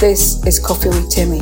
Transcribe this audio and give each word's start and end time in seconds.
This 0.00 0.46
is 0.46 0.60
Coffee 0.60 0.90
with 0.90 1.10
Timmy. 1.10 1.40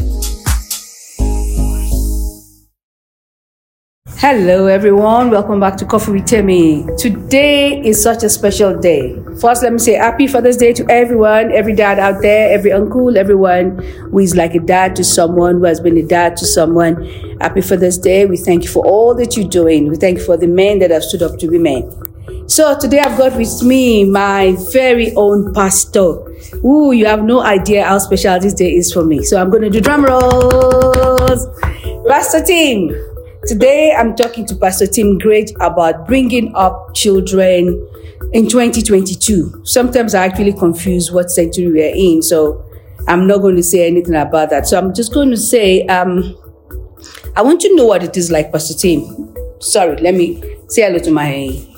Hello, 4.16 4.66
everyone. 4.66 5.30
Welcome 5.30 5.60
back 5.60 5.76
to 5.76 5.84
Coffee 5.84 6.12
with 6.12 6.24
Timmy. 6.24 6.86
Today 6.96 7.78
is 7.82 8.02
such 8.02 8.22
a 8.22 8.30
special 8.30 8.74
day. 8.80 9.14
First, 9.42 9.62
let 9.62 9.74
me 9.74 9.78
say 9.78 9.92
Happy 9.92 10.26
Father's 10.26 10.56
Day 10.56 10.72
to 10.72 10.86
everyone, 10.88 11.52
every 11.52 11.74
dad 11.74 11.98
out 11.98 12.22
there, 12.22 12.50
every 12.50 12.72
uncle, 12.72 13.18
everyone 13.18 13.78
who 14.10 14.20
is 14.20 14.34
like 14.34 14.54
a 14.54 14.60
dad 14.60 14.96
to 14.96 15.04
someone, 15.04 15.56
who 15.56 15.64
has 15.64 15.78
been 15.78 15.98
a 15.98 16.06
dad 16.06 16.38
to 16.38 16.46
someone. 16.46 17.04
Happy 17.42 17.60
Father's 17.60 17.98
Day. 17.98 18.24
We 18.24 18.38
thank 18.38 18.64
you 18.64 18.70
for 18.70 18.86
all 18.86 19.14
that 19.16 19.36
you're 19.36 19.46
doing. 19.46 19.90
We 19.90 19.96
thank 19.96 20.16
you 20.16 20.24
for 20.24 20.38
the 20.38 20.48
men 20.48 20.78
that 20.78 20.90
have 20.90 21.04
stood 21.04 21.22
up 21.22 21.38
to 21.40 21.48
women. 21.48 22.05
So 22.48 22.78
today 22.78 23.00
I've 23.00 23.18
got 23.18 23.36
with 23.36 23.62
me 23.64 24.04
my 24.04 24.56
very 24.72 25.12
own 25.14 25.52
pastor. 25.52 26.14
Ooh, 26.64 26.92
you 26.92 27.04
have 27.06 27.24
no 27.24 27.40
idea 27.40 27.84
how 27.84 27.98
special 27.98 28.38
this 28.38 28.54
day 28.54 28.72
is 28.72 28.92
for 28.92 29.04
me. 29.04 29.24
So 29.24 29.40
I'm 29.40 29.50
going 29.50 29.62
to 29.62 29.70
do 29.70 29.80
drum 29.80 30.04
rolls. 30.04 31.46
Pastor 32.08 32.44
Tim. 32.44 32.90
Today 33.46 33.94
I'm 33.96 34.14
talking 34.14 34.46
to 34.46 34.56
Pastor 34.56 34.86
Tim 34.86 35.18
Grage 35.18 35.52
about 35.60 36.06
bringing 36.06 36.54
up 36.54 36.94
children 36.94 37.68
in 38.32 38.48
2022. 38.48 39.62
Sometimes 39.64 40.14
I 40.14 40.24
actually 40.24 40.52
confuse 40.52 41.10
what 41.10 41.30
century 41.30 41.70
we're 41.70 41.94
in, 41.94 42.22
so 42.22 42.64
I'm 43.08 43.26
not 43.26 43.38
going 43.38 43.56
to 43.56 43.62
say 43.62 43.86
anything 43.86 44.14
about 44.14 44.50
that. 44.50 44.66
So 44.66 44.78
I'm 44.78 44.94
just 44.94 45.12
going 45.12 45.30
to 45.30 45.36
say, 45.36 45.86
um, 45.86 46.36
I 47.36 47.42
want 47.42 47.60
to 47.62 47.76
know 47.76 47.86
what 47.86 48.02
it 48.02 48.16
is 48.16 48.30
like, 48.30 48.50
Pastor 48.50 48.74
Tim. 48.74 49.34
Sorry, 49.60 49.96
let 49.96 50.14
me 50.14 50.42
say 50.68 50.82
hello 50.82 50.98
to 50.98 51.10
my 51.10 51.75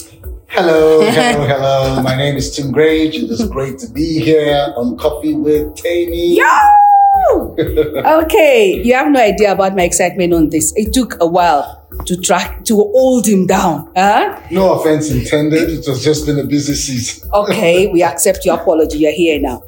Hello, 0.51 1.01
hello, 1.11 1.47
hello. 1.47 2.03
My 2.03 2.17
name 2.17 2.37
is 2.37 2.57
Tim 2.57 2.73
Grage. 2.73 3.15
It 3.17 3.31
is 3.31 3.47
great 3.49 3.79
to 3.81 3.87
be 3.87 4.19
here 4.19 4.73
on 4.77 4.97
Coffee 4.97 5.35
with 5.35 5.77
Tammy. 5.77 6.37
Yo! 6.39 7.55
okay, 8.23 8.81
you 8.83 8.95
have 8.95 9.09
no 9.11 9.21
idea 9.21 9.53
about 9.53 9.77
my 9.77 9.83
excitement 9.83 10.33
on 10.33 10.49
this. 10.49 10.73
It 10.75 10.95
took 10.95 11.21
a 11.21 11.27
while 11.27 11.87
to 12.07 12.17
track 12.17 12.65
to 12.65 12.77
hold 12.77 13.27
him 13.27 13.47
down. 13.47 13.93
Huh? 13.95 14.41
No 14.51 14.81
offense 14.81 15.11
intended. 15.11 15.69
It 15.69 15.87
was 15.87 16.03
just 16.03 16.25
been 16.25 16.39
a 16.39 16.45
busy 16.45 16.75
season. 16.75 17.29
Okay, 17.35 17.89
we 17.93 18.03
accept 18.03 18.47
your 18.47 18.55
apology. 18.55 18.99
You're 19.01 19.13
here 19.13 19.39
now. 19.39 19.63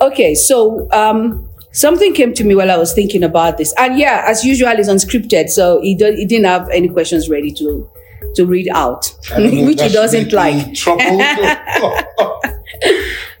Okay, 0.00 0.34
so 0.34 0.88
um 0.92 1.46
something 1.72 2.14
came 2.14 2.32
to 2.34 2.44
me 2.44 2.54
while 2.54 2.70
I 2.70 2.78
was 2.78 2.94
thinking 2.94 3.22
about 3.22 3.58
this. 3.58 3.74
And 3.76 3.98
yeah, 3.98 4.24
as 4.26 4.44
usual, 4.46 4.70
it's 4.70 4.88
unscripted, 4.88 5.50
so 5.50 5.80
he, 5.82 5.94
he 5.94 6.24
didn't 6.24 6.46
have 6.46 6.70
any 6.70 6.88
questions 6.88 7.28
ready 7.28 7.52
to 7.52 7.88
to 8.34 8.46
read 8.46 8.68
out, 8.72 9.14
which 9.36 9.80
he 9.80 9.88
doesn't 9.88 10.32
like. 10.32 10.74
Trouble. 10.74 11.18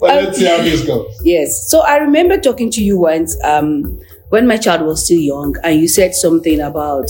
let's 0.00 0.38
see 0.38 0.46
how 0.46 0.58
this 0.58 0.84
goes. 0.86 1.20
Yes. 1.24 1.70
So 1.70 1.80
I 1.80 1.96
remember 1.96 2.38
talking 2.38 2.70
to 2.72 2.82
you 2.82 2.98
once 2.98 3.36
um, 3.44 4.00
when 4.28 4.46
my 4.46 4.56
child 4.56 4.82
was 4.82 5.04
still 5.04 5.20
young, 5.20 5.56
and 5.62 5.80
you 5.80 5.88
said 5.88 6.14
something 6.14 6.60
about 6.60 7.08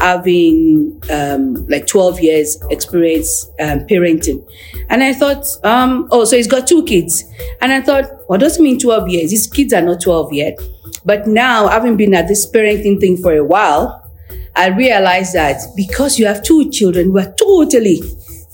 having 0.00 1.00
um, 1.10 1.66
like 1.66 1.86
12 1.86 2.20
years 2.20 2.58
experience 2.70 3.50
um, 3.60 3.80
parenting. 3.80 4.46
And 4.88 5.02
I 5.02 5.12
thought, 5.12 5.44
um, 5.64 6.08
oh, 6.10 6.24
so 6.24 6.36
he's 6.36 6.46
got 6.46 6.66
two 6.66 6.84
kids. 6.84 7.24
And 7.60 7.72
I 7.72 7.80
thought, 7.80 8.10
what 8.26 8.40
does 8.40 8.58
it 8.58 8.62
mean 8.62 8.78
12 8.78 9.08
years? 9.08 9.30
His 9.30 9.46
kids 9.46 9.72
are 9.72 9.82
not 9.82 10.00
12 10.00 10.32
yet. 10.32 10.58
But 11.04 11.26
now, 11.26 11.68
having 11.68 11.96
been 11.96 12.14
at 12.14 12.28
this 12.28 12.50
parenting 12.50 13.00
thing 13.00 13.16
for 13.16 13.34
a 13.34 13.44
while, 13.44 14.01
I 14.54 14.68
realized 14.68 15.34
that 15.34 15.60
because 15.76 16.18
you 16.18 16.26
have 16.26 16.42
two 16.42 16.70
children 16.70 17.06
who 17.06 17.18
are 17.18 17.32
totally 17.38 18.02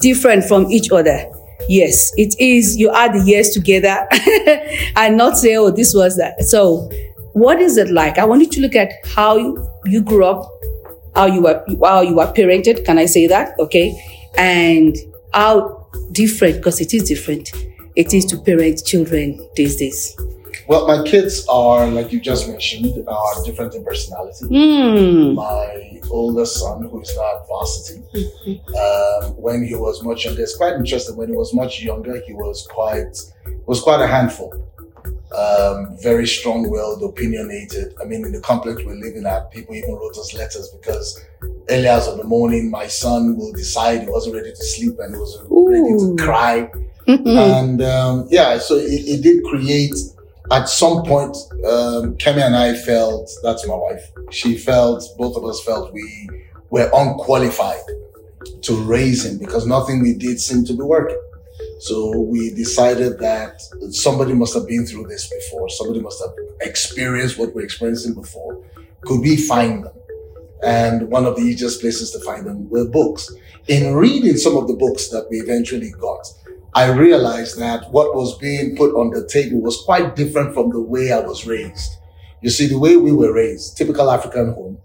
different 0.00 0.44
from 0.44 0.70
each 0.70 0.90
other. 0.90 1.26
Yes, 1.68 2.12
it 2.16 2.34
is. 2.38 2.76
You 2.76 2.90
add 2.94 3.14
the 3.14 3.20
years 3.24 3.50
together 3.50 4.06
and 4.96 5.16
not 5.16 5.36
say, 5.36 5.56
oh, 5.56 5.70
this 5.70 5.92
was 5.94 6.16
that. 6.16 6.40
So, 6.42 6.90
what 7.32 7.60
is 7.60 7.76
it 7.76 7.90
like? 7.90 8.18
I 8.18 8.24
want 8.24 8.42
you 8.42 8.48
to 8.48 8.60
look 8.60 8.74
at 8.74 8.92
how 9.06 9.36
you 9.84 10.02
grew 10.02 10.24
up, 10.24 10.50
how 11.14 11.26
you 11.26 11.42
were, 11.42 11.64
how 11.82 12.00
you 12.02 12.14
were 12.14 12.32
parented. 12.32 12.84
Can 12.84 12.96
I 12.98 13.06
say 13.06 13.26
that? 13.26 13.58
Okay. 13.58 14.00
And 14.36 14.96
how 15.34 15.86
different, 16.12 16.56
because 16.56 16.80
it 16.80 16.94
is 16.94 17.02
different, 17.02 17.52
it 17.96 18.14
is 18.14 18.24
to 18.26 18.38
parent 18.38 18.84
children 18.84 19.46
these 19.56 19.76
days. 19.76 20.16
Well, 20.68 20.86
my 20.86 21.02
kids 21.02 21.46
are, 21.48 21.86
like 21.86 22.12
you 22.12 22.20
just 22.20 22.46
mentioned, 22.46 22.92
are 23.08 23.44
different 23.44 23.74
in 23.74 23.82
personality. 23.82 24.44
Hmm. 24.48 25.34
My 25.34 26.00
oldest 26.10 26.58
son, 26.58 26.82
who 26.82 27.00
is 27.00 27.16
now 27.16 27.36
at 27.36 27.48
varsity, 27.48 28.02
um, 28.76 29.30
when 29.36 29.64
he 29.66 29.74
was 29.74 30.02
much 30.04 30.26
younger, 30.26 30.42
it's 30.42 30.58
quite 30.58 30.74
interesting. 30.74 31.16
When 31.16 31.30
he 31.30 31.34
was 31.34 31.54
much 31.54 31.82
younger, 31.82 32.20
he 32.20 32.34
was 32.34 32.66
quite 32.70 33.16
was 33.64 33.80
quite 33.80 34.02
a 34.02 34.06
handful. 34.06 34.52
Um, 35.36 35.96
very 36.02 36.26
strong-willed, 36.26 37.02
opinionated. 37.02 37.94
I 38.02 38.04
mean, 38.04 38.26
in 38.26 38.32
the 38.32 38.40
complex 38.40 38.82
we're 38.84 38.94
living 38.94 39.24
at, 39.24 39.50
people 39.50 39.74
even 39.74 39.94
wrote 39.94 40.18
us 40.18 40.34
letters 40.34 40.68
because 40.68 41.18
early 41.70 41.88
hours 41.88 42.08
of 42.08 42.18
the 42.18 42.24
morning, 42.24 42.70
my 42.70 42.86
son 42.86 43.36
will 43.38 43.52
decide 43.52 44.02
he 44.02 44.10
wasn't 44.10 44.34
ready 44.36 44.50
to 44.50 44.64
sleep 44.64 44.98
and 44.98 45.14
he 45.14 45.18
was 45.18 45.38
ready 45.48 45.98
to 45.98 46.22
cry. 46.22 46.70
and 47.06 47.80
um, 47.80 48.26
yeah, 48.30 48.58
so 48.58 48.76
it, 48.76 48.84
it 48.84 49.22
did 49.22 49.42
create 49.44 49.94
at 50.50 50.68
some 50.68 51.02
point, 51.04 51.36
um, 51.66 52.16
Kemi 52.16 52.42
and 52.42 52.56
I 52.56 52.74
felt, 52.74 53.30
that's 53.42 53.66
my 53.66 53.74
wife, 53.74 54.10
she 54.30 54.56
felt, 54.56 55.04
both 55.18 55.36
of 55.36 55.44
us 55.44 55.62
felt 55.62 55.92
we 55.92 56.28
were 56.70 56.90
unqualified 56.94 57.80
to 58.62 58.74
raise 58.84 59.24
him 59.24 59.38
because 59.38 59.66
nothing 59.66 60.00
we 60.00 60.14
did 60.14 60.40
seemed 60.40 60.66
to 60.68 60.72
be 60.72 60.82
working. 60.82 61.20
So 61.80 62.18
we 62.18 62.50
decided 62.50 63.18
that 63.20 63.60
somebody 63.90 64.34
must 64.34 64.54
have 64.54 64.66
been 64.66 64.86
through 64.86 65.06
this 65.06 65.28
before. 65.28 65.68
Somebody 65.68 66.00
must 66.00 66.20
have 66.22 66.34
experienced 66.60 67.38
what 67.38 67.54
we're 67.54 67.64
experiencing 67.64 68.14
before. 68.14 68.62
Could 69.02 69.20
we 69.20 69.36
find 69.36 69.84
them? 69.84 69.94
And 70.62 71.08
one 71.08 71.24
of 71.24 71.36
the 71.36 71.42
easiest 71.42 71.80
places 71.80 72.10
to 72.12 72.20
find 72.20 72.46
them 72.46 72.68
were 72.68 72.88
books. 72.88 73.32
In 73.68 73.94
reading 73.94 74.36
some 74.36 74.56
of 74.56 74.66
the 74.66 74.74
books 74.74 75.08
that 75.10 75.28
we 75.30 75.38
eventually 75.38 75.92
got, 75.92 76.26
I 76.82 76.84
realized 77.06 77.54
that 77.64 77.80
what 77.96 78.08
was 78.20 78.30
being 78.46 78.76
put 78.80 78.90
on 79.00 79.06
the 79.16 79.22
table 79.36 79.58
was 79.68 79.76
quite 79.88 80.08
different 80.20 80.54
from 80.56 80.66
the 80.76 80.80
way 80.94 81.04
I 81.18 81.20
was 81.30 81.38
raised. 81.54 81.90
You 82.44 82.50
see, 82.56 82.66
the 82.74 82.78
way 82.78 82.94
we 82.96 83.12
were 83.20 83.32
raised, 83.42 83.76
typical 83.80 84.06
African 84.16 84.46
home, 84.58 84.76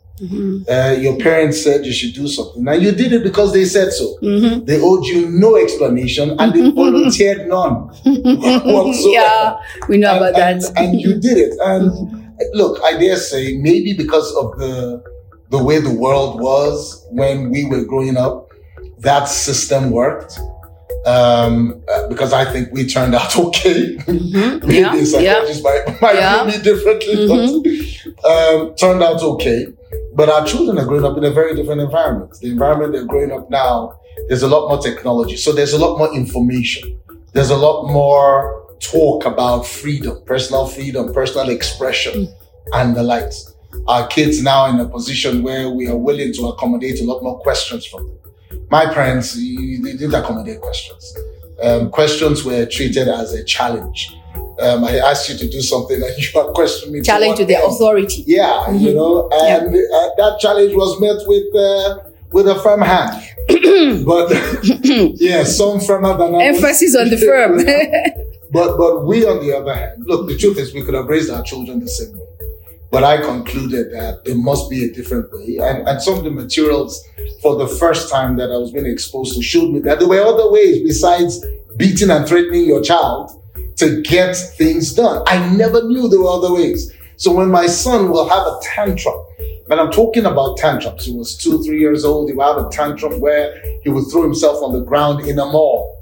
uh, 0.76 0.96
your 1.06 1.16
parents 1.28 1.58
said 1.64 1.86
you 1.86 1.94
should 2.00 2.14
do 2.22 2.28
something. 2.28 2.64
Now 2.70 2.78
you 2.86 2.92
did 3.02 3.12
it 3.18 3.24
because 3.30 3.50
they 3.58 3.66
said 3.76 3.90
so. 4.00 4.06
Mhm. 4.22 4.66
They 4.70 4.80
owed 4.90 5.06
you 5.12 5.20
no 5.46 5.50
explanation 5.66 6.28
and 6.40 6.48
they 6.56 6.66
volunteered 6.84 7.42
none 7.56 7.76
whatsoever. 8.74 9.10
yeah, 9.20 9.56
we 9.90 9.96
know 10.02 10.14
about 10.18 10.34
and, 10.48 10.62
that. 10.62 10.72
and, 10.78 10.90
and 10.94 11.02
you 11.04 11.12
did 11.28 11.38
it. 11.46 11.54
And 11.72 11.84
look, 12.60 12.74
I 12.84 12.92
dare 13.02 13.18
say, 13.32 13.44
maybe 13.68 13.92
because 14.04 14.28
of 14.42 14.48
the 14.62 14.74
the 15.56 15.62
way 15.68 15.78
the 15.90 15.96
world 16.06 16.34
was 16.50 17.06
when 17.20 17.52
we 17.54 17.62
were 17.72 17.84
growing 17.92 18.18
up, 18.26 18.36
that 19.08 19.26
system 19.28 19.92
worked. 19.92 20.34
Um, 21.06 21.84
uh, 21.92 22.08
because 22.08 22.32
I 22.32 22.46
think 22.52 22.72
we 22.72 22.88
turned 22.88 23.14
out 23.14 23.36
okay. 23.48 23.96
Mhm. 23.98 24.64
Maybe 24.64 24.80
Yeah, 24.80 24.94
a 24.96 25.22
yeah. 25.22 25.62
might, 25.62 26.02
might 26.02 26.16
Yeah. 26.22 26.44
view 26.46 26.58
me 26.58 26.64
differently, 26.64 27.28
but 27.28 28.30
um, 28.30 28.76
turned 28.76 29.04
out 29.04 29.22
okay. 29.22 29.68
But 30.16 30.30
our 30.30 30.46
children 30.46 30.78
are 30.80 30.86
growing 30.86 31.04
up 31.06 31.18
in 31.18 31.24
a 31.26 31.32
very 31.32 31.56
different 31.56 31.82
environment. 31.82 32.38
The 32.40 32.50
environment 32.52 32.94
they're 32.94 33.06
growing 33.06 33.32
up 33.32 33.50
now, 33.50 34.00
there's 34.28 34.44
a 34.44 34.48
lot 34.48 34.70
more 34.70 34.78
technology. 34.82 35.36
So 35.36 35.52
there's 35.52 35.74
a 35.74 35.78
lot 35.78 35.98
more 35.98 36.14
information. 36.16 36.98
There's 37.34 37.50
a 37.50 37.58
lot 37.58 37.92
more 37.92 38.62
talk 38.80 39.26
about 39.26 39.66
freedom, 39.66 40.22
personal 40.26 40.68
freedom, 40.68 41.14
personal 41.14 41.50
expression, 41.50 42.30
and 42.74 42.96
the 42.96 43.04
likes. 43.04 43.54
Our 43.88 44.08
kids 44.08 44.42
now 44.44 44.68
in 44.68 44.80
a 44.80 44.88
position 44.88 45.42
where 45.44 45.70
we 45.70 45.88
are 45.88 45.98
willing 45.98 46.32
to 46.34 46.48
accommodate 46.48 47.02
a 47.02 47.04
lot 47.06 47.24
more 47.24 47.40
questions 47.40 47.86
from 47.86 48.08
them. 48.08 48.18
My 48.70 48.92
parents, 48.94 49.34
they 49.36 49.94
didn't 49.94 50.14
accommodate 50.14 50.62
questions. 50.62 51.16
Um, 51.62 51.90
questions 51.92 52.44
were 52.44 52.66
treated 52.66 53.08
as 53.08 53.34
a 53.34 53.44
challenge. 53.44 54.16
Um, 54.60 54.84
I 54.84 54.98
asked 54.98 55.30
you 55.30 55.38
to 55.38 55.50
do 55.50 55.62
something 55.62 56.02
and 56.02 56.18
you 56.34 56.40
are 56.40 56.52
questioning 56.52 56.94
me. 56.96 57.02
Challenge 57.02 57.38
to 57.38 57.46
their 57.46 57.62
end? 57.64 57.72
authority. 57.74 58.24
Yeah, 58.28 58.70
you 58.72 58.90
Mhm. 58.90 58.96
know, 58.96 59.30
and 59.32 59.68
uh, 59.68 60.10
that 60.18 60.38
challenge 60.40 60.74
was 60.76 61.00
met 61.00 61.18
with 61.28 61.56
uh, 61.56 62.10
with 62.32 62.48
a 62.48 62.56
firm 62.62 62.82
hand. 62.82 63.22
but 64.06 64.32
yeah, 65.22 65.44
some 65.44 65.80
firmer 65.80 66.18
than 66.18 66.36
others. 66.36 66.56
Emphasis 66.58 66.96
on 66.96 67.10
the 67.10 67.18
firm. 67.18 67.60
But 68.54 68.78
but 68.78 69.08
we, 69.08 69.26
on 69.26 69.44
the 69.44 69.52
other 69.58 69.74
hand, 69.74 70.04
look, 70.06 70.28
the 70.28 70.38
truth 70.38 70.60
is 70.60 70.76
we 70.76 70.84
could 70.84 70.94
have 70.94 71.08
raised 71.08 71.32
our 71.32 71.42
children 71.42 71.80
the 71.80 71.88
same 71.90 72.14
way. 72.16 72.28
But 72.94 73.04
I 73.04 73.18
concluded 73.18 73.92
that 73.94 74.24
there 74.24 74.36
must 74.36 74.70
be 74.70 74.86
a 74.86 74.94
different 74.94 75.34
way. 75.34 75.58
And, 75.60 75.88
and 75.88 76.00
some 76.00 76.16
of 76.16 76.24
the 76.24 76.30
materials 76.30 77.04
for 77.42 77.56
the 77.56 77.68
first 77.68 78.08
time 78.12 78.38
that 78.38 78.52
I 78.52 78.58
was 78.58 78.72
being 78.72 78.86
exposed 78.86 79.36
to 79.36 79.42
showed 79.42 79.74
me 79.74 79.80
that 79.80 79.98
there 79.98 80.08
were 80.08 80.22
other 80.22 80.52
ways 80.52 80.84
besides 80.84 81.44
beating 81.76 82.12
and 82.12 82.28
threatening 82.28 82.66
your 82.66 82.84
child 82.84 83.32
to 83.78 84.04
get 84.04 84.36
things 84.36 84.94
done. 84.94 85.24
I 85.26 85.52
never 85.56 85.82
knew 85.88 86.08
there 86.08 86.20
were 86.20 86.38
other 86.38 86.54
ways. 86.54 86.94
So 87.16 87.34
when 87.34 87.50
my 87.50 87.66
son 87.66 88.12
will 88.12 88.30
have 88.30 88.46
a 88.46 88.60
tantrum, 88.62 89.20
and 89.72 89.80
I'm 89.80 89.90
talking 89.90 90.28
about 90.28 90.58
tantrums, 90.58 91.04
he 91.04 91.14
was 91.14 91.36
two, 91.36 91.64
three 91.64 91.80
years 91.80 92.06
old, 92.06 92.30
he 92.30 92.36
will 92.36 92.46
have 92.46 92.64
a 92.64 92.70
tantrum 92.70 93.20
where 93.20 93.60
he 93.82 93.90
would 93.90 94.06
throw 94.12 94.22
himself 94.22 94.62
on 94.62 94.72
the 94.72 94.82
ground 94.82 95.26
in 95.28 95.40
a 95.40 95.46
mall 95.48 96.00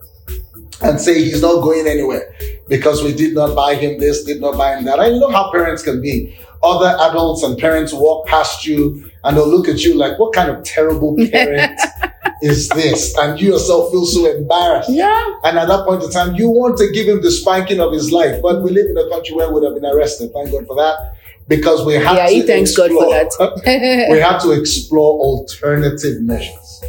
and 0.82 1.00
say 1.00 1.24
he's 1.24 1.42
not 1.42 1.62
going 1.62 1.88
anywhere 1.88 2.36
because 2.68 3.02
we 3.02 3.14
did 3.14 3.34
not 3.34 3.56
buy 3.56 3.76
him 3.76 3.98
this, 3.98 4.26
did 4.26 4.42
not 4.42 4.58
buy 4.58 4.76
him 4.76 4.84
that. 4.84 5.00
I 5.00 5.10
know 5.12 5.30
how 5.30 5.52
parents 5.52 5.84
can 5.84 6.02
be. 6.02 6.38
Other 6.64 6.96
adults 7.10 7.44
and 7.44 7.58
parents 7.58 7.92
walk 7.92 8.28
past 8.28 8.66
you 8.68 9.10
and 9.24 9.36
they'll 9.36 9.48
look 9.50 9.68
at 9.68 9.84
you 9.84 9.96
like, 9.96 10.20
what 10.20 10.34
kind 10.34 10.50
of 10.52 10.64
terrible 10.64 11.16
parent 11.32 11.80
is 12.44 12.70
this? 12.70 13.18
And 13.18 13.40
you 13.42 13.54
yourself 13.54 13.92
feel 13.92 14.06
so 14.06 14.30
embarrassed. 14.36 14.90
Yeah. 14.90 15.36
And 15.44 15.58
at 15.58 15.68
that 15.68 15.86
point 15.88 16.04
in 16.04 16.12
time, 16.12 16.36
you 16.36 16.50
want 16.50 16.78
to 16.78 16.92
give 16.92 17.08
him 17.08 17.22
the 17.22 17.32
spanking 17.32 17.80
of 17.80 17.92
his 17.92 18.12
life. 18.12 18.42
But 18.44 18.62
we 18.62 18.72
live 18.72 18.86
in 18.88 18.98
a 18.98 19.10
country 19.10 19.36
where 19.36 19.48
we 19.48 19.56
would 19.56 19.64
have 19.64 19.74
been 19.82 19.86
arrested. 19.92 20.32
Thank 20.34 20.52
God 20.52 20.68
for 20.68 20.76
that. 20.76 21.16
Because 21.48 21.86
we 21.86 21.96
have 21.96 22.16
Yeah, 22.16 22.28
to 22.28 22.34
he 22.34 22.42
thanks 22.44 22.76
God 22.78 22.92
for 22.92 23.10
that. 23.10 24.08
we 24.12 24.20
have 24.20 24.42
to 24.44 24.52
explore 24.52 25.20
alternative 25.20 26.22
measures. 26.22 26.84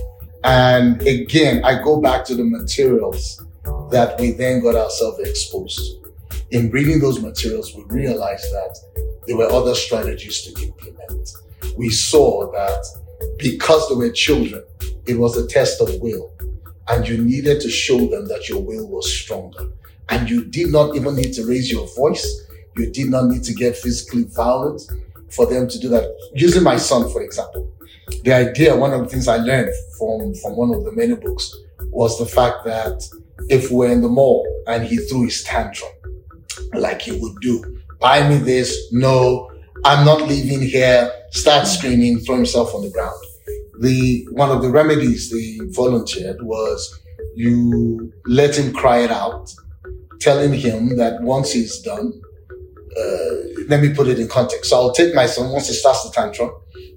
And 0.44 1.00
again, 1.02 1.64
I 1.64 1.82
go 1.82 2.00
back 2.00 2.24
to 2.26 2.34
the 2.34 2.44
materials 2.44 3.42
that 3.90 4.20
we 4.20 4.32
then 4.32 4.60
got 4.62 4.74
ourselves 4.74 5.18
exposed 5.20 5.78
to. 5.78 6.12
In 6.50 6.70
reading 6.70 7.00
those 7.00 7.20
materials, 7.20 7.74
we 7.74 7.84
realized 7.84 8.44
that 8.52 8.76
there 9.26 9.36
were 9.36 9.50
other 9.50 9.74
strategies 9.74 10.42
to 10.42 10.62
implement. 10.62 11.32
We 11.76 11.90
saw 11.90 12.50
that 12.52 12.84
because 13.38 13.88
they 13.88 13.94
were 13.94 14.10
children, 14.10 14.64
it 15.06 15.18
was 15.18 15.36
a 15.36 15.46
test 15.46 15.80
of 15.80 16.00
will. 16.00 16.32
And 16.88 17.06
you 17.06 17.18
needed 17.18 17.60
to 17.60 17.70
show 17.70 17.98
them 17.98 18.26
that 18.28 18.48
your 18.48 18.60
will 18.60 18.88
was 18.88 19.12
stronger. 19.12 19.68
And 20.08 20.28
you 20.28 20.44
did 20.44 20.70
not 20.72 20.96
even 20.96 21.16
need 21.16 21.32
to 21.34 21.46
raise 21.46 21.70
your 21.70 21.86
voice. 21.94 22.26
You 22.76 22.90
did 22.90 23.08
not 23.10 23.26
need 23.26 23.44
to 23.44 23.54
get 23.54 23.76
physically 23.76 24.24
violent 24.24 24.82
for 25.30 25.46
them 25.46 25.68
to 25.68 25.78
do 25.78 25.88
that. 25.88 26.04
Using 26.34 26.62
my 26.62 26.76
son, 26.76 27.10
for 27.10 27.22
example, 27.22 27.72
the 28.24 28.32
idea, 28.32 28.76
one 28.76 28.92
of 28.92 29.00
the 29.00 29.08
things 29.08 29.28
I 29.28 29.36
learned 29.36 29.72
from, 29.98 30.34
from 30.34 30.56
one 30.56 30.74
of 30.74 30.84
the 30.84 30.92
many 30.92 31.14
books 31.14 31.54
was 31.90 32.18
the 32.18 32.26
fact 32.26 32.64
that 32.64 33.08
if 33.48 33.70
we're 33.70 33.90
in 33.90 34.02
the 34.02 34.08
mall 34.08 34.46
and 34.66 34.84
he 34.84 34.96
threw 34.96 35.24
his 35.24 35.42
tantrum, 35.44 35.90
like 36.74 37.02
he 37.02 37.12
would 37.12 37.36
do, 37.40 37.80
buy 38.02 38.28
me 38.28 38.36
this, 38.38 38.92
no, 38.92 39.50
I'm 39.84 40.04
not 40.04 40.22
leaving 40.22 40.60
here, 40.60 41.10
start 41.30 41.66
screaming, 41.66 42.18
throw 42.18 42.36
himself 42.36 42.74
on 42.74 42.82
the 42.82 42.90
ground. 42.90 43.14
The, 43.80 44.26
one 44.32 44.50
of 44.50 44.60
the 44.60 44.70
remedies 44.70 45.30
they 45.30 45.58
volunteered 45.72 46.42
was 46.42 47.00
you 47.34 48.12
let 48.26 48.56
him 48.56 48.74
cry 48.74 48.98
it 48.98 49.10
out, 49.10 49.50
telling 50.20 50.52
him 50.52 50.96
that 50.96 51.22
once 51.22 51.52
he's 51.52 51.80
done, 51.80 52.12
uh, 52.98 53.34
let 53.68 53.80
me 53.80 53.94
put 53.94 54.08
it 54.08 54.18
in 54.18 54.28
context. 54.28 54.70
So 54.70 54.76
I'll 54.76 54.92
take 54.92 55.14
my 55.14 55.26
son 55.26 55.50
once 55.50 55.68
he 55.68 55.74
starts 55.74 56.04
the 56.04 56.10
tantrum. 56.10 56.50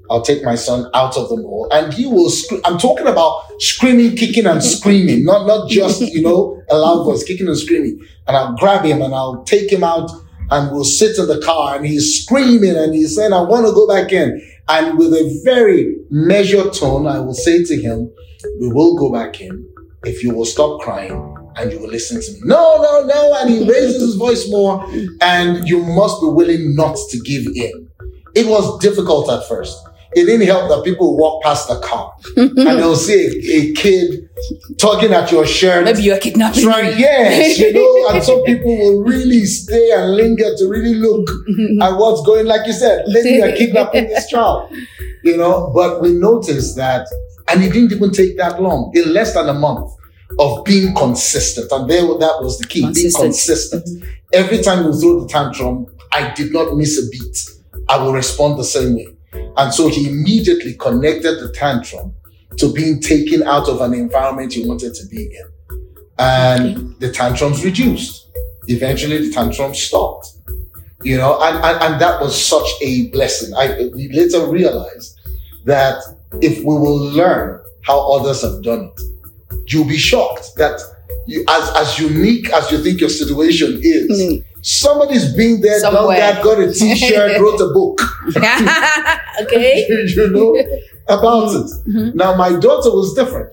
I'll 0.09 0.21
take 0.21 0.43
my 0.43 0.55
son 0.55 0.89
out 0.93 1.17
of 1.17 1.29
the 1.29 1.37
mall 1.37 1.67
and 1.71 1.91
he 1.93 2.05
will 2.05 2.29
scream. 2.29 2.61
I'm 2.65 2.77
talking 2.77 3.07
about 3.07 3.41
screaming, 3.59 4.15
kicking 4.15 4.45
and 4.45 4.63
screaming, 4.63 5.23
not, 5.23 5.47
not 5.47 5.69
just, 5.69 6.01
you 6.01 6.21
know, 6.21 6.61
a 6.69 6.77
loud 6.77 7.05
voice, 7.05 7.23
kicking 7.23 7.47
and 7.47 7.57
screaming. 7.57 8.05
And 8.27 8.37
I'll 8.37 8.55
grab 8.55 8.85
him 8.85 9.01
and 9.01 9.15
I'll 9.15 9.43
take 9.45 9.71
him 9.71 9.83
out 9.83 10.11
and 10.51 10.71
we'll 10.71 10.83
sit 10.83 11.17
in 11.17 11.27
the 11.27 11.41
car 11.41 11.75
and 11.75 11.85
he's 11.85 12.23
screaming 12.23 12.75
and 12.75 12.93
he's 12.93 13.15
saying, 13.15 13.33
I 13.33 13.41
want 13.41 13.65
to 13.65 13.73
go 13.73 13.87
back 13.87 14.11
in. 14.11 14.41
And 14.67 14.97
with 14.97 15.13
a 15.13 15.41
very 15.43 15.95
measured 16.09 16.73
tone, 16.73 17.07
I 17.07 17.19
will 17.19 17.33
say 17.33 17.63
to 17.63 17.81
him, 17.81 18.11
we 18.59 18.67
will 18.71 18.97
go 18.97 19.11
back 19.11 19.41
in 19.41 19.67
if 20.03 20.23
you 20.23 20.33
will 20.33 20.45
stop 20.45 20.81
crying 20.81 21.35
and 21.55 21.71
you 21.71 21.79
will 21.79 21.89
listen 21.89 22.21
to 22.21 22.31
me. 22.33 22.39
No, 22.43 22.77
no, 22.81 23.05
no. 23.05 23.37
And 23.39 23.49
he 23.49 23.59
raises 23.67 24.01
his 24.01 24.15
voice 24.15 24.49
more 24.49 24.85
and 25.21 25.67
you 25.67 25.83
must 25.83 26.21
be 26.21 26.27
willing 26.27 26.75
not 26.75 26.97
to 27.09 27.19
give 27.19 27.47
in. 27.55 27.89
It 28.35 28.47
was 28.47 28.79
difficult 28.79 29.29
at 29.29 29.47
first. 29.47 29.77
It 30.15 30.25
didn't 30.25 30.47
help 30.47 30.69
that 30.69 30.83
people 30.85 31.17
walk 31.17 31.43
past 31.43 31.67
the 31.67 31.79
car 31.79 32.13
and 32.37 32.57
they'll 32.57 32.95
see 32.95 33.25
a, 33.25 33.71
a 33.71 33.73
kid 33.73 34.29
tugging 34.77 35.13
at 35.13 35.31
your 35.31 35.45
shirt. 35.45 35.85
Maybe 35.85 36.03
you're 36.03 36.19
kidnapping. 36.19 36.63
Trying, 36.63 36.97
yes, 36.99 37.57
you 37.57 37.73
know, 38.09 38.09
and 38.09 38.23
some 38.23 38.43
people 38.43 38.75
will 38.77 39.03
really 39.03 39.45
stay 39.45 39.91
and 39.91 40.15
linger 40.15 40.55
to 40.57 40.67
really 40.67 40.95
look 40.95 41.29
at 41.81 41.97
what's 41.97 42.25
going. 42.25 42.45
Like 42.45 42.67
you 42.67 42.73
said, 42.73 43.05
maybe 43.07 43.29
you're 43.31 43.51
kidnapping 43.57 44.07
this 44.07 44.27
child, 44.27 44.71
you 45.23 45.37
know. 45.37 45.71
But 45.73 46.01
we 46.01 46.13
noticed 46.13 46.75
that, 46.75 47.07
and 47.47 47.63
it 47.63 47.71
didn't 47.73 47.93
even 47.93 48.11
take 48.11 48.37
that 48.37 48.61
long. 48.61 48.91
In 48.95 49.13
less 49.13 49.33
than 49.33 49.49
a 49.49 49.53
month 49.53 49.91
of 50.39 50.63
being 50.65 50.93
consistent, 50.95 51.71
and 51.71 51.89
there 51.89 52.01
that 52.01 52.37
was 52.41 52.59
the 52.59 52.67
key: 52.67 52.81
Consistent. 52.81 53.21
being 53.21 53.31
consistent. 53.31 54.05
Every 54.33 54.61
time 54.61 54.85
we 54.85 54.99
throw 54.99 55.21
the 55.21 55.27
tantrum, 55.27 55.87
I 56.11 56.33
did 56.33 56.51
not 56.51 56.75
miss 56.75 56.97
a 56.97 57.09
beat. 57.09 57.49
I 57.87 57.97
will 57.97 58.13
respond 58.13 58.59
the 58.59 58.63
same 58.63 58.95
way, 58.95 59.07
and 59.57 59.73
so 59.73 59.87
he 59.87 60.09
immediately 60.09 60.73
connected 60.73 61.39
the 61.39 61.51
tantrum 61.53 62.13
to 62.57 62.71
being 62.73 62.99
taken 63.01 63.43
out 63.43 63.67
of 63.67 63.81
an 63.81 63.93
environment 63.93 64.55
you 64.55 64.67
wanted 64.67 64.93
to 64.95 65.05
be 65.07 65.23
in. 65.25 65.45
And 66.17 66.95
the 66.99 67.11
tantrums 67.11 67.63
reduced. 67.65 68.29
Eventually 68.67 69.17
the 69.27 69.31
tantrums 69.33 69.79
stopped. 69.81 70.27
You 71.03 71.17
know, 71.17 71.37
and, 71.41 71.57
and, 71.63 71.83
and 71.83 72.01
that 72.01 72.19
was 72.21 72.33
such 72.43 72.67
a 72.81 73.09
blessing. 73.09 73.53
I 73.55 73.89
we 73.93 74.09
later 74.11 74.47
realized 74.47 75.19
that 75.65 76.01
if 76.41 76.59
we 76.59 76.63
will 76.65 76.97
learn 76.97 77.61
how 77.83 78.11
others 78.13 78.41
have 78.41 78.63
done 78.63 78.91
it, 78.95 79.01
you'll 79.67 79.85
be 79.87 79.97
shocked 79.97 80.55
that 80.57 80.79
you, 81.27 81.43
as, 81.47 81.69
as 81.75 81.99
unique 81.99 82.49
as 82.51 82.71
you 82.71 82.79
think 82.79 82.99
your 83.01 83.09
situation 83.09 83.79
is, 83.83 84.05
Mm. 84.21 84.43
somebody's 84.61 85.33
been 85.35 85.61
there, 85.61 85.79
done 85.81 85.93
that, 86.07 86.43
got 86.43 86.59
a 86.59 86.71
t-shirt, 86.73 87.39
wrote 87.41 87.59
a 87.61 87.67
book. 87.73 87.99
okay. 89.41 89.85
you 89.87 90.29
know, 90.31 90.55
about 91.07 91.55
it. 91.55 91.69
Mhm. 91.87 92.15
Now, 92.15 92.35
my 92.35 92.51
daughter 92.59 92.89
was 92.91 93.13
different. 93.13 93.49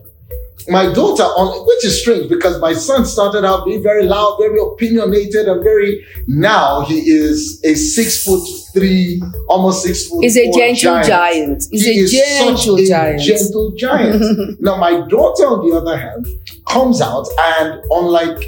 My 0.68 0.92
daughter, 0.92 1.24
on 1.24 1.66
which 1.66 1.84
is 1.84 2.00
strange 2.00 2.28
because 2.28 2.60
my 2.60 2.72
son 2.72 3.04
started 3.04 3.44
out 3.44 3.64
being 3.66 3.82
very 3.82 4.04
loud, 4.06 4.36
very 4.38 4.60
opinionated, 4.60 5.48
and 5.48 5.60
very. 5.62 6.04
Now 6.28 6.82
he 6.82 7.00
is 7.00 7.60
a 7.64 7.74
six 7.74 8.22
foot 8.24 8.46
three, 8.72 9.20
almost 9.48 9.82
six 9.82 10.06
foot. 10.06 10.22
He's 10.22 10.36
a 10.36 10.52
gentle 10.52 11.02
giant. 11.02 11.64
He's 11.68 11.84
He 11.84 11.98
a 11.98 12.02
is 12.04 12.12
such 12.38 12.64
gentle 12.64 12.76
a 12.76 12.86
giant. 12.86 13.20
gentle 13.22 13.72
giant. 13.76 14.60
now, 14.60 14.76
my 14.76 15.00
daughter, 15.08 15.46
on 15.48 15.68
the 15.68 15.76
other 15.76 15.96
hand, 15.96 16.26
comes 16.68 17.00
out 17.00 17.26
and 17.56 17.82
unlike 17.90 18.38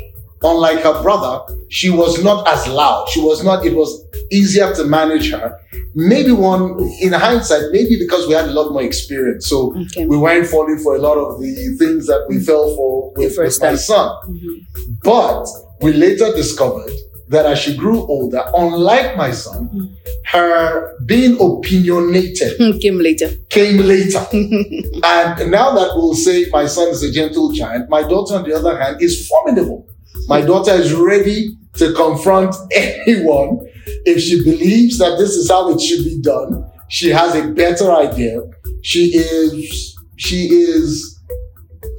unlike 0.44 0.80
her 0.80 1.02
brother, 1.02 1.40
she 1.68 1.90
was 1.90 2.22
not 2.22 2.46
as 2.46 2.68
loud. 2.68 3.08
She 3.08 3.20
was 3.20 3.42
not. 3.42 3.66
It 3.66 3.74
was 3.74 4.04
easier 4.30 4.72
to 4.74 4.84
manage 4.84 5.32
her. 5.32 5.58
Maybe 5.96 6.32
one, 6.32 6.80
in 7.00 7.12
hindsight, 7.12 7.70
maybe 7.70 7.96
because 7.98 8.26
we 8.26 8.34
had 8.34 8.46
a 8.48 8.52
lot 8.52 8.72
more 8.72 8.82
experience, 8.82 9.46
so 9.48 9.74
Okay. 9.82 10.06
we 10.06 10.16
weren't 10.16 10.46
falling 10.48 10.78
for 10.78 10.96
a 10.96 10.98
lot 10.98 11.16
of 11.16 11.40
the 11.40 11.76
things 11.78 12.06
that 12.08 12.26
we 12.28 12.40
fell 12.40 12.74
for 12.76 13.12
with, 13.16 13.36
with 13.38 13.60
my 13.62 13.76
son. 13.76 14.10
Mhm. 14.28 14.56
But 15.04 15.46
we 15.82 15.92
later 15.92 16.32
discovered 16.34 16.90
that 17.28 17.46
as 17.46 17.58
she 17.58 17.76
grew 17.76 18.00
older, 18.06 18.42
unlike 18.54 19.16
my 19.16 19.30
son, 19.30 19.70
Mm. 19.72 19.88
her 20.32 20.92
being 21.06 21.36
opinionated 21.40 22.58
Came 22.82 22.98
later. 22.98 23.30
came 23.50 23.78
later. 23.78 24.26
and 24.32 25.50
now 25.50 25.74
that 25.78 25.90
we'll 25.94 26.14
say 26.14 26.46
my 26.52 26.66
son 26.66 26.88
is 26.88 27.02
a 27.02 27.10
gentle 27.10 27.50
giant, 27.52 27.88
my 27.88 28.02
daughter, 28.02 28.34
on 28.34 28.44
the 28.48 28.54
other 28.54 28.76
hand, 28.80 29.00
is 29.00 29.26
formidable. 29.28 29.86
My 30.28 30.40
daughter 30.40 30.72
is 30.72 30.92
ready 30.92 31.56
to 31.76 31.92
confront 31.94 32.54
anyone 32.74 33.66
if 34.06 34.20
she 34.20 34.42
believes 34.44 34.98
that 34.98 35.16
this 35.18 35.30
is 35.30 35.50
how 35.50 35.70
it 35.70 35.80
should 35.80 36.04
be 36.04 36.20
done. 36.20 36.70
She 36.88 37.10
has 37.10 37.34
a 37.34 37.48
better 37.48 37.92
idea. 37.92 38.40
She 38.82 39.16
is, 39.16 39.96
she 40.16 40.46
is, 40.46 41.18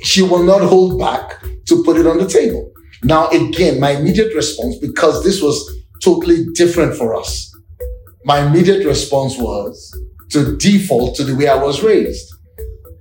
she 0.03 0.22
will 0.22 0.44
not 0.44 0.62
hold 0.62 1.00
back 1.00 1.41
to 1.67 1.84
put 1.84 1.98
it 1.98 2.08
on 2.08 2.17
the 2.17 2.27
table. 2.27 2.72
Now, 3.03 3.27
again, 3.29 3.79
my 3.79 3.91
immediate 3.91 4.34
response, 4.36 4.77
because 4.77 5.24
this 5.24 5.41
was 5.41 5.58
totally 6.03 6.46
different 6.53 6.96
for 6.96 7.15
us, 7.15 7.51
my 8.24 8.46
immediate 8.48 8.86
response 8.86 9.38
was 9.38 9.96
to 10.32 10.58
default 10.58 11.15
to 11.15 11.24
the 11.24 11.36
way 11.36 11.48
I 11.48 11.55
was 11.55 11.84
raised 11.84 12.32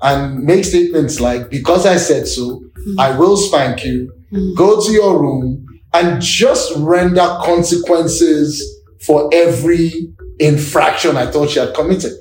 and 0.02 0.42
make 0.44 0.64
statements 0.64 1.20
like, 1.20 1.48
because 1.48 1.86
I 1.86 1.96
said 1.96 2.26
so, 2.26 2.62
I 2.98 3.16
will 3.16 3.36
spank 3.36 3.84
you, 3.84 4.12
Mhm. 4.32 4.54
go 4.56 4.80
to 4.84 4.92
your 4.92 5.18
room, 5.20 5.64
and 5.94 6.20
just 6.20 6.72
render 6.76 7.38
consequences 7.42 8.82
for 9.00 9.30
every 9.32 10.12
infraction 10.40 11.16
I 11.16 11.30
thought 11.30 11.50
she 11.50 11.60
had 11.60 11.74
committed. 11.74 12.12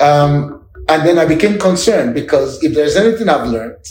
Um, 0.00 0.64
and 0.88 1.06
then 1.06 1.18
I 1.18 1.26
became 1.26 1.58
concerned 1.58 2.14
because 2.14 2.62
if 2.62 2.74
there's 2.74 2.96
anything 2.96 3.28
I've 3.28 3.48
learned, 3.48 3.84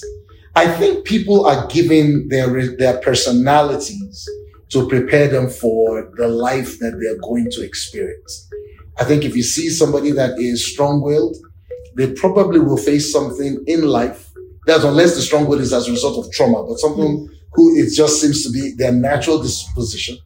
I 0.56 0.68
think 0.68 1.06
people 1.06 1.46
are 1.46 1.68
giving 1.68 2.30
their, 2.30 2.76
their 2.78 3.00
personalities 3.02 4.28
to 4.70 4.88
prepare 4.88 5.28
them 5.28 5.50
for 5.50 6.12
the 6.18 6.28
life 6.28 6.80
that 6.80 6.98
they're 7.00 7.20
going 7.20 7.50
to 7.52 7.64
experience. 7.64 8.50
I 8.98 9.04
think 9.04 9.24
if 9.24 9.36
you 9.36 9.44
see 9.44 9.70
somebody 9.70 10.12
that 10.12 10.40
is 10.40 10.66
strong 10.66 11.02
willed, 11.02 11.38
they 11.96 12.14
probably 12.14 12.60
will 12.60 12.78
face 12.78 13.12
something 13.12 13.64
in 13.68 13.84
life. 13.84 14.32
That's 14.66 14.84
unless 14.84 15.16
the 15.16 15.22
strong 15.22 15.48
will 15.48 15.60
is 15.60 15.74
as 15.74 15.88
a 15.88 15.92
result 15.92 16.26
of 16.26 16.32
trauma, 16.32 16.64
but 16.64 16.80
something 16.80 17.30
who 17.54 17.76
it 17.78 17.94
just 17.94 18.22
seems 18.22 18.44
to 18.44 18.52
be 18.52 18.74
their 18.78 18.92
natural 18.92 19.42
disposition. 19.42 20.18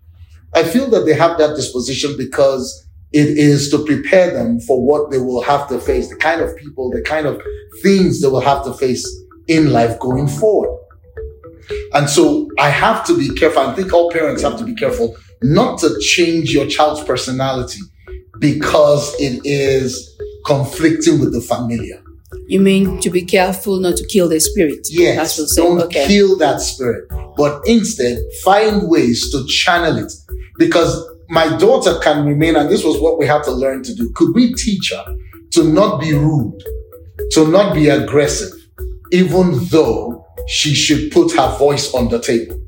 I 0.53 0.63
feel 0.63 0.89
that 0.89 1.05
they 1.05 1.13
have 1.13 1.37
that 1.37 1.55
disposition 1.55 2.15
because 2.17 2.87
it 3.13 3.37
is 3.37 3.69
to 3.71 3.85
prepare 3.85 4.31
them 4.31 4.59
for 4.61 4.85
what 4.85 5.11
they 5.11 5.17
will 5.17 5.41
have 5.41 5.67
to 5.69 5.79
face, 5.79 6.09
the 6.09 6.15
kind 6.15 6.41
of 6.41 6.55
people, 6.57 6.89
the 6.91 7.01
kind 7.01 7.27
of 7.27 7.41
things 7.81 8.21
they 8.21 8.27
will 8.27 8.41
have 8.41 8.63
to 8.65 8.73
face 8.73 9.07
in 9.47 9.71
life 9.71 9.99
going 9.99 10.27
forward. 10.27 10.77
And 11.93 12.09
so 12.09 12.49
I 12.57 12.69
have 12.69 13.05
to 13.07 13.17
be 13.17 13.29
careful. 13.35 13.61
I 13.61 13.75
think 13.75 13.93
all 13.93 14.11
parents 14.11 14.41
have 14.43 14.57
to 14.57 14.65
be 14.65 14.75
careful 14.75 15.15
not 15.41 15.79
to 15.79 15.99
change 15.99 16.51
your 16.51 16.67
child's 16.67 17.03
personality 17.03 17.79
because 18.39 19.13
it 19.19 19.41
is 19.45 20.17
conflicting 20.45 21.19
with 21.19 21.33
the 21.33 21.41
familiar. 21.41 22.00
You 22.51 22.59
mean 22.59 22.99
to 22.99 23.09
be 23.09 23.23
careful 23.23 23.79
not 23.79 23.95
to 23.95 24.05
kill 24.05 24.27
the 24.27 24.37
spirit? 24.41 24.85
Yes. 24.89 25.15
That's 25.15 25.57
what 25.57 25.63
don't 25.63 25.81
okay. 25.83 26.05
kill 26.05 26.37
that 26.39 26.59
spirit, 26.59 27.05
but 27.37 27.61
instead 27.65 28.17
find 28.43 28.89
ways 28.89 29.31
to 29.31 29.47
channel 29.47 29.97
it. 29.97 30.11
Because 30.57 31.01
my 31.29 31.55
daughter 31.55 31.97
can 31.99 32.25
remain, 32.25 32.57
and 32.57 32.69
this 32.69 32.83
was 32.83 32.99
what 32.99 33.17
we 33.17 33.25
had 33.25 33.41
to 33.43 33.51
learn 33.51 33.83
to 33.83 33.95
do. 33.95 34.11
Could 34.15 34.35
we 34.35 34.53
teach 34.53 34.91
her 34.91 35.15
to 35.51 35.63
not 35.63 36.01
be 36.01 36.11
rude, 36.11 36.61
to 37.31 37.47
not 37.47 37.73
be 37.73 37.87
aggressive, 37.87 38.51
even 39.13 39.57
though 39.67 40.25
she 40.49 40.73
should 40.73 41.09
put 41.13 41.31
her 41.31 41.57
voice 41.57 41.93
on 41.93 42.09
the 42.09 42.19
table? 42.19 42.59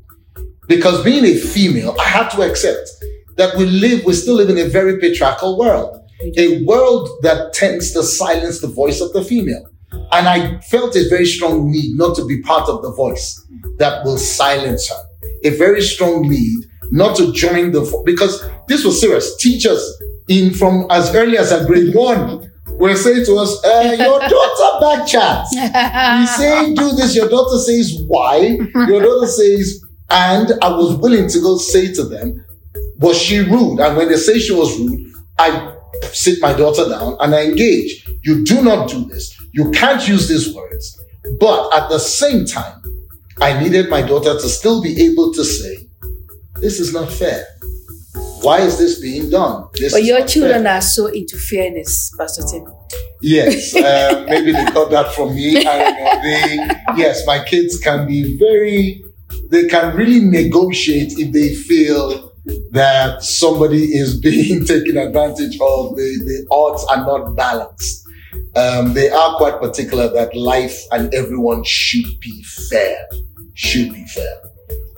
Because 0.66 1.04
being 1.04 1.26
a 1.26 1.34
female, 1.34 1.94
I 2.00 2.04
had 2.04 2.30
to 2.30 2.40
accept 2.40 2.88
that 3.36 3.54
we 3.58 3.66
live, 3.66 4.02
we 4.06 4.14
still 4.14 4.36
live 4.36 4.48
in 4.48 4.56
a 4.56 4.64
very 4.64 4.98
patriarchal 4.98 5.58
world, 5.58 6.00
a 6.38 6.64
world 6.64 7.10
that 7.20 7.52
tends 7.52 7.92
to 7.92 8.02
silence 8.02 8.62
the 8.62 8.68
voice 8.68 9.02
of 9.02 9.12
the 9.12 9.22
female. 9.22 9.68
And 10.12 10.28
I 10.28 10.58
felt 10.60 10.96
a 10.96 11.08
very 11.08 11.26
strong 11.26 11.70
need 11.70 11.96
not 11.96 12.16
to 12.16 12.26
be 12.26 12.40
part 12.42 12.68
of 12.68 12.82
the 12.82 12.92
voice 12.92 13.44
that 13.78 14.04
will 14.04 14.18
silence 14.18 14.88
her. 14.88 15.02
A 15.44 15.50
very 15.50 15.82
strong 15.82 16.28
need 16.28 16.64
not 16.90 17.16
to 17.16 17.32
join 17.32 17.72
the, 17.72 18.02
because 18.04 18.44
this 18.68 18.84
was 18.84 19.00
serious. 19.00 19.36
Teachers 19.36 19.82
in 20.28 20.54
from 20.54 20.86
as 20.90 21.14
early 21.14 21.36
as 21.36 21.52
a 21.52 21.64
grade 21.66 21.94
one 21.94 22.50
were 22.78 22.96
saying 22.96 23.24
to 23.26 23.36
us, 23.36 23.62
uh, 23.64 23.96
your 23.98 24.20
daughter 24.28 24.80
back 24.80 25.06
chats. 25.06 25.54
You 25.54 26.26
say 26.26 26.74
do 26.74 26.92
this, 26.96 27.14
your 27.14 27.28
daughter 27.28 27.58
says 27.58 27.94
why, 28.06 28.58
your 28.88 29.00
daughter 29.02 29.26
says, 29.26 29.82
and 30.10 30.52
I 30.62 30.68
was 30.68 30.96
willing 30.96 31.28
to 31.28 31.40
go 31.40 31.58
say 31.58 31.92
to 31.94 32.04
them, 32.04 32.44
was 32.98 33.20
she 33.20 33.38
rude? 33.40 33.80
And 33.80 33.96
when 33.96 34.08
they 34.08 34.16
say 34.16 34.38
she 34.38 34.52
was 34.52 34.78
rude, 34.78 35.12
I 35.38 35.74
sit 36.12 36.40
my 36.40 36.52
daughter 36.52 36.88
down 36.88 37.16
and 37.20 37.34
I 37.34 37.44
engage. 37.44 38.06
You 38.22 38.44
do 38.44 38.62
not 38.62 38.88
do 38.88 39.04
this. 39.04 39.36
You 39.54 39.70
can't 39.70 40.06
use 40.08 40.28
these 40.28 40.52
words. 40.52 41.00
But 41.38 41.72
at 41.72 41.88
the 41.88 42.00
same 42.00 42.44
time, 42.44 42.82
I 43.40 43.58
needed 43.62 43.88
my 43.88 44.02
daughter 44.02 44.34
to 44.34 44.48
still 44.48 44.82
be 44.82 45.00
able 45.04 45.32
to 45.32 45.44
say, 45.44 45.86
this 46.60 46.80
is 46.80 46.92
not 46.92 47.10
fair. 47.10 47.46
Why 48.42 48.58
is 48.60 48.78
this 48.78 49.00
being 49.00 49.30
done? 49.30 49.68
This 49.74 49.92
But 49.92 50.02
your 50.02 50.26
children 50.26 50.64
fair." 50.64 50.78
are 50.78 50.80
so 50.80 51.06
into 51.06 51.36
fairness, 51.36 52.12
Pastor 52.18 52.42
Tim. 52.50 52.66
Yes, 53.22 53.74
uh, 53.76 54.24
maybe 54.28 54.50
they 54.50 54.64
got 54.66 54.90
that 54.90 55.14
from 55.14 55.34
me. 55.36 55.64
I 55.64 55.78
don't 55.78 55.94
know. 55.98 56.22
They, 56.22 57.02
yes, 57.02 57.24
my 57.24 57.42
kids 57.44 57.78
can 57.78 58.06
be 58.08 58.36
very, 58.36 59.04
they 59.50 59.68
can 59.68 59.96
really 59.96 60.20
negotiate 60.20 61.12
if 61.16 61.32
they 61.32 61.54
feel 61.54 62.32
that 62.72 63.22
somebody 63.22 63.84
is 63.84 64.20
being 64.20 64.64
taken 64.66 64.96
advantage 64.96 65.54
of. 65.54 65.96
The, 65.96 66.20
the 66.26 66.46
odds 66.50 66.84
are 66.90 66.98
not 66.98 67.36
balanced. 67.36 68.03
Um, 68.56 68.92
they 68.94 69.10
are 69.10 69.36
quite 69.36 69.60
particular 69.60 70.08
that 70.12 70.34
life 70.36 70.78
and 70.92 71.12
everyone 71.14 71.64
should 71.64 72.18
be 72.20 72.42
fair, 72.70 72.96
should 73.54 73.92
be 73.92 74.04
fair. 74.06 74.36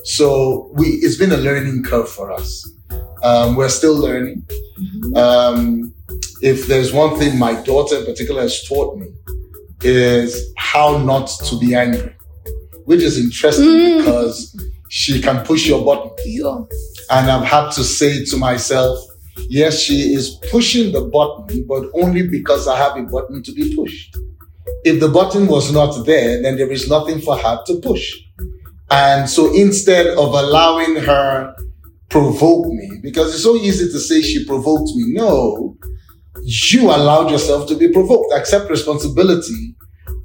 So 0.04 0.70
we, 0.74 0.86
it's 0.86 1.16
been 1.16 1.32
a 1.32 1.36
learning 1.38 1.82
curve 1.82 2.08
for 2.08 2.30
us. 2.32 2.70
Um, 3.22 3.56
we're 3.56 3.68
still 3.70 3.96
learning. 3.96 4.46
Um, 5.16 5.92
if 6.42 6.66
there's 6.66 6.92
one 6.92 7.18
thing 7.18 7.38
my 7.38 7.54
daughter 7.62 7.96
in 7.98 8.04
particular 8.04 8.42
has 8.42 8.62
taught 8.68 8.98
me 8.98 9.08
is 9.82 10.52
how 10.56 10.98
not 10.98 11.26
to 11.46 11.58
be 11.58 11.74
angry, 11.74 12.14
which 12.84 13.02
is 13.02 13.18
interesting 13.18 13.66
Mm. 13.66 13.98
because 13.98 14.54
she 14.88 15.20
can 15.20 15.44
push 15.44 15.66
your 15.66 15.84
button. 15.84 16.10
Yeah. 16.24 16.58
And 17.10 17.30
I've 17.30 17.44
had 17.44 17.70
to 17.72 17.84
say 17.84 18.24
to 18.26 18.36
myself, 18.36 18.98
yes, 19.48 19.80
she 19.80 20.14
is 20.14 20.38
pushing 20.50 20.92
the 20.92 21.02
button, 21.02 21.64
but 21.68 21.88
only 21.94 22.26
because 22.28 22.66
I 22.68 22.76
have 22.76 22.96
a 22.96 23.02
button 23.02 23.42
to 23.42 23.52
be 23.52 23.74
pushed. 23.74 24.16
If 24.84 25.00
the 25.00 25.08
button 25.08 25.46
was 25.46 25.72
not 25.72 26.04
there, 26.06 26.42
then 26.42 26.56
there 26.56 26.70
is 26.70 26.88
nothing 26.88 27.20
for 27.20 27.36
her 27.36 27.60
to 27.66 27.80
push. 27.80 28.12
And 28.90 29.28
so 29.28 29.52
instead 29.54 30.06
of 30.06 30.34
allowing 30.34 30.96
her 30.96 31.54
provoke 32.08 32.66
me, 32.66 33.00
because 33.02 33.34
it's 33.34 33.42
so 33.42 33.56
easy 33.56 33.86
to 33.90 33.98
say 33.98 34.20
she 34.22 34.44
provoked 34.44 34.90
me. 34.94 35.12
No, 35.12 35.76
you 36.42 36.82
allowed 36.90 37.30
yourself 37.30 37.66
to 37.68 37.76
be 37.76 37.88
provoked. 37.92 38.32
Accept 38.32 38.70
responsibility 38.70 39.74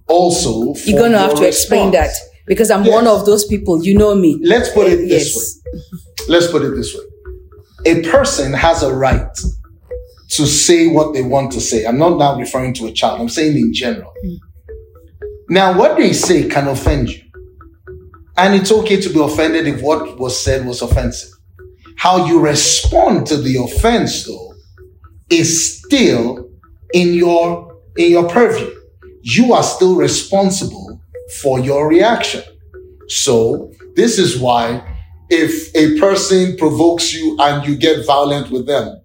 also. 0.07 0.73
For 0.75 0.89
You're 0.89 0.99
going 0.99 1.11
to 1.13 1.19
have 1.19 1.35
to 1.35 1.47
explain 1.47 1.91
that 1.91 2.11
because 2.45 2.69
I'm 2.69 2.83
Yes. 2.83 2.93
one 2.93 3.07
of 3.07 3.25
those 3.25 3.45
people. 3.45 3.83
You 3.83 3.97
know 3.97 4.13
me. 4.13 4.39
Let's 4.43 4.69
put 4.69 4.87
it 4.87 5.07
this 5.07 5.33
Yes. 5.35 5.35
way. 5.35 5.81
Let's 6.27 6.47
put 6.47 6.63
it 6.63 6.75
this 6.75 6.93
way. 6.93 7.03
A 7.85 8.01
person 8.03 8.53
has 8.53 8.83
a 8.83 8.93
right 8.93 9.35
to 10.29 10.47
say 10.47 10.87
what 10.87 11.13
they 11.13 11.21
want 11.21 11.51
to 11.51 11.61
say. 11.61 11.85
I'm 11.85 11.97
not 11.97 12.17
now 12.17 12.37
referring 12.37 12.73
to 12.75 12.87
a 12.87 12.91
child. 12.91 13.19
I'm 13.19 13.29
saying 13.29 13.57
in 13.57 13.73
general. 13.73 14.13
Hmm. 14.23 14.35
Now, 15.49 15.77
what 15.77 15.97
they 15.97 16.13
say 16.13 16.47
can 16.47 16.67
offend 16.67 17.09
you. 17.09 17.21
And 18.37 18.55
it's 18.55 18.71
okay 18.71 19.01
to 19.01 19.09
be 19.09 19.19
offended 19.19 19.67
if 19.67 19.81
what 19.81 20.17
was 20.17 20.41
said 20.41 20.65
was 20.65 20.81
offensive. 20.81 21.31
How 21.97 22.25
you 22.25 22.39
respond 22.39 23.27
to 23.27 23.37
the 23.37 23.57
offense, 23.57 24.25
though, 24.25 24.53
is 25.29 25.79
still 25.79 26.49
in 26.93 27.13
your, 27.13 27.77
in 27.97 28.11
your 28.11 28.29
purview. 28.29 28.73
You 29.23 29.53
are 29.53 29.63
still 29.63 29.95
responsible 29.95 31.01
for 31.41 31.59
your 31.59 31.87
reaction. 31.87 32.43
So 33.09 33.71
this 33.95 34.17
is 34.17 34.39
why 34.39 34.90
if 35.31 35.73
a 35.75 35.97
person 35.97 36.57
provokes 36.57 37.13
you 37.13 37.37
and 37.39 37.65
you 37.65 37.77
get 37.77 38.05
violent 38.05 38.51
with 38.51 38.67
them 38.67 39.01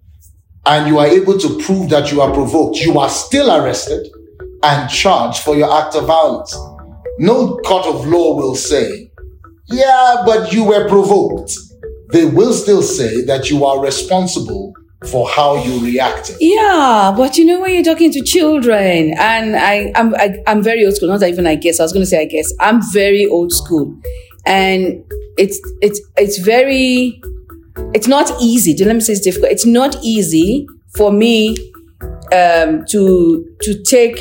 and 0.65 0.87
you 0.87 0.99
are 0.99 1.07
able 1.07 1.37
to 1.39 1.57
prove 1.59 1.89
that 1.89 2.11
you 2.11 2.19
are 2.21 2.33
provoked, 2.33 2.77
you 2.77 2.99
are 2.99 3.09
still 3.09 3.49
arrested 3.49 4.05
and 4.61 4.89
charged 4.89 5.39
for 5.39 5.55
your 5.55 5.73
act 5.73 5.95
of 5.95 6.05
violence. 6.05 6.53
No 7.19 7.55
court 7.65 7.85
of 7.85 8.05
law 8.07 8.35
will 8.35 8.55
say, 8.55 9.09
yeah, 9.67 10.23
but 10.25 10.51
you 10.51 10.65
were 10.65 10.87
provoked. 10.89 11.53
They 12.11 12.25
will 12.25 12.53
still 12.53 12.83
say 12.83 13.23
that 13.23 13.49
you 13.49 13.65
are 13.65 13.81
responsible 13.81 14.73
for 15.09 15.29
how 15.29 15.63
you 15.63 15.83
reacted. 15.83 16.35
Yeah, 16.41 17.13
but 17.15 17.37
you 17.37 17.45
know 17.45 17.61
when 17.61 17.73
you're 17.73 17.83
talking 17.83 18.11
to 18.11 18.21
children, 18.21 19.13
and 19.17 19.55
I, 19.55 19.91
I'm, 19.95 20.13
I, 20.15 20.37
I'm 20.47 20.61
very 20.61 20.85
old 20.85 20.95
school. 20.95 21.09
Not 21.09 21.23
even 21.23 21.47
I 21.47 21.55
guess. 21.55 21.79
I 21.79 21.83
was 21.83 21.93
going 21.93 22.03
to 22.03 22.07
say 22.07 22.21
I 22.21 22.25
guess. 22.25 22.51
I'm 22.59 22.81
very 22.91 23.25
old 23.25 23.51
school, 23.51 23.97
and 24.45 25.03
it's 25.37 25.59
it's 25.81 26.01
it's 26.17 26.39
very, 26.39 27.21
it's 27.93 28.07
not 28.07 28.31
easy. 28.41 28.75
Let 28.83 28.95
me 28.95 29.01
say 29.01 29.13
it's 29.13 29.21
difficult. 29.21 29.51
It's 29.51 29.65
not 29.65 29.95
easy 30.03 30.67
for 30.95 31.11
me 31.11 31.55
um, 32.33 32.85
to 32.89 33.45
to 33.61 33.83
take. 33.83 34.19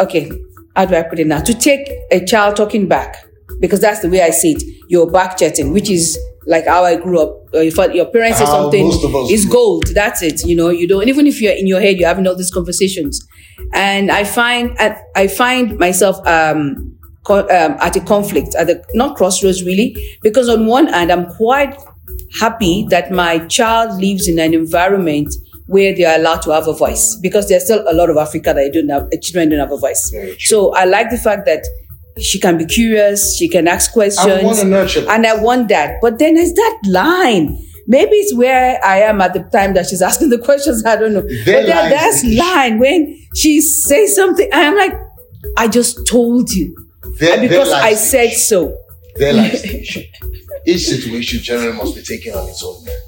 Okay, 0.00 0.30
how 0.76 0.84
do 0.86 0.94
I 0.94 1.02
put 1.02 1.18
it 1.18 1.26
now? 1.26 1.40
To 1.40 1.54
take 1.54 1.90
a 2.10 2.24
child 2.24 2.56
talking 2.56 2.88
back 2.88 3.16
because 3.60 3.80
that's 3.80 4.00
the 4.00 4.08
way 4.08 4.22
I 4.22 4.30
see 4.30 4.52
it. 4.52 4.62
You're 4.88 5.10
back 5.10 5.36
chatting, 5.36 5.72
which 5.72 5.90
is 5.90 6.18
like 6.46 6.66
how 6.66 6.84
I 6.84 6.96
grew 6.96 7.20
up. 7.20 7.34
Uh, 7.54 7.60
your 7.60 8.06
parents 8.06 8.38
say 8.38 8.44
something, 8.46 8.84
most 8.84 9.04
of 9.04 9.14
us 9.14 9.30
it's 9.30 9.44
gold. 9.44 9.86
That's 9.94 10.22
it. 10.22 10.44
You 10.44 10.56
know, 10.56 10.70
you 10.70 10.86
don't 10.88 11.08
even 11.08 11.26
if 11.26 11.40
you're 11.40 11.52
in 11.52 11.66
your 11.66 11.80
head, 11.80 11.98
you're 11.98 12.08
having 12.08 12.26
all 12.26 12.36
these 12.36 12.50
conversations, 12.50 13.26
and 13.74 14.10
I 14.10 14.24
find 14.24 14.76
I, 14.78 14.96
I 15.16 15.26
find 15.28 15.78
myself 15.78 16.24
um, 16.26 16.97
um, 17.30 17.76
at 17.80 17.96
a 17.96 18.00
conflict 18.00 18.54
at 18.54 18.66
the 18.66 18.84
not 18.94 19.16
crossroads 19.16 19.64
really 19.64 19.96
because 20.22 20.48
on 20.48 20.66
one 20.66 20.86
hand 20.86 21.12
I'm 21.12 21.26
quite 21.26 21.76
happy 22.40 22.86
that 22.90 23.10
my 23.10 23.38
child 23.46 24.00
lives 24.00 24.28
in 24.28 24.38
an 24.38 24.54
environment 24.54 25.34
where 25.66 25.94
they 25.94 26.04
are 26.04 26.16
allowed 26.16 26.40
to 26.42 26.50
have 26.50 26.66
a 26.66 26.72
voice 26.72 27.16
because 27.16 27.48
there's 27.48 27.64
still 27.64 27.84
a 27.88 27.92
lot 27.92 28.08
of 28.10 28.16
Africa 28.16 28.54
that 28.54 28.72
don't 28.72 28.88
have 28.88 29.08
children 29.20 29.50
don't 29.50 29.58
have 29.58 29.72
a 29.72 29.76
voice. 29.76 30.12
So 30.40 30.74
I 30.74 30.84
like 30.84 31.10
the 31.10 31.18
fact 31.18 31.44
that 31.46 31.64
she 32.20 32.40
can 32.40 32.58
be 32.58 32.64
curious, 32.64 33.36
she 33.36 33.48
can 33.48 33.68
ask 33.68 33.92
questions. 33.92 34.26
I 34.26 34.42
want 34.42 34.58
to 34.58 34.64
nurture 34.64 35.02
that. 35.02 35.14
And 35.14 35.26
I 35.26 35.36
want 35.36 35.68
that. 35.68 36.00
But 36.00 36.18
then 36.18 36.34
there's 36.34 36.52
that 36.54 36.80
line. 36.86 37.64
Maybe 37.86 38.16
it's 38.16 38.34
where 38.34 38.84
I 38.84 39.00
am 39.00 39.20
at 39.20 39.34
the 39.34 39.44
time 39.44 39.74
that 39.74 39.88
she's 39.88 40.02
asking 40.10 40.30
the 40.30 40.38
questions. 40.38 40.84
I 40.84 40.96
don't 40.96 41.12
know. 41.12 41.22
There 41.44 41.66
but 41.66 41.68
lies 41.68 41.90
that's 41.90 42.24
line 42.24 42.78
when 42.78 43.16
she 43.34 43.60
says 43.60 44.14
something. 44.14 44.48
I'm 44.52 44.74
like, 44.74 44.94
I 45.56 45.68
just 45.68 46.06
told 46.06 46.50
you. 46.50 46.74
And 47.04 47.48
because 47.48 47.70
I 47.72 47.94
said 47.94 48.32
so. 48.32 48.76
There 49.16 49.32
lies 49.32 49.62
the 49.62 49.80
issue. 49.80 50.02
Each 50.66 50.86
situation 50.86 51.40
generally 51.42 51.76
must 51.76 51.94
be 51.94 52.02
taken 52.02 52.34
on 52.34 52.48
its 52.48 52.62
own 52.62 52.84
merit. 52.84 53.02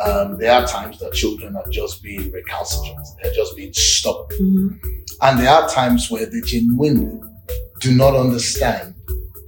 Um, 0.00 0.38
there 0.38 0.52
are 0.52 0.66
times 0.66 0.98
that 1.00 1.12
children 1.12 1.54
are 1.56 1.68
just 1.70 2.02
being 2.02 2.32
recalcitrant, 2.32 3.06
they're 3.22 3.34
just 3.34 3.54
being 3.54 3.72
stubborn. 3.74 4.80
And 5.20 5.38
there 5.38 5.50
are 5.50 5.68
times 5.68 6.10
where 6.10 6.24
they 6.24 6.40
genuinely 6.40 7.20
do 7.80 7.94
not 7.94 8.16
understand 8.16 8.94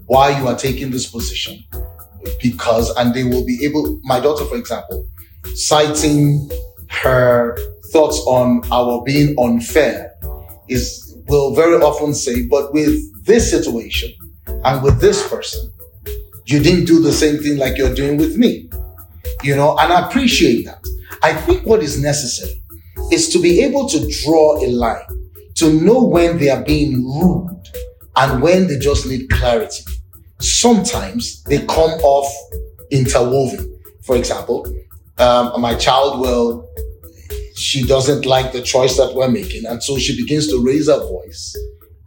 why 0.07 0.39
you 0.39 0.47
are 0.49 0.57
taking 0.57 0.91
this 0.91 1.11
position 1.11 1.65
because, 2.43 2.95
and 2.97 3.15
they 3.15 3.25
will 3.25 3.47
be 3.47 3.65
able, 3.65 3.99
my 4.05 4.21
daughter, 4.21 4.45
for 4.45 4.57
example, 4.57 5.09
citing 5.55 6.51
her 6.91 7.57
thoughts 7.93 8.19
on 8.27 8.63
our 8.71 9.03
being 9.05 9.35
unfair 9.39 10.13
is 10.69 11.17
will 11.29 11.55
very 11.55 11.77
often 11.77 12.13
say, 12.15 12.47
but 12.47 12.73
with 12.73 12.99
this 13.25 13.51
situation 13.51 14.13
and 14.65 14.83
with 14.83 15.01
this 15.01 15.29
person, 15.29 15.73
You 16.47 16.61
didn't 16.61 16.87
do 16.87 17.01
the 17.01 17.13
same 17.13 17.39
thing 17.39 17.57
like 17.59 17.79
you're 17.79 17.95
doing 17.95 18.17
with 18.19 18.37
me. 18.37 18.69
You 19.43 19.57
know, 19.57 19.77
and 19.79 19.93
I 19.93 20.07
appreciate 20.07 20.65
that. 20.67 20.85
I 21.23 21.35
think 21.35 21.67
what 21.67 21.83
is 21.83 22.01
necessary 22.03 22.63
is 23.13 23.29
to 23.31 23.41
be 23.41 23.63
able 23.63 23.89
to 23.89 23.99
draw 24.25 24.59
a 24.65 24.69
line, 24.69 25.07
to 25.57 25.73
know 25.81 26.05
when 26.05 26.39
they 26.39 26.51
are 26.51 26.63
being 26.63 27.05
rude 27.05 27.69
and 28.17 28.43
when 28.43 28.67
they 28.67 28.79
just 28.79 29.07
need 29.07 29.31
clarity. 29.31 29.85
Sometimes 30.41 31.43
they 31.45 31.61
come 31.61 31.91
off 32.03 32.33
interwoven. 32.91 33.79
For 34.03 34.17
example, 34.17 34.67
um, 35.19 35.61
my 35.61 35.75
child 35.77 36.21
will, 36.21 36.69
she 37.55 37.87
doesn't 37.87 38.27
like 38.27 38.53
the 38.53 38.63
choice 38.63 38.97
that 38.97 39.15
we're 39.15 39.31
making. 39.31 39.65
And 39.67 39.83
so 39.83 39.99
she 39.99 40.17
begins 40.17 40.49
to 40.49 40.63
raise 40.65 40.89
her 40.89 40.99
voice 40.99 41.57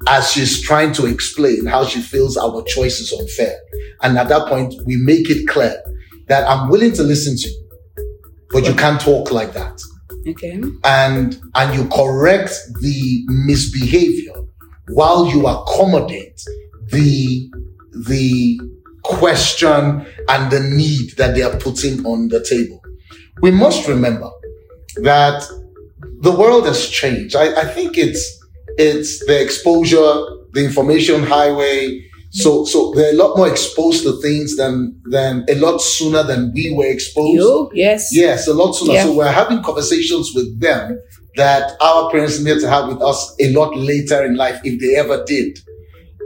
as 0.07 0.31
she's 0.31 0.61
trying 0.61 0.93
to 0.93 1.05
explain 1.05 1.65
how 1.65 1.85
she 1.85 2.01
feels 2.01 2.37
our 2.37 2.63
choice 2.63 2.99
is 2.99 3.11
unfair. 3.13 3.57
And 4.01 4.17
at 4.17 4.29
that 4.29 4.47
point, 4.47 4.73
we 4.85 4.97
make 4.97 5.29
it 5.29 5.47
clear 5.47 5.81
that 6.27 6.47
I'm 6.47 6.69
willing 6.69 6.93
to 6.93 7.03
listen 7.03 7.37
to 7.37 7.49
you, 7.49 7.69
but 8.49 8.65
you 8.65 8.73
can't 8.73 8.99
talk 8.99 9.31
like 9.31 9.53
that. 9.53 9.81
Okay. 10.27 10.59
And 10.83 11.39
and 11.53 11.75
you 11.75 11.87
correct 11.89 12.51
the 12.81 13.23
misbehavior 13.27 14.33
while 14.89 15.27
you 15.27 15.47
accommodate 15.47 16.41
the 16.87 17.49
the 18.07 18.59
question 19.03 20.05
and 20.27 20.51
the 20.51 20.59
need 20.59 21.11
that 21.17 21.35
they 21.35 21.43
are 21.43 21.55
putting 21.57 22.05
on 22.05 22.27
the 22.29 22.43
table. 22.43 22.81
We 23.41 23.51
must 23.51 23.87
remember 23.87 24.29
that 24.97 25.43
the 26.21 26.31
world 26.31 26.65
has 26.65 26.89
changed. 26.89 27.35
I, 27.35 27.61
I 27.61 27.65
think 27.65 27.97
it's 27.97 28.44
it's 28.77 29.25
the 29.25 29.41
exposure, 29.41 30.25
the 30.51 30.63
information 30.63 31.23
highway, 31.23 32.01
so, 32.35 32.65
so 32.65 32.91
they're 32.93 33.13
a 33.13 33.15
lot 33.15 33.37
more 33.37 33.47
exposed 33.47 34.03
to 34.03 34.19
things 34.21 34.57
than, 34.57 35.01
than 35.05 35.45
a 35.47 35.55
lot 35.55 35.77
sooner 35.79 36.21
than 36.21 36.51
we 36.53 36.73
were 36.73 36.85
exposed. 36.85 37.33
You? 37.33 37.71
Yes. 37.73 38.09
Yes, 38.11 38.45
a 38.49 38.53
lot 38.53 38.73
sooner. 38.73 38.91
Yeah. 38.91 39.03
So 39.03 39.15
we're 39.15 39.31
having 39.31 39.63
conversations 39.63 40.33
with 40.35 40.59
them 40.59 40.99
that 41.37 41.77
our 41.79 42.11
parents 42.11 42.41
need 42.41 42.59
to 42.59 42.69
have 42.69 42.89
with 42.89 43.01
us 43.01 43.33
a 43.39 43.53
lot 43.53 43.77
later 43.77 44.25
in 44.25 44.35
life, 44.35 44.59
if 44.65 44.81
they 44.81 44.97
ever 44.97 45.23
did. 45.25 45.59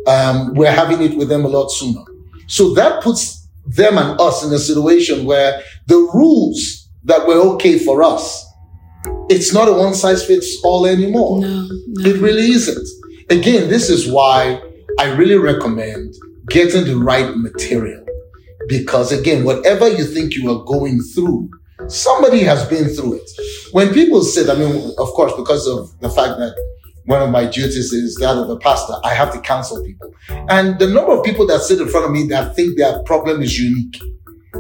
Um, 0.07 0.55
we're 0.55 0.71
having 0.71 1.03
it 1.03 1.15
with 1.15 1.29
them 1.29 1.45
a 1.45 1.47
lot 1.47 1.69
sooner. 1.69 2.03
So 2.47 2.73
that 2.73 3.03
puts 3.03 3.47
them 3.67 3.99
and 3.99 4.19
us 4.19 4.43
in 4.43 4.51
a 4.51 4.57
situation 4.57 5.25
where 5.25 5.61
the 5.85 5.97
rules 5.97 6.89
that 7.03 7.27
were 7.27 7.39
okay 7.53 7.77
for 7.77 8.01
us, 8.01 8.48
it's 9.29 9.53
not 9.53 9.67
a 9.67 9.73
one 9.73 9.93
size 9.93 10.25
fits 10.25 10.59
all 10.63 10.85
anymore. 10.85 11.41
No, 11.41 11.67
no. 11.87 12.09
It 12.09 12.21
really 12.21 12.51
isn't. 12.51 12.87
Again, 13.29 13.69
this 13.69 13.89
is 13.89 14.11
why 14.11 14.61
I 14.99 15.13
really 15.13 15.37
recommend 15.37 16.15
getting 16.47 16.85
the 16.85 16.97
right 16.97 17.35
material. 17.35 18.05
Because 18.67 19.11
again, 19.11 19.43
whatever 19.43 19.87
you 19.87 20.03
think 20.03 20.35
you 20.35 20.51
are 20.51 20.63
going 20.65 20.99
through, 21.01 21.49
somebody 21.87 22.39
has 22.41 22.67
been 22.67 22.89
through 22.89 23.15
it. 23.15 23.29
When 23.71 23.93
people 23.93 24.21
sit, 24.21 24.49
I 24.49 24.55
mean, 24.55 24.93
of 24.97 25.09
course, 25.09 25.33
because 25.35 25.67
of 25.67 25.97
the 26.01 26.09
fact 26.09 26.37
that 26.39 26.55
one 27.05 27.21
of 27.21 27.31
my 27.31 27.45
duties 27.45 27.91
is 27.91 28.15
that 28.15 28.37
of 28.37 28.49
a 28.49 28.57
pastor, 28.57 28.93
I 29.03 29.13
have 29.13 29.33
to 29.33 29.39
counsel 29.41 29.83
people. 29.83 30.13
And 30.49 30.77
the 30.77 30.87
number 30.87 31.11
of 31.11 31.23
people 31.23 31.47
that 31.47 31.61
sit 31.61 31.81
in 31.81 31.87
front 31.87 32.05
of 32.05 32.11
me 32.11 32.27
that 32.27 32.55
think 32.55 32.77
their 32.77 33.01
problem 33.03 33.41
is 33.41 33.57
unique, 33.59 33.99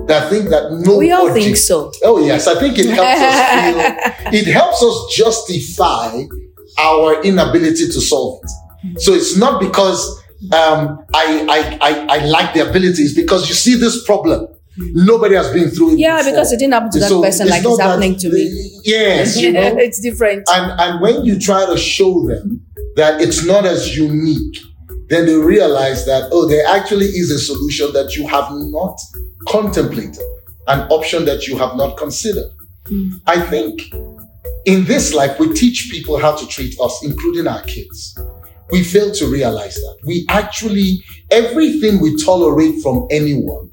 that 0.07 0.29
think 0.29 0.49
that 0.49 0.71
no 0.71 0.97
We 0.97 1.11
all 1.11 1.33
think 1.33 1.57
so. 1.57 1.91
Oh 2.03 2.19
yes, 2.23 2.47
I 2.47 2.59
think 2.59 2.77
it 2.77 2.85
helps 2.97 3.21
us 3.21 4.21
feel, 4.23 4.33
it 4.41 4.47
helps 4.47 4.83
us 4.83 5.15
justify 5.15 6.23
our 6.79 7.21
inability 7.23 7.85
to 7.87 8.01
solve 8.01 8.41
it. 8.43 9.01
So 9.01 9.13
it's 9.13 9.35
not 9.35 9.59
because 9.59 9.99
um, 10.53 11.05
I, 11.13 11.45
I, 11.49 11.77
I, 11.81 12.17
I 12.19 12.25
like 12.25 12.53
the 12.53 12.61
ability, 12.69 13.03
it's 13.03 13.13
because 13.13 13.49
you 13.49 13.55
see 13.55 13.75
this 13.75 14.05
problem. 14.05 14.47
Nobody 14.77 15.35
has 15.35 15.51
been 15.51 15.69
through 15.71 15.93
it. 15.93 15.99
Yeah, 15.99 16.17
before. 16.19 16.31
because 16.31 16.51
it 16.53 16.59
didn't 16.59 16.73
happen 16.73 16.91
to 16.91 16.99
that 16.99 17.09
So 17.09 17.21
person 17.21 17.49
like 17.49 17.65
it's 17.65 17.77
that- 17.77 17.83
happening 17.83 18.15
to 18.17 18.29
me. 18.29 18.79
Yes, 18.85 19.35
you 19.37 19.51
know. 19.53 19.75
it's 19.77 19.99
different. 19.99 20.47
and 20.49 20.79
and 20.79 21.01
when 21.01 21.25
you 21.25 21.37
try 21.39 21.65
to 21.65 21.77
show 21.77 22.25
them 22.27 22.61
that 22.95 23.19
it's 23.19 23.43
not 23.45 23.65
as 23.65 23.97
unique, 23.97 24.57
then 25.09 25.25
they 25.25 25.35
realize 25.35 26.05
that 26.05 26.29
oh, 26.31 26.47
there 26.47 26.65
actually 26.67 27.07
is 27.07 27.29
a 27.31 27.39
solution 27.39 27.91
that 27.91 28.15
you 28.15 28.25
have 28.27 28.47
not 28.51 28.97
contemplated, 29.49 30.23
an 30.67 30.87
option 30.89 31.25
that 31.25 31.47
you 31.47 31.57
have 31.57 31.75
not 31.75 31.97
considered. 31.97 32.51
Hmm. 32.87 33.09
I 33.27 33.41
think 33.41 33.93
in 34.65 34.85
this 34.85 35.13
life 35.13 35.39
we 35.39 35.53
teach 35.53 35.89
people 35.91 36.19
how 36.19 36.35
to 36.35 36.47
treat 36.47 36.79
us, 36.79 37.03
including 37.03 37.47
our 37.47 37.61
kids. 37.63 38.17
We 38.71 38.83
fail 38.83 39.11
to 39.13 39.25
realize 39.27 39.75
that 39.75 39.97
we 40.05 40.25
actually 40.29 41.03
everything 41.31 41.99
we 41.99 42.15
tolerate 42.23 42.81
from 42.83 43.07
anyone 43.09 43.69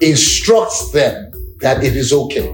instructs 0.00 0.90
them 0.90 1.30
that 1.60 1.84
it 1.84 1.96
is 1.96 2.12
okay. 2.12 2.48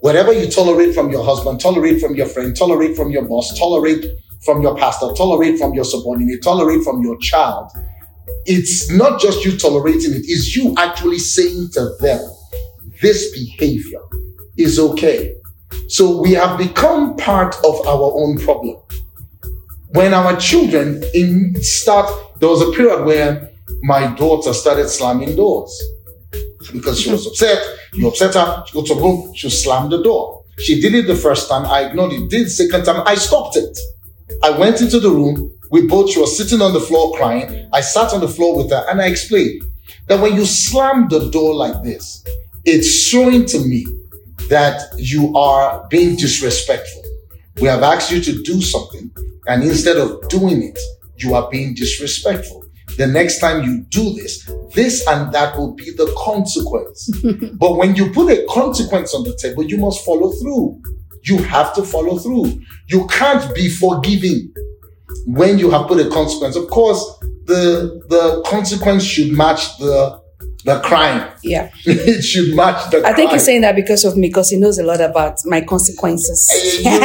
Whatever 0.00 0.32
you 0.32 0.50
tolerate 0.50 0.94
from 0.94 1.10
your 1.10 1.24
husband, 1.24 1.60
tolerate 1.60 2.00
from 2.00 2.14
your 2.14 2.26
friend, 2.26 2.56
tolerate 2.56 2.96
from 2.96 3.10
your 3.10 3.24
boss, 3.24 3.56
tolerate 3.58 4.04
from 4.44 4.62
your 4.62 4.76
pastor, 4.76 5.08
tolerate 5.16 5.58
from 5.58 5.74
your 5.74 5.84
subordinate, 5.84 6.42
tolerate 6.42 6.82
from 6.82 7.02
your 7.02 7.18
child. 7.18 7.70
It's 8.50 8.90
not 8.90 9.20
just 9.20 9.44
you 9.44 9.58
tolerating 9.58 10.14
it, 10.14 10.24
it's 10.24 10.56
you 10.56 10.74
actually 10.78 11.18
saying 11.18 11.68
to 11.72 11.90
them, 12.00 12.18
this 13.02 13.30
behavior 13.32 14.00
is 14.56 14.78
okay. 14.78 15.34
So 15.88 16.20
we 16.22 16.32
have 16.32 16.56
become 16.56 17.16
part 17.16 17.54
of 17.62 17.86
our 17.86 18.10
own 18.14 18.38
problem. 18.38 18.76
When 19.90 20.14
our 20.14 20.34
children 20.40 21.04
in 21.14 21.62
start, 21.62 22.10
there 22.40 22.48
was 22.48 22.62
a 22.62 22.72
period 22.72 23.04
where 23.04 23.50
my 23.82 24.14
daughter 24.14 24.54
started 24.54 24.88
slamming 24.88 25.36
doors 25.36 25.70
because 26.72 27.00
she 27.00 27.10
was 27.10 27.22
mm-hmm. 27.22 27.30
upset. 27.30 27.78
You 27.92 28.08
upset 28.08 28.34
her, 28.34 28.64
she 28.66 28.72
go 28.72 28.82
to 28.82 28.94
room, 28.94 29.34
she 29.34 29.50
slammed 29.50 29.92
the 29.92 30.02
door. 30.02 30.44
She 30.60 30.80
did 30.80 30.94
it 30.94 31.06
the 31.06 31.16
first 31.16 31.50
time, 31.50 31.66
I 31.66 31.86
ignored 31.86 32.12
it. 32.12 32.30
Did 32.30 32.46
it 32.46 32.50
second 32.50 32.84
time, 32.84 33.02
I 33.06 33.14
stopped 33.14 33.56
it. 33.56 33.78
I 34.42 34.50
went 34.50 34.80
into 34.80 35.00
the 35.00 35.10
room. 35.10 35.54
We 35.70 35.86
both, 35.86 36.10
she 36.10 36.20
was 36.20 36.36
sitting 36.36 36.62
on 36.62 36.72
the 36.72 36.80
floor 36.80 37.16
crying. 37.16 37.68
I 37.72 37.80
sat 37.80 38.12
on 38.12 38.20
the 38.20 38.28
floor 38.28 38.56
with 38.56 38.70
her 38.70 38.84
and 38.88 39.00
I 39.00 39.06
explained 39.06 39.62
that 40.06 40.20
when 40.20 40.34
you 40.34 40.44
slam 40.46 41.08
the 41.08 41.30
door 41.30 41.54
like 41.54 41.82
this, 41.82 42.24
it's 42.64 42.88
showing 42.88 43.46
to 43.46 43.58
me 43.60 43.86
that 44.48 44.80
you 44.96 45.36
are 45.36 45.86
being 45.88 46.16
disrespectful. 46.16 47.02
We 47.60 47.68
have 47.68 47.82
asked 47.82 48.10
you 48.10 48.20
to 48.20 48.42
do 48.42 48.60
something, 48.62 49.10
and 49.46 49.62
instead 49.62 49.96
of 49.96 50.28
doing 50.28 50.62
it, 50.62 50.78
you 51.16 51.34
are 51.34 51.50
being 51.50 51.74
disrespectful. 51.74 52.64
The 52.96 53.06
next 53.06 53.38
time 53.40 53.64
you 53.64 53.82
do 53.90 54.14
this, 54.14 54.50
this 54.74 55.06
and 55.06 55.32
that 55.32 55.56
will 55.56 55.74
be 55.74 55.90
the 55.90 56.12
consequence. 56.18 57.10
but 57.58 57.76
when 57.76 57.94
you 57.94 58.10
put 58.12 58.30
a 58.30 58.46
consequence 58.48 59.14
on 59.14 59.24
the 59.24 59.36
table, 59.36 59.64
you 59.64 59.78
must 59.78 60.04
follow 60.04 60.32
through. 60.32 60.80
You 61.24 61.38
have 61.38 61.74
to 61.74 61.82
follow 61.82 62.18
through. 62.18 62.60
You 62.88 63.06
can't 63.08 63.54
be 63.54 63.68
forgiving 63.68 64.52
when 65.28 65.58
you 65.58 65.70
have 65.70 65.86
put 65.86 66.00
a 66.04 66.08
consequence. 66.10 66.56
Of 66.56 66.68
course, 66.68 67.00
the 67.44 68.00
the 68.08 68.42
consequence 68.46 69.04
should 69.04 69.32
match 69.32 69.76
the 69.78 70.20
the 70.64 70.80
crime. 70.80 71.30
Yeah. 71.42 71.70
it 71.86 72.22
should 72.22 72.54
match 72.56 72.90
the 72.90 73.06
I 73.06 73.12
think 73.12 73.30
he's 73.30 73.44
saying 73.44 73.60
that 73.62 73.76
because 73.76 74.04
of 74.04 74.16
me, 74.16 74.28
because 74.28 74.50
he 74.50 74.58
knows 74.58 74.78
a 74.78 74.82
lot 74.82 75.00
about 75.00 75.38
my 75.44 75.60
consequences. 75.60 76.48
you, 76.82 76.90
you, 76.90 77.00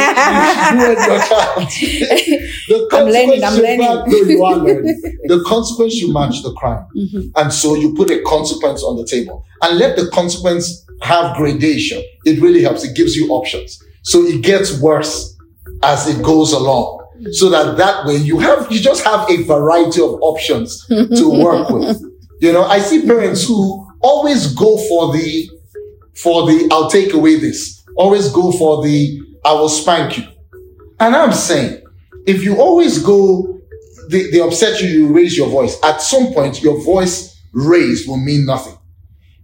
you. 2.28 2.40
The 2.66 2.88
I'm 2.92 3.06
learning, 3.06 3.44
I'm 3.44 3.56
learning. 3.60 3.78
match- 3.78 4.06
no, 4.06 4.16
you 4.16 4.42
are 4.44 4.56
learning. 4.56 5.00
The 5.26 5.42
consequence 5.46 5.94
should 5.94 6.12
match 6.12 6.42
the 6.42 6.52
crime. 6.54 6.86
Mhm. 6.96 7.30
And 7.36 7.52
so 7.52 7.74
you 7.74 7.94
put 7.94 8.10
a 8.10 8.22
consequence 8.22 8.82
on 8.82 8.96
the 8.96 9.06
table 9.06 9.44
and 9.62 9.78
let 9.78 9.96
the 9.96 10.08
consequence 10.10 10.84
have 11.02 11.36
gradation. 11.36 12.02
It 12.24 12.40
really 12.40 12.62
helps. 12.62 12.82
It 12.84 12.96
gives 12.96 13.14
you 13.16 13.28
options. 13.30 13.78
So 14.02 14.22
it 14.22 14.42
gets 14.42 14.80
worse 14.80 15.36
as 15.82 16.08
it 16.08 16.22
goes 16.22 16.52
along. 16.52 17.03
Mm-hmm. 17.16 17.32
So 17.32 17.48
that 17.50 17.76
that 17.76 18.06
way 18.06 18.16
you 18.16 18.38
have, 18.40 18.70
you 18.70 18.80
just 18.80 19.04
have 19.04 19.28
a 19.30 19.42
variety 19.44 20.00
of 20.00 20.18
options 20.20 20.84
to 20.86 21.30
work 21.44 21.70
with. 21.70 22.02
You 22.40 22.52
know, 22.52 22.64
I 22.64 22.78
see 22.80 23.06
parents 23.06 23.46
who 23.46 23.88
always 24.00 24.54
go 24.54 24.76
for 24.88 25.12
the, 25.12 25.48
for 26.14 26.46
the, 26.46 26.68
I'll 26.70 26.90
take 26.90 27.14
away 27.14 27.36
this. 27.36 27.82
Always 27.96 28.30
go 28.30 28.52
for 28.52 28.82
the, 28.84 29.20
I 29.44 29.52
will 29.52 29.68
spank 29.68 30.18
you. 30.18 30.24
And 31.00 31.14
I'm 31.14 31.32
saying, 31.32 31.82
if 32.26 32.42
you 32.42 32.60
always 32.60 33.02
go, 33.02 33.60
they, 34.10 34.30
they 34.30 34.40
upset 34.40 34.82
you, 34.82 34.88
you 34.88 35.14
raise 35.14 35.36
your 35.36 35.48
voice. 35.48 35.78
At 35.82 36.02
some 36.02 36.32
point, 36.32 36.62
your 36.62 36.82
voice 36.84 37.40
raised 37.52 38.08
will 38.08 38.18
mean 38.18 38.44
nothing. 38.44 38.76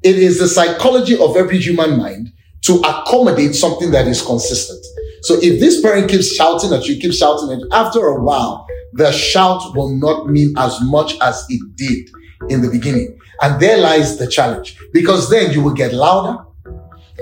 It 0.03 0.17
is 0.17 0.39
the 0.39 0.49
psychology 0.49 1.19
of 1.19 1.37
every 1.37 1.59
human 1.59 1.99
mind 1.99 2.33
to 2.63 2.77
accommodate 2.81 3.55
something 3.55 3.91
that 3.93 4.07
is 4.07 4.23
consistent. 4.23 4.85
So 5.23 5.35
if 5.43 5.61
this 5.61 5.81
parent 5.81 6.11
keeps 6.11 6.35
shouting 6.35 6.73
at 6.73 6.87
you, 6.87 6.97
keeps 6.97 7.19
shouting 7.19 7.51
at 7.53 7.59
you, 7.61 7.69
after 7.73 8.01
a 8.07 8.23
while, 8.23 8.67
the 8.93 9.13
shout 9.13 9.75
will 9.75 9.97
not 9.97 10.29
mean 10.29 10.55
as 10.57 10.81
much 10.83 11.15
as 11.21 11.45
it 11.49 11.61
did 11.77 12.09
in 12.51 12.63
the 12.63 12.71
beginning. 12.71 13.19
And 13.43 13.61
there 13.61 13.79
lies 13.79 14.19
the 14.19 14.27
challenge 14.27 14.79
because 14.93 15.31
then 15.31 15.53
you 15.53 15.63
will 15.63 15.75
get 15.75 15.93
louder 15.93 16.45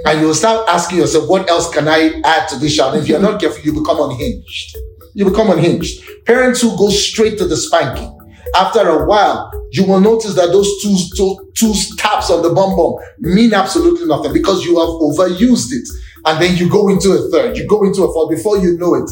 and 0.06 0.20
you'll 0.20 0.34
start 0.34 0.68
asking 0.68 0.98
yourself, 0.98 1.28
what 1.28 1.48
else 1.50 1.72
can 1.72 1.88
I 1.88 2.20
add 2.24 2.48
to 2.48 2.56
this 2.56 2.74
shout? 2.74 2.96
If 2.96 3.08
you're 3.08 3.20
not 3.20 3.40
careful, 3.40 3.62
you 3.62 3.72
become 3.72 4.11
unhinged. 4.11 4.76
You 5.14 5.28
become 5.28 5.50
unhinged. 5.50 6.02
Parents 6.24 6.61
who 6.61 6.76
go 6.76 6.90
straight 6.90 7.38
to 7.38 7.46
the 7.46 7.56
spanking 7.56 8.16
After 8.54 8.88
a 8.88 9.06
while, 9.06 9.50
you 9.72 9.84
will 9.84 10.00
notice 10.00 10.34
that 10.34 10.52
those 10.52 10.68
two, 10.82 10.96
two, 11.16 11.52
two 11.54 11.74
taps 11.96 12.30
on 12.30 12.42
the 12.42 12.50
bum 12.50 12.76
bum 12.76 12.94
mean 13.18 13.52
absolutely 13.52 14.06
nothing 14.06 14.32
because 14.32 14.64
you 14.64 14.78
have 14.78 14.88
overused 14.88 15.72
it. 15.72 15.88
And 16.29 16.43
then 16.43 16.59
you 16.59 16.69
go 16.69 16.91
into 16.91 17.12
a 17.12 17.31
third, 17.31 17.57
you 17.57 17.67
go 17.67 17.85
into 17.85 18.03
a 18.05 18.12
fourth. 18.12 18.29
Before 18.29 18.59
you 18.59 18.77
know 18.77 18.95
it, 18.97 19.11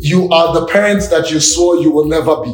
you 0.00 0.28
are 0.30 0.52
the 0.52 0.66
parents 0.66 1.06
that 1.06 1.30
you 1.30 1.38
swore 1.38 1.76
you 1.76 1.92
will 1.92 2.06
never 2.06 2.42
be. 2.42 2.50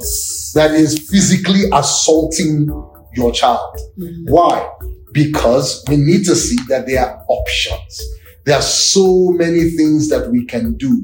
That 0.52 0.72
is 0.72 1.08
physically 1.10 1.62
assaulting 1.72 2.68
your 3.14 3.32
child. 3.32 3.74
Mm-hmm. 3.98 4.30
Why? 4.30 4.70
Because 5.12 5.82
we 5.88 5.96
need 5.96 6.26
to 6.26 6.36
see 6.36 6.58
that 6.68 6.86
there 6.86 7.00
are 7.02 7.24
options. 7.28 8.02
There 8.44 8.54
are 8.54 8.62
so 8.62 9.30
many 9.30 9.70
things 9.70 10.10
that 10.10 10.30
we 10.30 10.44
can 10.44 10.74
do 10.74 11.02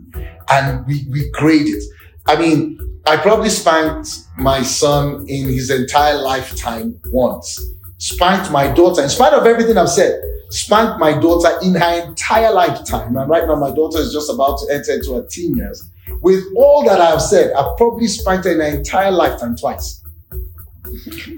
and 0.50 0.86
we, 0.86 1.06
we 1.10 1.30
grade 1.30 1.68
it. 1.68 1.82
I 2.26 2.38
mean, 2.38 2.78
I 3.06 3.16
probably 3.16 3.48
spanked 3.48 4.10
my 4.36 4.62
son 4.62 5.24
in 5.26 5.46
his 5.46 5.70
entire 5.70 6.20
lifetime 6.20 7.00
once. 7.06 7.58
Spanked 8.00 8.50
my 8.50 8.66
daughter, 8.72 9.02
in 9.02 9.10
spite 9.10 9.34
of 9.34 9.44
everything 9.44 9.76
I've 9.76 9.90
said, 9.90 10.22
spanked 10.48 10.98
my 10.98 11.12
daughter 11.20 11.50
in 11.62 11.74
her 11.74 12.06
entire 12.06 12.50
lifetime. 12.50 13.14
And 13.14 13.28
right 13.28 13.46
now, 13.46 13.56
my 13.56 13.70
daughter 13.70 13.98
is 13.98 14.10
just 14.10 14.30
about 14.32 14.58
to 14.60 14.72
enter 14.72 14.92
into 14.92 15.12
her 15.16 15.26
teen 15.30 15.54
years. 15.54 15.90
With 16.22 16.42
all 16.56 16.82
that 16.86 16.98
I've 16.98 17.20
said, 17.20 17.52
I've 17.52 17.76
probably 17.76 18.06
spanked 18.08 18.46
her 18.46 18.52
in 18.52 18.60
her 18.60 18.78
entire 18.78 19.10
lifetime 19.10 19.54
twice. 19.54 20.02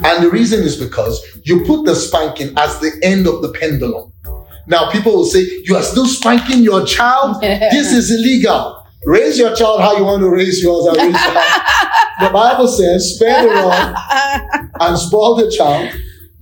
And 0.05 0.25
the 0.25 0.31
reason 0.31 0.61
is 0.61 0.77
because 0.77 1.21
you 1.43 1.65
put 1.65 1.85
the 1.85 1.97
spanking 1.97 2.55
as 2.57 2.79
the 2.79 2.93
end 3.03 3.27
of 3.27 3.43
the 3.43 3.53
pendulum. 3.59 4.13
Now, 4.69 4.89
people 4.93 5.13
will 5.17 5.25
say, 5.25 5.41
You 5.65 5.75
are 5.75 5.83
still 5.83 6.07
spanking 6.07 6.63
your 6.63 6.87
child? 6.87 7.43
this 7.43 7.93
is 7.93 8.13
illegal. 8.13 8.87
Raise 9.05 9.37
your 9.37 9.53
child 9.57 9.81
how 9.81 9.97
you 9.97 10.05
want 10.05 10.23
to 10.23 10.31
raise 10.31 10.63
yours. 10.63 10.97
Raise 10.97 11.13
the 12.21 12.31
Bible 12.33 12.69
says, 12.69 13.17
spare 13.17 13.43
the 13.43 13.49
rod 13.49 13.97
and 14.81 14.97
spoil 14.97 15.35
the 15.35 15.51
child 15.51 15.93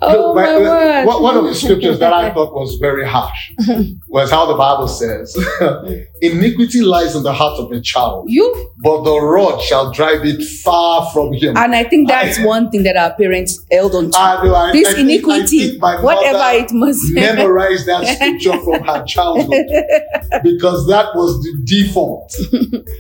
Oh, 0.03 0.35
my 0.35 0.59
word. 0.59 1.05
One 1.07 1.37
of 1.37 1.45
the 1.45 1.55
scriptures 1.55 1.99
that 1.99 2.13
I 2.13 2.33
thought 2.33 2.55
was 2.55 2.77
very 2.77 3.07
harsh 3.07 3.53
was 4.09 4.31
how 4.31 4.47
the 4.47 4.55
Bible 4.55 4.89
says, 4.89 5.37
iniquity 6.23 6.81
lies 6.81 7.15
in 7.15 7.23
the 7.23 7.33
heart 7.33 7.61
of 7.61 7.71
a 7.71 7.81
child. 7.81 8.31
You? 8.31 8.73
But 8.79 9.03
the 9.03 9.21
rod 9.21 9.61
shall 9.61 9.93
drive 9.93 10.25
it 10.25 10.43
far 10.65 11.11
from 11.13 11.33
him. 11.35 11.57
And 11.57 11.75
I 11.75 11.85
think 11.85 12.09
that's 12.09 12.39
I, 12.39 12.47
one 12.47 12.71
thing 12.71 12.83
that 12.85 12.97
our 12.97 13.15
parents 13.15 13.65
held 13.71 13.95
on 13.95 14.11
to. 14.11 14.19
I, 14.19 14.69
I, 14.69 14.73
this 14.73 14.97
iniquity, 14.97 15.79
whatever 15.79 16.57
it 16.57 16.73
must 16.73 17.07
be. 17.09 17.21
memorize 17.21 17.85
that 17.87 18.07
scripture 18.17 18.59
from 18.63 18.83
her 18.85 19.05
childhood 19.05 19.67
because 20.43 20.87
that 20.87 21.15
was 21.15 21.43
the 21.43 21.61
default, 21.65 22.35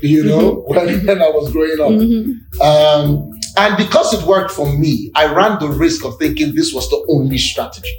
you 0.03 0.25
know, 0.25 0.65
when, 0.67 1.07
when 1.07 1.23
I 1.23 1.29
was 1.29 1.51
growing 1.51 1.81
up. 1.81 2.01
Mm-hmm. 2.01 2.61
Um, 2.61 3.40
and 3.61 3.77
because 3.77 4.15
it 4.15 4.27
worked 4.27 4.51
for 4.51 4.73
me, 4.73 5.11
I 5.15 5.33
ran 5.33 5.59
the 5.59 5.69
risk 5.69 6.05
of 6.07 6.19
thinking 6.19 6.55
this 6.55 6.73
was 6.73 6.89
the 6.89 7.05
only 7.11 7.37
strategy. 7.37 7.93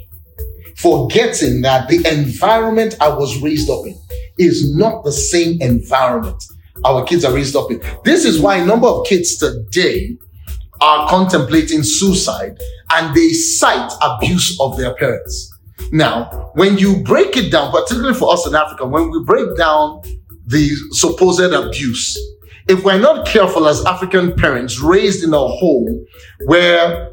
Forgetting 0.76 1.62
that 1.62 1.88
the 1.88 2.04
environment 2.10 2.96
I 3.00 3.08
was 3.10 3.40
raised 3.40 3.70
up 3.70 3.86
in 3.86 3.96
is 4.38 4.74
not 4.74 5.04
the 5.04 5.12
same 5.12 5.62
environment 5.62 6.42
our 6.84 7.04
kids 7.04 7.24
are 7.24 7.32
raised 7.32 7.54
up 7.54 7.70
in. 7.70 7.80
This 8.04 8.24
is 8.24 8.40
why 8.40 8.56
a 8.56 8.66
number 8.66 8.88
of 8.88 9.06
kids 9.06 9.36
today 9.36 10.16
are 10.80 11.08
contemplating 11.08 11.84
suicide 11.84 12.58
and 12.94 13.14
they 13.14 13.28
cite 13.28 13.92
abuse 14.02 14.58
of 14.60 14.76
their 14.76 14.96
parents. 14.96 15.48
Now, 15.92 16.50
when 16.54 16.76
you 16.76 17.04
break 17.04 17.36
it 17.36 17.52
down, 17.52 17.70
particularly 17.70 18.18
for 18.18 18.32
us 18.32 18.48
in 18.48 18.54
Africa, 18.56 18.84
when 18.86 19.10
we 19.10 19.22
break 19.22 19.56
down 19.56 20.02
the 20.44 20.70
supposed 20.90 21.52
abuse, 21.52 22.18
if 22.68 22.84
we're 22.84 22.98
not 22.98 23.26
careful 23.26 23.66
as 23.66 23.84
African 23.84 24.34
parents 24.34 24.80
raised 24.80 25.24
in 25.24 25.32
a 25.34 25.38
home 25.38 26.06
where 26.44 27.10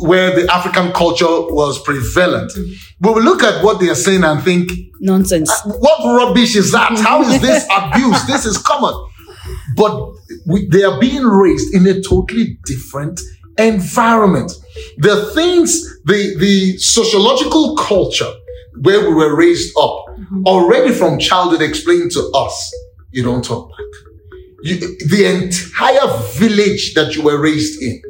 where 0.00 0.34
the 0.34 0.52
African 0.52 0.92
culture 0.92 1.26
was 1.26 1.82
prevalent, 1.82 2.52
we 3.00 3.10
will 3.10 3.22
look 3.22 3.42
at 3.42 3.64
what 3.64 3.80
they 3.80 3.88
are 3.88 3.94
saying 3.94 4.24
and 4.24 4.42
think 4.42 4.70
nonsense. 5.00 5.50
Uh, 5.50 5.72
what 5.72 6.16
rubbish 6.16 6.54
is 6.54 6.72
that? 6.72 6.98
How 6.98 7.22
is 7.22 7.40
this 7.40 7.66
abuse? 7.76 8.26
This 8.26 8.44
is 8.44 8.58
common. 8.58 8.94
But 9.74 10.12
we, 10.46 10.68
they 10.68 10.84
are 10.84 11.00
being 11.00 11.24
raised 11.24 11.74
in 11.74 11.86
a 11.86 12.00
totally 12.02 12.58
different 12.66 13.20
environment. 13.58 14.52
The 14.98 15.30
things, 15.34 16.00
the, 16.04 16.36
the 16.38 16.76
sociological 16.78 17.76
culture 17.76 18.32
where 18.82 19.00
we 19.00 19.14
were 19.14 19.34
raised 19.34 19.76
up 19.78 20.04
mm-hmm. 20.10 20.44
already 20.46 20.92
from 20.92 21.18
childhood 21.18 21.62
explained 21.62 22.10
to 22.12 22.30
us, 22.34 22.74
you 23.10 23.22
don't 23.22 23.44
talk 23.44 23.70
back 23.70 24.11
you, 24.62 24.76
the 24.78 25.24
entire 25.26 26.18
village 26.34 26.94
that 26.94 27.14
you 27.16 27.22
were 27.22 27.40
raised 27.40 27.82
in. 27.82 28.00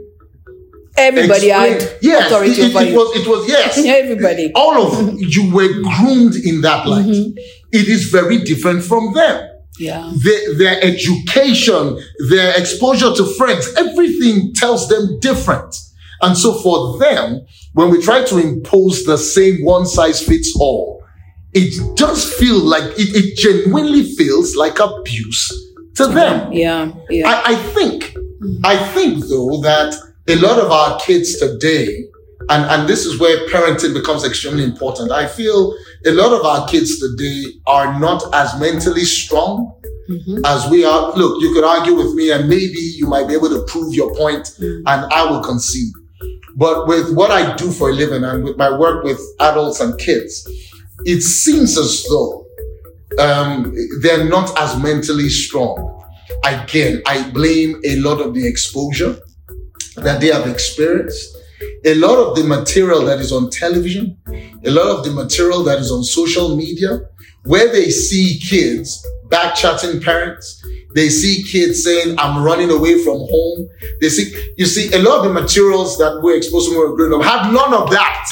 Everybody 0.96 1.48
had 1.48 1.98
yes, 2.02 2.26
authority 2.26 2.52
it, 2.52 2.74
it, 2.74 2.88
it 2.88 2.96
was 2.96 3.16
it 3.16 3.26
was 3.26 3.48
yes. 3.48 3.78
Everybody. 3.84 4.52
All 4.54 4.86
of 4.86 5.18
you 5.18 5.52
were 5.52 5.68
groomed 5.82 6.34
in 6.34 6.60
that 6.60 6.86
light. 6.86 7.06
Mm-hmm. 7.06 7.38
It 7.72 7.88
is 7.88 8.10
very 8.10 8.38
different 8.38 8.84
from 8.84 9.14
them. 9.14 9.48
Yeah. 9.78 10.12
Their, 10.22 10.54
their 10.54 10.84
education, 10.84 11.98
their 12.28 12.60
exposure 12.60 13.14
to 13.14 13.24
friends, 13.36 13.72
everything 13.78 14.52
tells 14.54 14.88
them 14.88 15.18
different. 15.20 15.74
And 16.20 16.36
so 16.36 16.60
for 16.60 16.98
them, 16.98 17.40
when 17.72 17.90
we 17.90 18.00
try 18.02 18.22
to 18.24 18.38
impose 18.38 19.04
the 19.04 19.16
same 19.16 19.64
one 19.64 19.86
size 19.86 20.22
fits 20.22 20.54
all, 20.60 21.02
it 21.54 21.96
does 21.96 22.32
feel 22.34 22.58
like 22.58 22.84
it, 22.98 23.16
it 23.16 23.36
genuinely 23.38 24.04
feels 24.14 24.54
like 24.56 24.78
abuse 24.78 25.71
to 25.96 26.06
them. 26.06 26.52
Yeah, 26.52 26.92
yeah. 27.10 27.28
I, 27.28 27.52
I 27.52 27.54
think, 27.54 28.14
I 28.64 28.76
think 28.92 29.24
though 29.26 29.60
that 29.62 29.94
a 30.28 30.36
lot 30.36 30.58
of 30.58 30.70
our 30.70 30.98
kids 31.00 31.38
today, 31.38 32.04
and, 32.48 32.64
and 32.70 32.88
this 32.88 33.06
is 33.06 33.20
where 33.20 33.48
parenting 33.48 33.94
becomes 33.94 34.24
extremely 34.24 34.64
important. 34.64 35.12
I 35.12 35.26
feel 35.26 35.74
a 36.06 36.10
lot 36.10 36.32
of 36.32 36.44
our 36.44 36.66
kids 36.68 36.98
today 36.98 37.44
are 37.66 37.98
not 38.00 38.22
as 38.34 38.58
mentally 38.58 39.04
strong 39.04 39.72
mm-hmm. 40.08 40.44
as 40.44 40.68
we 40.68 40.84
are. 40.84 41.12
Look, 41.12 41.40
you 41.40 41.52
could 41.52 41.64
argue 41.64 41.94
with 41.94 42.14
me 42.14 42.32
and 42.32 42.48
maybe 42.48 42.78
you 42.78 43.06
might 43.06 43.28
be 43.28 43.34
able 43.34 43.50
to 43.50 43.64
prove 43.68 43.94
your 43.94 44.14
point 44.16 44.44
mm-hmm. 44.58 44.86
and 44.86 45.12
I 45.12 45.24
will 45.30 45.42
concede. 45.42 45.92
But 46.56 46.86
with 46.86 47.14
what 47.14 47.30
I 47.30 47.54
do 47.56 47.70
for 47.70 47.90
a 47.90 47.92
living 47.92 48.24
and 48.24 48.44
with 48.44 48.56
my 48.56 48.76
work 48.76 49.04
with 49.04 49.20
adults 49.40 49.80
and 49.80 49.98
kids, 49.98 50.46
it 51.04 51.22
seems 51.22 51.78
as 51.78 52.04
though 52.08 52.41
um, 53.18 53.74
they're 54.00 54.28
not 54.28 54.58
as 54.58 54.80
mentally 54.80 55.28
strong. 55.28 56.02
Again, 56.44 57.02
I 57.06 57.30
blame 57.30 57.80
a 57.84 57.96
lot 57.96 58.20
of 58.20 58.34
the 58.34 58.46
exposure 58.46 59.16
that 59.96 60.20
they 60.20 60.28
have 60.28 60.46
experienced, 60.46 61.36
a 61.84 61.94
lot 61.94 62.16
of 62.18 62.36
the 62.36 62.44
material 62.44 63.02
that 63.04 63.18
is 63.18 63.32
on 63.32 63.50
television, 63.50 64.16
a 64.64 64.70
lot 64.70 64.86
of 64.86 65.04
the 65.04 65.10
material 65.10 65.62
that 65.64 65.78
is 65.78 65.90
on 65.90 66.02
social 66.04 66.56
media, 66.56 67.00
where 67.44 67.70
they 67.70 67.90
see 67.90 68.38
kids 68.38 69.04
back 69.28 69.54
chatting 69.54 70.00
parents. 70.00 70.64
They 70.94 71.08
see 71.08 71.42
kids 71.42 71.82
saying, 71.82 72.16
I'm 72.18 72.42
running 72.42 72.70
away 72.70 73.02
from 73.02 73.18
home. 73.18 73.68
They 74.00 74.10
see, 74.10 74.52
you 74.58 74.66
see, 74.66 74.92
a 74.92 74.98
lot 74.98 75.18
of 75.18 75.24
the 75.24 75.40
materials 75.40 75.96
that 75.98 76.20
we're 76.22 76.36
exposed 76.36 76.70
to 76.70 76.76
when 76.76 76.84
we 76.84 76.90
were 76.90 76.96
growing 76.96 77.20
up 77.20 77.26
had 77.26 77.52
none 77.52 77.72
of 77.74 77.90
that. 77.90 78.30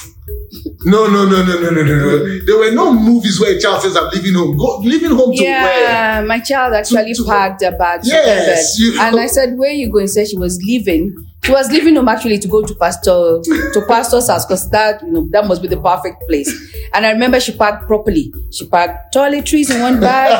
No, 0.84 1.06
no, 1.06 1.28
no, 1.28 1.44
no, 1.44 1.60
no, 1.60 1.70
no, 1.70 1.82
no, 1.82 1.96
no. 1.96 2.44
There 2.44 2.58
were 2.58 2.72
no 2.72 2.92
movies 2.92 3.38
where 3.40 3.56
a 3.56 3.60
child 3.60 3.82
says, 3.82 3.96
"I'm 3.96 4.08
leaving 4.10 4.34
home." 4.34 4.56
Go, 4.56 4.78
leaving 4.78 5.10
home 5.10 5.32
to 5.32 5.42
yeah, 5.42 5.64
where? 5.64 5.82
Yeah, 5.82 6.22
my 6.22 6.40
child 6.40 6.74
actually 6.74 7.14
to, 7.14 7.22
to, 7.22 7.28
packed 7.28 7.62
a 7.62 7.70
bag. 7.72 8.00
Yes, 8.02 8.78
you 8.78 8.96
know. 8.96 9.02
and 9.02 9.20
I 9.20 9.26
said, 9.26 9.56
"Where 9.56 9.70
are 9.70 9.72
you 9.72 9.90
going?" 9.90 10.08
Said 10.08 10.28
she 10.28 10.36
was 10.36 10.60
leaving. 10.62 11.14
She 11.44 11.52
was 11.52 11.70
leaving 11.70 11.94
home 11.94 12.08
actually 12.08 12.38
to 12.40 12.48
go 12.48 12.62
to 12.62 12.74
pastor 12.74 13.40
to 13.42 13.84
pastor's 13.88 14.28
house 14.28 14.44
because 14.44 14.68
that 14.70 15.02
you 15.02 15.12
know 15.12 15.28
that 15.30 15.46
must 15.46 15.62
be 15.62 15.68
the 15.68 15.80
perfect 15.80 16.22
place. 16.28 16.50
And 16.92 17.06
I 17.06 17.12
remember 17.12 17.38
she 17.38 17.56
packed 17.56 17.86
properly. 17.86 18.32
She 18.50 18.66
packed 18.66 19.14
toiletries 19.14 19.72
in 19.72 19.80
one 19.80 20.00
bag, 20.00 20.32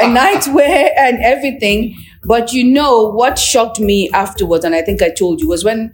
a 0.00 0.02
nightwear, 0.18 0.90
and 0.96 1.22
everything. 1.22 1.94
But 2.24 2.52
you 2.52 2.64
know 2.64 3.10
what 3.10 3.38
shocked 3.38 3.78
me 3.78 4.10
afterwards, 4.10 4.64
and 4.64 4.74
I 4.74 4.82
think 4.82 5.02
I 5.02 5.10
told 5.10 5.40
you 5.40 5.48
was 5.48 5.64
when 5.64 5.92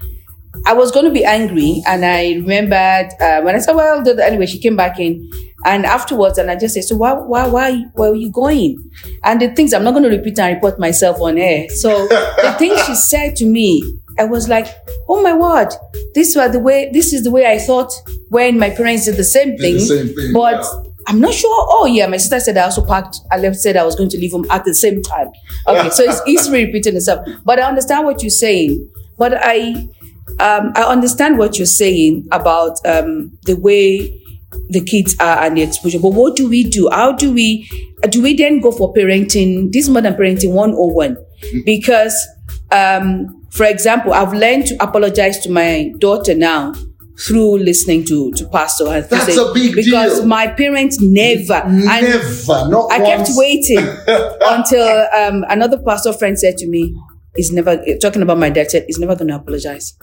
I 0.67 0.75
was 0.75 0.91
going 0.91 1.05
to 1.07 1.11
be 1.11 1.25
angry, 1.25 1.83
and 1.87 2.05
I 2.05 2.35
remembered 2.35 3.11
uh, 3.21 3.41
when 3.43 3.55
I 3.55 3.59
said, 3.59 3.75
"Well, 3.75 4.07
anyway," 4.21 4.47
she 4.47 4.59
came 4.59 4.77
back 4.77 4.99
in, 4.99 5.31
and 5.65 5.87
afterwards, 5.87 6.39
and 6.39 6.51
I 6.51 6.57
just 6.57 6.75
said, 6.75 6.85
"So 6.85 6.97
why, 6.97 7.13
why, 7.15 7.47
why, 7.49 7.85
where 7.95 8.11
are 8.11 8.15
you 8.15 8.31
going?" 8.31 8.77
And 9.25 9.41
the 9.41 9.49
things 9.55 9.73
I'm 9.73 9.85
not 9.85 9.93
going 9.93 10.05
to 10.05 10.11
repeat 10.11 10.39
and 10.39 10.55
report 10.55 10.79
myself 10.79 11.21
on 11.21 11.39
air. 11.39 11.69
So 11.71 12.07
the 12.09 12.55
things 12.59 12.83
she 12.85 12.95
said 12.95 13.37
to 13.37 13.47
me, 13.47 13.83
I 14.19 14.25
was 14.25 14.49
like, 14.49 14.67
"Oh 15.09 15.23
my 15.23 15.35
word, 15.35 15.73
this 16.15 16.37
was 16.37 16.53
the 16.53 16.61
way. 16.61 16.91
This 16.93 17.13
is 17.13 17.25
the 17.25 17.31
way 17.31 17.47
I 17.47 17.59
thought 17.59 17.93
when 18.29 18.59
my 18.59 18.71
parents 18.71 19.07
did 19.07 19.17
the 19.17 19.25
same 19.25 19.57
thing." 19.57 19.75
The 19.75 19.81
same 19.81 20.09
thing 20.15 20.33
but. 20.33 20.63
Yeah. 20.63 20.83
I'm 21.11 21.21
not 21.21 21.33
sure. 21.33 21.51
Oh 21.71 21.87
yeah, 21.87 22.07
my 22.07 22.19
sister 22.19 22.39
said 22.39 22.59
I 22.59 22.65
also 22.65 22.85
packed. 22.85 23.21
I 23.33 23.39
left 23.39 23.57
said 23.57 23.79
I 23.79 23.83
was 23.83 23.95
going 23.95 24.11
to 24.11 24.19
leave 24.19 24.33
them 24.33 24.45
at 24.51 24.67
the 24.67 24.75
same 24.75 25.01
time. 25.01 25.29
Okay, 25.67 25.89
so 25.89 26.03
it's 26.03 26.21
easily 26.27 26.67
repeating 26.67 26.97
itself. 26.97 27.27
But 27.47 27.59
I 27.59 27.63
understand 27.63 28.05
what 28.05 28.23
you're 28.23 28.29
saying. 28.29 28.87
But 29.17 29.33
I 29.41 29.89
um, 30.41 30.73
I 30.77 30.83
understand 30.83 31.39
what 31.39 31.59
you're 31.59 31.67
saying 31.67 32.27
about 32.33 32.79
um, 32.87 33.37
the 33.45 33.55
way 33.57 34.21
the 34.71 34.81
kids 34.83 35.15
are 35.21 35.39
and 35.45 35.57
the 35.57 35.63
exposure, 35.63 35.99
but 35.99 36.13
what 36.13 36.37
do 36.37 36.49
we 36.49 36.65
do? 36.65 36.89
How 36.91 37.13
do 37.13 37.33
we 37.33 37.69
do 38.11 38.23
we 38.23 38.35
then 38.35 38.61
go 38.61 38.71
for 38.73 38.93
parenting? 38.95 39.73
This 39.73 39.89
modern 39.89 40.15
parenting 40.15 40.53
101 40.53 41.17
because 41.65 42.15
Um, 42.71 43.35
for 43.51 43.65
example, 43.65 44.13
I've 44.13 44.35
learned 44.35 44.67
to 44.67 44.75
apologize 44.83 45.39
to 45.41 45.51
my 45.51 45.91
daughter 46.01 46.35
now 46.35 46.75
through 47.27 47.59
listening 47.59 48.05
to 48.05 48.31
to 48.33 48.47
pastor 48.49 48.87
and 48.89 49.05
That's 49.09 49.25
say- 49.35 49.37
a 49.41 49.53
big 49.55 49.75
because 49.75 50.19
deal. 50.21 50.27
my 50.27 50.47
parents 50.49 51.01
never 51.01 51.63
Never, 51.67 52.69
not 52.69 52.93
I 52.93 52.99
kept 53.01 53.31
waiting 53.35 53.79
until 54.55 54.87
um, 55.17 55.45
another 55.49 55.79
pastor 55.83 56.13
friend 56.13 56.39
said 56.39 56.59
to 56.59 56.67
me, 56.69 56.95
"He's 57.37 57.51
never 57.51 57.73
talking 58.03 58.21
about 58.23 58.39
my 58.39 58.51
dad." 58.51 58.71
Said 58.71 58.85
he's 58.87 58.99
never 58.99 59.17
going 59.17 59.29
to 59.29 59.37
apologize. 59.37 59.95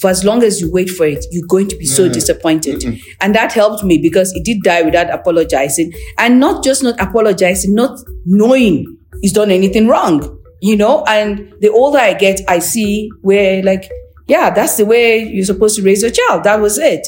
For 0.00 0.10
as 0.10 0.24
long 0.24 0.42
as 0.42 0.60
you 0.60 0.70
wait 0.70 0.90
for 0.90 1.06
it, 1.06 1.24
you're 1.30 1.46
going 1.46 1.68
to 1.68 1.76
be 1.76 1.86
so 1.86 2.08
disappointed, 2.08 2.84
and 3.20 3.34
that 3.34 3.52
helped 3.52 3.84
me 3.84 3.98
because 3.98 4.32
he 4.32 4.42
did 4.42 4.62
die 4.62 4.82
without 4.82 5.10
apologizing, 5.10 5.92
and 6.18 6.40
not 6.40 6.64
just 6.64 6.82
not 6.82 6.98
apologizing, 7.00 7.74
not 7.74 7.98
knowing 8.24 8.96
he's 9.20 9.32
done 9.32 9.50
anything 9.50 9.88
wrong. 9.88 10.40
You 10.60 10.76
know, 10.76 11.04
and 11.04 11.52
the 11.60 11.68
older 11.70 11.98
I 11.98 12.14
get, 12.14 12.40
I 12.48 12.58
see 12.58 13.10
where 13.20 13.62
like, 13.62 13.90
yeah, 14.26 14.50
that's 14.50 14.76
the 14.78 14.86
way 14.86 15.18
you're 15.18 15.44
supposed 15.44 15.76
to 15.76 15.82
raise 15.82 16.02
your 16.02 16.10
child. 16.10 16.44
That 16.44 16.60
was 16.60 16.78
it 16.78 17.06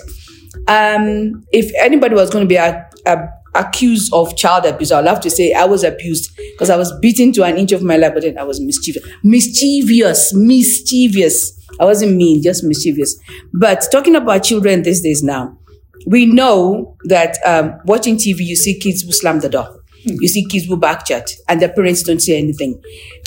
um, 0.69 1.45
if 1.53 1.73
anybody 1.79 2.15
was 2.15 2.31
going 2.31 2.45
to 2.45 2.49
be 2.49 2.57
a, 2.57 2.89
a, 3.07 3.29
accused 3.55 4.13
of 4.13 4.37
child 4.37 4.65
abuse, 4.65 4.93
I'd 4.93 5.05
love 5.05 5.21
to 5.21 5.31
say 5.31 5.53
I 5.53 5.65
was 5.65 5.85
abused 5.85 6.37
because 6.37 6.71
I 6.71 6.77
was 6.77 6.93
beaten 7.01 7.33
to 7.35 7.45
an 7.45 7.57
inch 7.57 7.73
of 7.73 7.83
my 7.83 7.97
life, 7.97 8.15
but 8.15 8.23
then 8.23 8.39
I 8.39 8.43
was 8.43 8.61
mischievous, 8.61 9.03
mischievous, 9.23 10.35
mischievous. 10.35 11.53
I 11.81 11.85
wasn't 11.85 12.17
mean, 12.17 12.43
just 12.43 12.65
mischievous. 12.65 13.19
But 13.53 13.87
talking 13.93 14.17
about 14.17 14.45
children 14.45 14.83
these 14.83 15.01
days 15.03 15.23
now, 15.23 15.59
we 16.07 16.27
know 16.27 16.97
that 17.05 17.37
um, 17.45 17.75
watching 17.85 18.17
TV, 18.17 18.39
you 18.41 18.57
see 18.57 18.79
kids 18.79 19.03
who 19.03 19.13
slam 19.13 19.41
the 19.41 19.49
door. 19.49 19.81
You 20.05 20.29
see 20.29 20.47
kids 20.47 20.67
who 20.67 20.77
backchat 20.79 21.29
and 21.49 21.61
their 21.61 21.69
parents 21.73 22.05
don't 22.05 22.21
say 22.21 22.39
anything. 22.39 22.81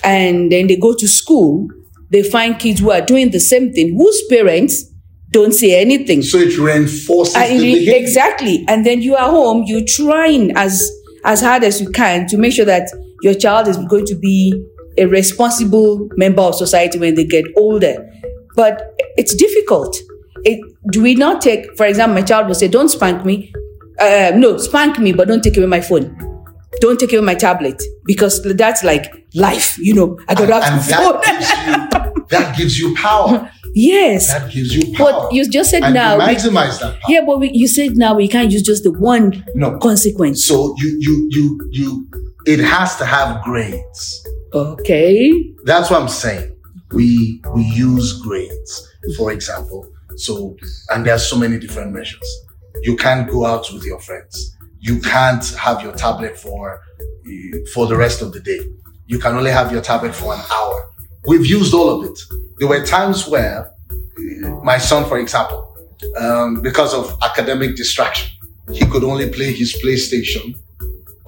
And 0.03 0.49
then 0.49 0.67
they 0.67 0.77
go 0.77 0.93
to 0.93 1.07
school, 1.09 1.67
they 2.09 2.23
find 2.23 2.57
kids 2.57 2.79
who 2.79 2.91
are 2.91 3.01
doing 3.01 3.31
the 3.31 3.39
same 3.41 3.73
thing, 3.73 3.97
whose 3.97 4.21
parents 4.29 4.85
don't 5.31 5.51
say 5.53 5.79
anything. 5.79 6.21
So 6.21 6.37
it 6.37 6.57
reinforces 6.57 7.35
Uh, 7.35 7.47
it- 7.49 7.87
exactly. 8.01 8.63
And 8.69 8.85
then 8.85 9.01
you 9.01 9.15
are 9.15 9.29
home, 9.29 9.63
you're 9.67 9.83
trying 9.85 10.55
as 10.55 10.89
as 11.25 11.41
hard 11.41 11.65
as 11.65 11.81
you 11.81 11.89
can 11.89 12.25
to 12.27 12.37
make 12.37 12.53
sure 12.53 12.63
that 12.65 12.87
your 13.23 13.33
child 13.33 13.67
is 13.67 13.75
going 13.89 14.05
to 14.05 14.15
be 14.15 14.53
a 14.97 15.05
responsible 15.05 16.07
member 16.15 16.41
of 16.41 16.55
society 16.55 16.97
when 16.97 17.15
they 17.15 17.25
get 17.25 17.43
older. 17.57 18.08
But 18.59 18.73
it's 19.21 19.33
difficult. 19.45 19.93
It, 20.49 20.59
do 20.91 21.01
we 21.01 21.13
not 21.15 21.41
take, 21.41 21.61
for 21.77 21.85
example, 21.85 22.15
my 22.19 22.25
child 22.31 22.47
will 22.47 22.55
say, 22.63 22.67
"Don't 22.77 22.89
spank 22.97 23.25
me." 23.25 23.35
Uh, 23.99 24.31
no, 24.43 24.57
spank 24.57 24.99
me, 25.05 25.11
but 25.13 25.27
don't 25.29 25.43
take 25.43 25.57
away 25.57 25.67
my 25.77 25.81
phone. 25.89 26.05
Don't 26.81 26.99
take 26.99 27.11
away 27.13 27.25
my 27.31 27.35
tablet 27.35 27.81
because 28.05 28.33
that's 28.63 28.83
like 28.83 29.05
life. 29.35 29.77
You 29.87 29.93
know, 29.99 30.09
I 30.29 30.33
got 30.35 30.47
to 30.47 30.53
and 30.55 30.63
have 30.63 30.87
that 30.87 31.01
phone. 31.03 31.21
gives 31.27 31.49
you 31.67 32.25
that 32.33 32.57
gives 32.57 32.79
you 32.79 32.87
power. 32.95 33.33
yes, 33.75 34.27
That 34.33 34.51
gives 34.51 34.75
you 34.75 34.83
power. 34.95 35.11
but 35.11 35.33
you 35.33 35.49
just 35.49 35.69
said 35.71 35.83
and 35.83 35.93
now. 35.93 36.13
you 36.13 36.19
we- 36.19 36.25
maximize 36.35 36.79
that 36.79 36.93
power. 36.99 37.09
yeah, 37.13 37.21
but 37.25 37.39
we, 37.39 37.51
you 37.53 37.67
said 37.67 37.97
now 37.97 38.13
we 38.15 38.27
can't 38.27 38.51
use 38.51 38.63
just 38.71 38.83
the 38.83 38.91
one 39.13 39.25
No. 39.55 39.77
consequence. 39.79 40.45
So 40.45 40.75
you 40.81 40.89
you 41.05 41.13
you 41.35 41.43
you 41.77 41.87
it 42.53 42.59
has 42.59 42.95
to 42.97 43.05
have 43.05 43.43
grades. 43.43 44.01
Okay. 44.53 45.33
That's 45.65 45.89
what 45.91 46.01
I'm 46.01 46.07
saying. 46.09 46.55
We 46.93 47.41
we 47.55 47.63
use 47.63 48.21
grades, 48.21 48.87
for 49.17 49.31
example. 49.31 49.91
So 50.15 50.55
and 50.89 51.05
there 51.05 51.15
are 51.15 51.19
so 51.19 51.37
many 51.37 51.59
different 51.59 51.93
measures. 51.93 52.27
You 52.81 52.95
can't 52.95 53.29
go 53.29 53.45
out 53.45 53.71
with 53.71 53.83
your 53.83 53.99
friends. 53.99 54.55
You 54.79 54.99
can't 54.99 55.45
have 55.55 55.81
your 55.81 55.93
tablet 55.93 56.37
for 56.37 56.81
for 57.73 57.87
the 57.87 57.95
rest 57.95 58.21
of 58.21 58.33
the 58.33 58.39
day. 58.39 58.59
You 59.07 59.19
can 59.19 59.35
only 59.35 59.51
have 59.51 59.71
your 59.71 59.81
tablet 59.81 60.15
for 60.15 60.33
an 60.33 60.41
hour. 60.51 60.89
We've 61.25 61.45
used 61.45 61.73
all 61.73 61.89
of 61.89 62.09
it. 62.09 62.19
There 62.57 62.67
were 62.67 62.85
times 62.85 63.27
where 63.27 63.71
uh, 63.89 64.49
my 64.63 64.77
son, 64.77 65.07
for 65.07 65.17
example, 65.19 65.75
um, 66.17 66.61
because 66.61 66.93
of 66.93 67.17
academic 67.21 67.75
distraction, 67.75 68.29
he 68.71 68.85
could 68.85 69.03
only 69.03 69.29
play 69.29 69.51
his 69.51 69.73
PlayStation 69.81 70.55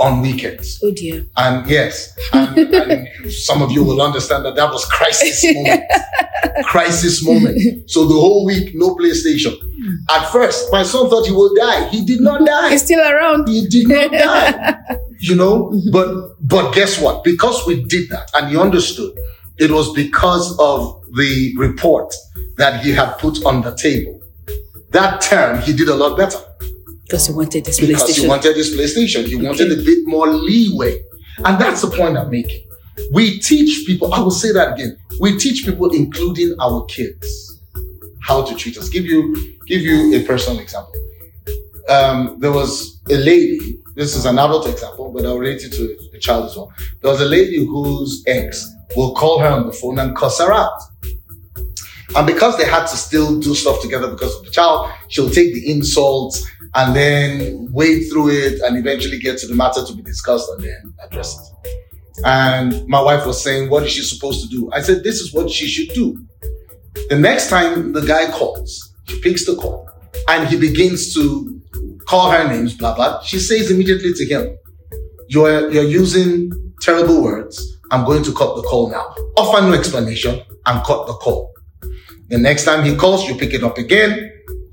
on 0.01 0.21
weekends. 0.21 0.79
Oh 0.83 0.91
dear. 0.91 1.25
And 1.37 1.69
yes, 1.69 2.17
and, 2.33 2.57
and 2.57 3.31
some 3.31 3.61
of 3.61 3.71
you 3.71 3.83
will 3.83 4.01
understand 4.01 4.43
that 4.45 4.55
that 4.55 4.71
was 4.71 4.83
crisis 4.85 5.43
moment. 5.55 5.83
crisis 6.65 7.23
moment. 7.23 7.89
So 7.89 8.05
the 8.05 8.15
whole 8.15 8.45
week, 8.45 8.71
no 8.73 8.95
PlayStation. 8.95 9.53
At 10.09 10.25
first, 10.31 10.71
my 10.71 10.83
son 10.83 11.09
thought 11.09 11.25
he 11.25 11.33
would 11.33 11.55
die. 11.55 11.87
He 11.89 12.03
did 12.03 12.21
not 12.21 12.45
die. 12.45 12.71
He's 12.71 12.83
still 12.83 12.99
around. 12.99 13.47
He 13.47 13.67
did 13.67 13.87
not 13.87 14.11
die. 14.11 14.77
You 15.19 15.35
know, 15.35 15.71
but 15.91 16.35
but 16.41 16.73
guess 16.73 16.99
what? 16.99 17.23
Because 17.23 17.65
we 17.67 17.83
did 17.83 18.09
that, 18.09 18.29
and 18.33 18.49
he 18.49 18.57
understood, 18.57 19.15
it 19.59 19.71
was 19.71 19.93
because 19.93 20.57
of 20.59 21.03
the 21.15 21.53
report 21.57 22.13
that 22.57 22.83
he 22.83 22.91
had 22.91 23.13
put 23.19 23.43
on 23.45 23.61
the 23.61 23.75
table. 23.75 24.19
That 24.89 25.21
term, 25.21 25.61
he 25.61 25.73
did 25.73 25.87
a 25.87 25.95
lot 25.95 26.17
better 26.17 26.39
Because 27.11 27.27
he 27.27 27.33
wanted 27.33 27.65
this 27.65 27.77
because 27.77 28.15
he 28.15 28.21
PlayStation. 28.23 28.29
wanted 28.29 28.55
this 28.55 28.73
PlayStation. 28.73 29.27
He 29.27 29.35
wanted 29.35 29.69
a 29.69 29.83
bit 29.83 30.07
more 30.07 30.27
leeway. 30.27 31.03
And 31.43 31.59
that's 31.59 31.81
the 31.81 31.89
point 31.89 32.17
I'm 32.17 32.29
making. 32.29 32.65
We 33.11 33.37
teach 33.39 33.85
people, 33.85 34.13
I 34.13 34.21
will 34.21 34.31
say 34.31 34.53
that 34.53 34.75
again. 34.75 34.97
We 35.19 35.37
teach 35.37 35.65
people, 35.65 35.93
including 35.93 36.55
our 36.61 36.85
kids, 36.85 37.61
how 38.21 38.43
to 38.45 38.55
treat 38.55 38.77
us. 38.77 38.87
Give 38.87 39.05
you, 39.05 39.35
give 39.67 39.81
you 39.81 40.15
a 40.15 40.23
personal 40.23 40.61
example. 40.61 40.93
Um, 41.89 42.37
there 42.39 42.53
was 42.53 43.01
a 43.09 43.17
lady, 43.17 43.59
this 43.95 44.15
is 44.15 44.25
an 44.25 44.39
adult 44.39 44.69
example, 44.69 45.11
but 45.11 45.25
I'll 45.25 45.37
relate 45.37 45.65
it 45.65 45.73
to 45.73 45.97
a 46.13 46.17
child 46.17 46.45
as 46.45 46.55
well. 46.55 46.71
There 47.01 47.11
was 47.11 47.19
a 47.19 47.25
lady 47.25 47.57
whose 47.57 48.23
ex 48.25 48.73
will 48.95 49.13
call 49.15 49.39
her 49.39 49.49
on 49.49 49.65
the 49.65 49.73
phone 49.73 49.99
and 49.99 50.15
cuss 50.15 50.39
her 50.39 50.53
out. 50.53 50.79
And 52.15 52.27
because 52.27 52.57
they 52.57 52.65
had 52.65 52.85
to 52.87 52.97
still 52.97 53.39
do 53.39 53.55
stuff 53.55 53.81
together 53.81 54.09
because 54.09 54.35
of 54.35 54.43
the 54.43 54.51
child, 54.51 54.91
she'll 55.07 55.29
take 55.29 55.53
the 55.53 55.71
insults 55.71 56.45
and 56.75 56.95
then 56.95 57.67
wade 57.71 58.09
through 58.11 58.29
it 58.31 58.59
and 58.61 58.77
eventually 58.77 59.19
get 59.19 59.37
to 59.39 59.47
the 59.47 59.55
matter 59.55 59.85
to 59.85 59.93
be 59.95 60.01
discussed 60.01 60.49
and 60.51 60.63
then 60.63 60.93
address 61.03 61.37
it. 61.37 61.51
And 62.25 62.87
my 62.87 63.01
wife 63.01 63.25
was 63.25 63.41
saying, 63.41 63.69
What 63.69 63.83
is 63.83 63.91
she 63.91 64.01
supposed 64.01 64.41
to 64.41 64.49
do? 64.49 64.69
I 64.73 64.81
said, 64.81 65.03
This 65.03 65.21
is 65.21 65.33
what 65.33 65.49
she 65.49 65.67
should 65.67 65.93
do. 65.95 66.23
The 67.09 67.17
next 67.17 67.49
time 67.49 67.93
the 67.93 68.01
guy 68.01 68.29
calls, 68.31 68.93
she 69.07 69.19
picks 69.21 69.45
the 69.45 69.55
call 69.55 69.89
and 70.27 70.47
he 70.47 70.57
begins 70.57 71.13
to 71.13 71.61
call 72.05 72.29
her 72.31 72.47
names, 72.47 72.75
blah, 72.75 72.93
blah. 72.93 73.21
She 73.21 73.39
says 73.39 73.71
immediately 73.71 74.13
to 74.13 74.25
him, 74.25 74.57
You're, 75.29 75.71
you're 75.71 75.85
using 75.85 76.51
terrible 76.81 77.23
words. 77.23 77.79
I'm 77.91 78.05
going 78.05 78.23
to 78.23 78.33
cut 78.33 78.55
the 78.55 78.61
call 78.63 78.89
now. 78.89 79.13
Offer 79.37 79.61
no 79.67 79.73
explanation 79.73 80.41
and 80.65 80.83
cut 80.85 81.07
the 81.07 81.13
call. 81.13 81.53
The 82.31 82.37
next 82.37 82.63
time 82.63 82.85
he 82.85 82.95
calls, 82.95 83.27
you 83.27 83.35
pick 83.35 83.53
it 83.53 83.61
up 83.61 83.77
again 83.77 84.31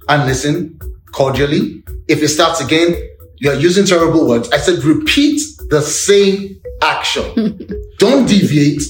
and 0.08 0.26
listen 0.26 0.78
cordially. 1.12 1.82
If 2.06 2.22
it 2.22 2.28
starts 2.28 2.60
again, 2.60 2.94
you're 3.38 3.54
using 3.54 3.84
terrible 3.84 4.28
words. 4.28 4.48
I 4.52 4.58
said, 4.58 4.84
repeat 4.84 5.40
the 5.68 5.82
same 5.82 6.60
action. 6.82 7.68
Don't 7.98 8.28
deviate 8.28 8.82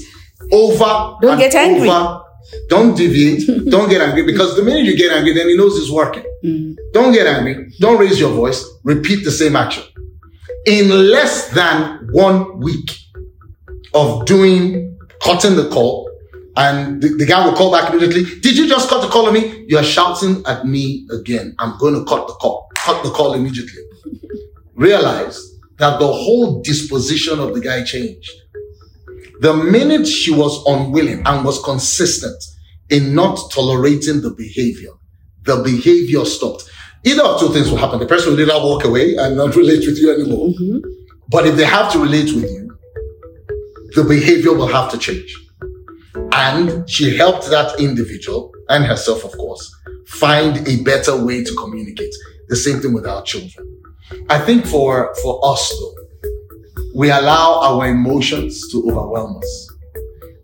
over. 0.52 1.16
Don't 1.22 1.38
get 1.38 1.54
angry. 1.54 1.88
over. 1.88 2.22
Don't 2.68 2.94
deviate. 2.94 3.46
don't 3.70 3.90
get 3.90 4.00
angry 4.00 4.22
because 4.22 4.56
the 4.56 4.62
minute 4.62 4.84
you 4.84 4.96
get 4.96 5.12
angry, 5.12 5.32
then 5.32 5.48
he 5.48 5.56
knows 5.56 5.78
it's 5.78 5.90
working. 5.90 6.24
Mm. 6.44 6.76
Don't 6.92 7.12
get 7.12 7.26
angry. 7.26 7.72
Don't 7.78 7.98
raise 7.98 8.20
your 8.20 8.32
voice. 8.32 8.64
Repeat 8.84 9.24
the 9.24 9.30
same 9.30 9.56
action. 9.56 9.84
In 10.66 10.88
less 11.10 11.48
than 11.50 12.08
one 12.12 12.58
week 12.60 12.90
of 13.94 14.24
doing, 14.24 14.98
cutting 15.22 15.56
the 15.56 15.68
call, 15.68 16.07
and 16.58 17.00
the, 17.00 17.10
the 17.10 17.24
guy 17.24 17.44
will 17.46 17.54
call 17.54 17.70
back 17.70 17.88
immediately. 17.88 18.24
Did 18.40 18.58
you 18.58 18.68
just 18.68 18.90
cut 18.90 19.00
the 19.00 19.08
call 19.08 19.26
on 19.26 19.34
me? 19.34 19.64
You're 19.68 19.84
shouting 19.84 20.42
at 20.44 20.66
me 20.66 21.06
again. 21.12 21.54
I'm 21.60 21.78
going 21.78 21.94
to 21.94 22.04
cut 22.04 22.26
the 22.26 22.34
call. 22.34 22.68
Cut 22.74 23.04
the 23.04 23.10
call 23.10 23.34
immediately. 23.34 23.82
Realize 24.74 25.56
that 25.78 26.00
the 26.00 26.06
whole 26.06 26.60
disposition 26.62 27.38
of 27.38 27.54
the 27.54 27.60
guy 27.60 27.84
changed. 27.84 28.30
The 29.40 29.54
minute 29.54 30.08
she 30.08 30.32
was 30.32 30.64
unwilling 30.66 31.22
and 31.24 31.44
was 31.44 31.62
consistent 31.62 32.42
in 32.90 33.14
not 33.14 33.38
tolerating 33.52 34.20
the 34.20 34.30
behavior, 34.30 34.90
the 35.42 35.62
behavior 35.62 36.24
stopped. 36.24 36.68
Either 37.04 37.22
of 37.22 37.38
two 37.38 37.50
things 37.50 37.70
will 37.70 37.78
happen. 37.78 38.00
The 38.00 38.06
person 38.06 38.32
will 38.32 38.40
either 38.40 38.54
walk 38.54 38.82
away 38.82 39.14
and 39.14 39.36
not 39.36 39.54
relate 39.62 39.86
with 39.86 39.98
you 39.98 40.12
anymore. 40.12 40.48
Mm-hmm. 40.48 40.78
But 41.28 41.46
if 41.46 41.54
they 41.54 41.64
have 41.64 41.92
to 41.92 42.00
relate 42.00 42.34
with 42.34 42.50
you, 42.50 42.76
the 43.94 44.02
behavior 44.02 44.54
will 44.54 44.66
have 44.66 44.90
to 44.90 44.98
change. 44.98 45.47
And 46.32 46.88
she 46.88 47.16
helped 47.16 47.48
that 47.50 47.78
individual 47.80 48.52
and 48.68 48.84
herself, 48.84 49.24
of 49.24 49.32
course, 49.32 49.74
find 50.06 50.66
a 50.68 50.82
better 50.82 51.24
way 51.24 51.44
to 51.44 51.54
communicate. 51.54 52.12
The 52.48 52.56
same 52.56 52.80
thing 52.80 52.92
with 52.92 53.06
our 53.06 53.22
children. 53.22 53.66
I 54.30 54.38
think 54.38 54.66
for, 54.66 55.14
for 55.22 55.40
us 55.44 55.68
though, 55.70 55.94
we 56.94 57.10
allow 57.10 57.60
our 57.60 57.88
emotions 57.88 58.70
to 58.72 58.82
overwhelm 58.90 59.36
us. 59.38 59.68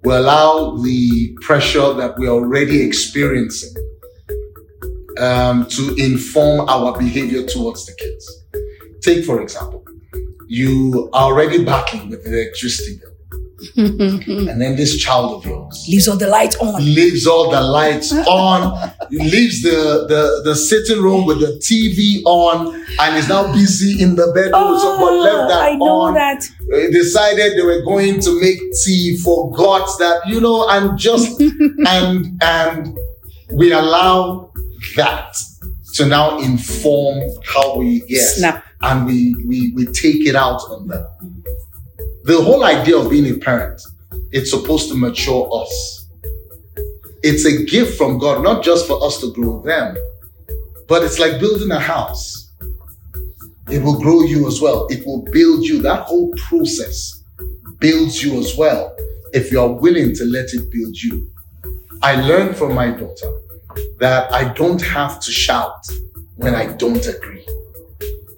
We 0.05 0.13
allow 0.15 0.77
the 0.77 1.37
pressure 1.41 1.95
that 1.95 2.17
we're 2.19 2.29
already 2.29 2.83
experiencing 2.83 3.75
um, 5.19 5.67
to 5.67 5.95
inform 5.99 6.69
our 6.69 6.97
behavior 6.99 7.47
towards 7.47 7.87
the 7.87 7.95
kids. 7.95 8.45
Take, 9.01 9.25
for 9.25 9.41
example, 9.41 9.85
you 10.47 11.09
are 11.13 11.33
already 11.33 11.65
battling 11.65 12.11
with 12.11 12.25
the 12.25 12.43
electricity 12.43 12.99
bill. 13.01 13.14
and 13.77 14.61
then 14.61 14.77
this 14.77 14.97
child 14.97 15.37
of 15.37 15.47
yours 15.47 15.87
Leaves 15.89 16.07
all 16.09 16.17
the 16.17 16.27
lights 16.29 16.57
on. 16.57 16.83
leaves 16.85 17.27
all 17.27 17.51
the 17.51 17.61
lights 17.61 18.13
on, 18.13 18.93
leaves 19.11 19.63
the, 19.63 20.07
the, 20.09 20.43
the 20.45 20.55
sitting 20.55 21.03
room 21.03 21.25
with 21.27 21.41
the 21.41 21.53
TV 21.63 22.23
on, 22.25 22.75
and 23.01 23.17
is 23.17 23.29
now 23.29 23.53
busy 23.53 24.03
in 24.03 24.15
the 24.17 24.27
bedroom. 24.35 24.79
so, 24.79 24.99
but 24.99 25.13
left 25.13 25.37
ah, 25.37 25.49
that 25.49 25.59
Oh, 25.59 25.73
I 25.73 25.75
know 25.77 25.85
on. 26.09 26.15
that. 26.15 26.49
They 26.71 26.91
decided 26.91 27.57
they 27.59 27.63
were 27.63 27.83
going 27.83 28.21
to 28.21 28.41
make 28.41 28.59
tea, 28.85 29.17
forgot 29.23 29.87
that, 29.99 30.23
you 30.27 30.41
know, 30.41 30.69
and 30.69 30.99
just, 30.99 31.41
and, 31.87 32.41
and 32.43 32.97
we 33.53 33.73
allow 33.73 34.53
that 34.97 35.37
to 35.95 36.07
now 36.07 36.39
inform 36.41 37.23
how 37.47 37.77
we, 37.79 38.03
yes, 38.09 38.37
Snap. 38.37 38.65
and 38.83 39.07
we, 39.07 39.35
we, 39.47 39.73
we 39.75 39.87
take 39.87 40.27
it 40.27 40.35
out 40.37 40.61
on 40.71 40.89
them. 40.89 41.07
The 42.25 42.41
whole 42.41 42.65
idea 42.65 42.97
of 42.97 43.11
being 43.11 43.27
a 43.27 43.39
parent, 43.39 43.83
it's 44.33 44.49
supposed 44.51 44.89
to 44.89 44.97
mature 44.97 45.47
us. 45.53 46.09
It's 47.23 47.45
a 47.45 47.67
gift 47.67 47.99
from 47.99 48.17
God, 48.17 48.43
not 48.43 48.65
just 48.65 48.87
for 48.87 49.05
us 49.05 49.21
to 49.21 49.31
grow 49.35 49.61
them, 49.61 49.95
but 50.89 51.03
it's 51.03 51.19
like 51.19 51.39
building 51.39 51.71
a 51.71 51.79
house. 51.79 52.51
It 53.71 53.83
will 53.83 54.01
grow 54.01 54.23
you 54.23 54.49
as 54.49 54.59
well. 54.59 54.87
It 54.87 55.05
will 55.05 55.23
build 55.33 55.65
you. 55.67 55.83
That 55.83 56.05
whole 56.05 56.33
process 56.49 57.23
builds 57.79 58.23
you 58.23 58.39
as 58.39 58.57
well 58.57 58.97
if 59.35 59.53
you 59.53 59.61
are 59.61 59.73
willing 59.73 60.15
to 60.15 60.25
let 60.25 60.47
it 60.55 60.73
build 60.73 60.97
you. 60.97 61.31
I 62.03 62.17
learned 62.23 62.57
from 62.57 62.73
my 62.73 62.89
daughter 62.89 63.33
that 64.01 64.33
I 64.33 64.51
don't 64.55 64.81
have 64.81 65.21
to 65.21 65.31
shout 65.31 65.87
when 66.37 66.55
I 66.55 66.73
don't 66.73 67.07
agree. 67.07 67.47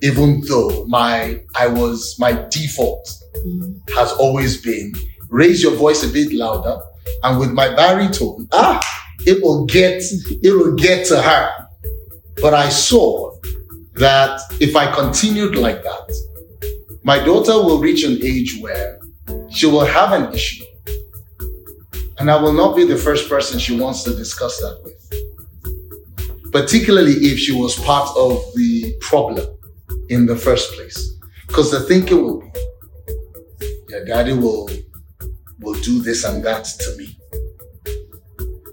Even 0.02 0.40
though 0.40 0.84
my 0.86 1.40
I 1.54 1.68
was 1.68 2.16
my 2.18 2.32
default 2.50 3.08
has 3.94 4.12
always 4.12 4.60
been 4.60 4.92
raise 5.28 5.62
your 5.62 5.74
voice 5.74 6.02
a 6.04 6.08
bit 6.08 6.32
louder 6.32 6.80
and 7.22 7.38
with 7.38 7.52
my 7.52 7.74
baritone, 7.74 8.48
ah, 8.52 8.80
it 9.20 9.42
will 9.42 9.64
get 9.66 10.02
it 10.02 10.52
will 10.52 10.74
get 10.74 11.06
to 11.08 11.20
her. 11.20 11.50
But 12.40 12.54
I 12.54 12.68
saw 12.68 13.36
that 13.94 14.40
if 14.60 14.76
I 14.76 14.94
continued 14.94 15.56
like 15.56 15.82
that, 15.82 16.12
my 17.02 17.18
daughter 17.18 17.52
will 17.52 17.80
reach 17.80 18.04
an 18.04 18.18
age 18.22 18.58
where 18.60 19.00
she 19.50 19.66
will 19.66 19.84
have 19.84 20.12
an 20.12 20.32
issue. 20.34 20.64
And 22.18 22.30
I 22.30 22.40
will 22.40 22.52
not 22.52 22.76
be 22.76 22.84
the 22.84 22.96
first 22.96 23.28
person 23.28 23.58
she 23.58 23.78
wants 23.78 24.02
to 24.04 24.14
discuss 24.14 24.56
that 24.58 24.80
with. 24.82 26.52
Particularly 26.52 27.12
if 27.12 27.38
she 27.38 27.52
was 27.52 27.78
part 27.80 28.08
of 28.16 28.42
the 28.54 28.94
problem 29.00 29.46
in 30.08 30.26
the 30.26 30.36
first 30.36 30.72
place. 30.72 31.14
Because 31.46 31.70
the 31.70 31.80
thinking 31.80 32.22
will 32.22 32.40
be, 32.40 32.50
your 33.88 34.04
daddy 34.04 34.32
will 34.32 34.68
will 35.60 35.80
do 35.82 36.00
this 36.02 36.24
and 36.24 36.44
that 36.44 36.64
to 36.64 36.96
me. 36.96 37.18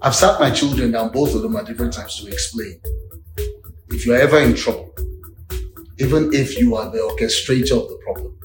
I've 0.02 0.16
sat 0.16 0.40
my 0.40 0.52
children 0.52 0.92
down, 0.92 1.12
both 1.12 1.34
of 1.34 1.42
them 1.42 1.56
at 1.56 1.66
different 1.66 1.94
times, 1.94 2.20
to 2.22 2.28
explain. 2.28 2.80
If 3.90 4.06
you're 4.06 4.18
ever 4.18 4.40
in 4.40 4.54
trouble, 4.56 4.94
even 6.00 6.34
if 6.34 6.60
you 6.60 6.76
are 6.76 6.90
the 6.92 6.98
orchestrator 7.00 7.82
of 7.82 7.88
the 7.88 8.00
problem, 8.04 8.38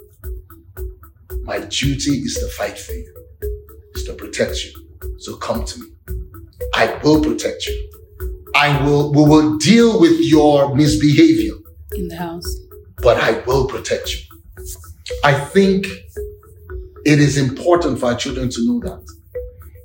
my 1.45 1.59
duty 1.61 2.13
is 2.19 2.35
to 2.35 2.47
fight 2.49 2.79
for 2.79 2.93
you, 2.93 3.13
is 3.95 4.05
to 4.05 4.13
protect 4.13 4.63
you. 4.65 4.73
So 5.19 5.37
come 5.37 5.65
to 5.65 5.81
me. 5.81 5.87
I 6.75 6.97
will 7.03 7.21
protect 7.23 7.67
you. 7.67 7.91
I 8.55 8.81
will, 8.85 9.13
we 9.13 9.23
will 9.23 9.57
deal 9.59 10.01
with 10.01 10.21
your 10.21 10.75
misbehavior, 10.77 11.55
In 11.93 12.09
the 12.09 12.17
house. 12.17 12.47
but 12.99 13.17
I 13.17 13.41
will 13.47 13.67
protect 13.67 14.15
you. 14.15 14.21
I 15.25 15.33
think 15.33 15.87
it 17.05 17.19
is 17.21 17.37
important 17.37 17.99
for 17.99 18.07
our 18.07 18.17
children 18.17 18.49
to 18.51 18.67
know 18.67 18.81
that. 18.81 19.03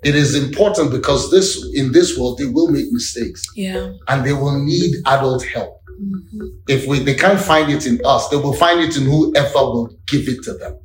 It 0.04 0.16
is 0.16 0.36
important 0.36 0.92
because 0.92 1.32
this, 1.32 1.64
in 1.74 1.92
this 1.94 2.18
world, 2.18 2.38
they 2.38 2.46
will 2.46 2.70
make 2.70 2.92
mistakes 2.92 3.42
Yeah. 3.56 3.94
and 4.10 4.26
they 4.26 4.34
will 4.34 4.60
need 4.64 4.96
adult 5.06 5.44
help. 5.46 5.80
Mhm. 6.02 6.50
If 6.68 6.88
we, 6.88 7.00
they 7.00 7.14
can't 7.14 7.40
find 7.40 7.72
it 7.72 7.86
in 7.86 8.02
us, 8.04 8.28
they 8.30 8.36
will 8.38 8.54
find 8.54 8.82
it 8.82 8.98
in 8.98 9.04
whoever 9.04 9.60
will 9.74 9.90
give 10.08 10.28
it 10.28 10.44
to 10.44 10.54
them. 10.54 10.76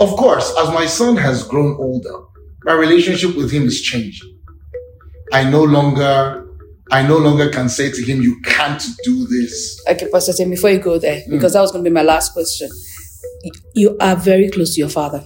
Of 0.00 0.10
course, 0.10 0.52
as 0.58 0.68
my 0.68 0.86
son 0.86 1.16
has 1.16 1.42
grown 1.42 1.76
older, 1.78 2.16
my 2.64 2.74
relationship 2.74 3.34
with 3.36 3.50
him 3.50 3.66
is 3.66 3.80
changing. 3.80 4.36
I 5.32 5.48
no 5.48 5.62
longer, 5.64 6.44
I 6.90 7.06
no 7.06 7.16
longer 7.18 7.48
can 7.50 7.68
say 7.68 7.90
to 7.90 8.02
him, 8.02 8.20
you 8.22 8.40
can't 8.44 8.82
do 9.04 9.26
this. 9.26 9.80
Okay, 9.88 10.08
Pastor 10.12 10.32
Tim, 10.34 10.50
before 10.50 10.70
you 10.70 10.78
go 10.78 10.98
there, 10.98 11.22
because 11.30 11.52
that 11.54 11.60
was 11.62 11.72
going 11.72 11.82
to 11.84 11.90
be 11.90 11.94
my 11.94 12.02
last 12.02 12.32
question. 12.32 12.68
You 13.74 13.96
are 14.00 14.16
very 14.16 14.50
close 14.50 14.74
to 14.74 14.80
your 14.80 14.88
father. 14.88 15.24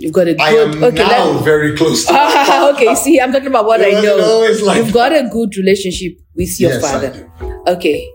You've 0.00 0.12
got 0.12 0.28
a 0.28 0.32
good. 0.34 0.40
I 0.40 0.50
am 0.50 0.84
okay, 0.84 1.02
now 1.08 1.38
very 1.38 1.76
close 1.76 2.04
to 2.06 2.12
Ah, 2.16 2.70
okay, 2.74 2.94
see, 2.94 3.20
I'm 3.20 3.32
talking 3.32 3.48
about 3.48 3.64
what 3.66 3.80
I 3.80 3.90
know. 3.90 4.16
know, 4.18 4.56
like- 4.64 4.76
You've 4.84 4.92
got 4.92 5.12
a 5.12 5.28
good 5.28 5.56
relationship 5.56 6.18
with 6.34 6.58
your 6.60 6.72
Yes, 6.72 6.82
father. 6.82 7.32
Okay. 7.66 8.06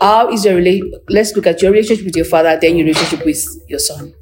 How 0.00 0.30
is 0.32 0.44
your 0.44 0.54
relation? 0.56 0.92
Let's 1.08 1.34
look 1.36 1.46
at 1.46 1.60
your 1.62 1.72
relationship 1.72 2.06
with 2.06 2.16
your 2.16 2.24
father, 2.24 2.58
then 2.60 2.76
your 2.76 2.86
relationship 2.86 3.24
with 3.24 3.42
your 3.68 3.78
son. 3.78 4.14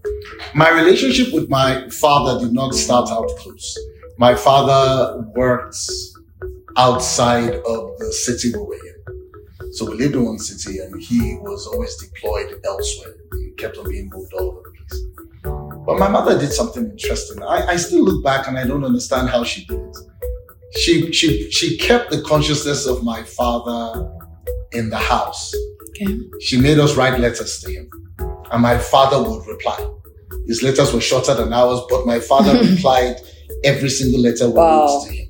My 0.55 0.71
relationship 0.71 1.33
with 1.33 1.49
my 1.49 1.89
father 1.91 2.45
did 2.45 2.53
not 2.53 2.75
start 2.75 3.09
out 3.11 3.29
close. 3.39 3.79
My 4.19 4.35
father 4.35 5.25
worked 5.37 5.77
outside 6.77 7.55
of 7.55 7.99
the 7.99 8.13
city 8.13 8.53
we 8.57 8.61
were 8.61 8.75
in. 8.75 9.73
So 9.75 9.91
we 9.91 9.97
lived 9.97 10.15
in 10.15 10.25
one 10.25 10.39
city 10.39 10.79
and 10.79 11.01
he 11.01 11.37
was 11.43 11.67
always 11.67 11.95
deployed 11.97 12.61
elsewhere. 12.65 13.15
Kept 13.59 13.77
on 13.77 13.89
being 13.91 14.09
moved 14.13 14.33
all 14.35 14.51
over 14.51 14.63
the 14.63 14.71
place. 14.71 15.85
But 15.87 15.99
my 15.99 16.09
mother 16.09 16.39
did 16.39 16.53
something 16.53 16.85
interesting. 16.91 17.43
I, 17.43 17.67
I 17.73 17.77
still 17.77 18.05
look 18.05 18.23
back 18.23 18.47
and 18.47 18.57
I 18.59 18.65
don't 18.67 18.85
understand 18.85 19.29
how 19.31 19.43
she 19.45 19.65
did 19.65 19.81
it. 19.81 19.97
She, 20.79 21.13
she, 21.13 21.51
she 21.51 21.77
kept 21.79 22.11
the 22.11 22.23
consciousness 22.23 22.87
of 22.87 23.03
my 23.03 23.23
father 23.25 24.09
in 24.73 24.91
the 24.91 24.99
house 24.99 25.53
Okay. 25.91 26.19
she 26.41 26.61
made 26.61 26.79
us 26.79 26.95
write 26.97 27.19
letters 27.19 27.61
to 27.61 27.71
him. 27.73 27.91
And 28.53 28.63
my 28.63 28.79
father 28.79 29.21
would 29.29 29.47
reply. 29.47 29.79
His 30.47 30.63
letters 30.63 30.93
were 30.93 31.01
shorter 31.01 31.35
than 31.35 31.53
ours, 31.53 31.81
but 31.91 32.07
my 32.07 32.21
father 32.21 32.57
replied 32.71 33.17
every 33.65 33.89
single 33.89 34.21
letter 34.21 34.47
we 34.49 34.53
Wow. 34.55 34.87
wrote 34.87 35.07
to 35.07 35.13
him. 35.13 35.29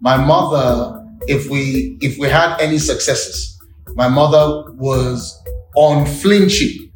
My 0.00 0.16
mother, 0.16 1.04
if 1.26 1.50
we 1.50 1.98
if 2.00 2.18
we 2.18 2.28
had 2.28 2.60
any 2.60 2.78
successes, 2.78 3.58
my 3.96 4.06
mother 4.08 4.70
was 4.74 5.42
unflinching 5.74 6.87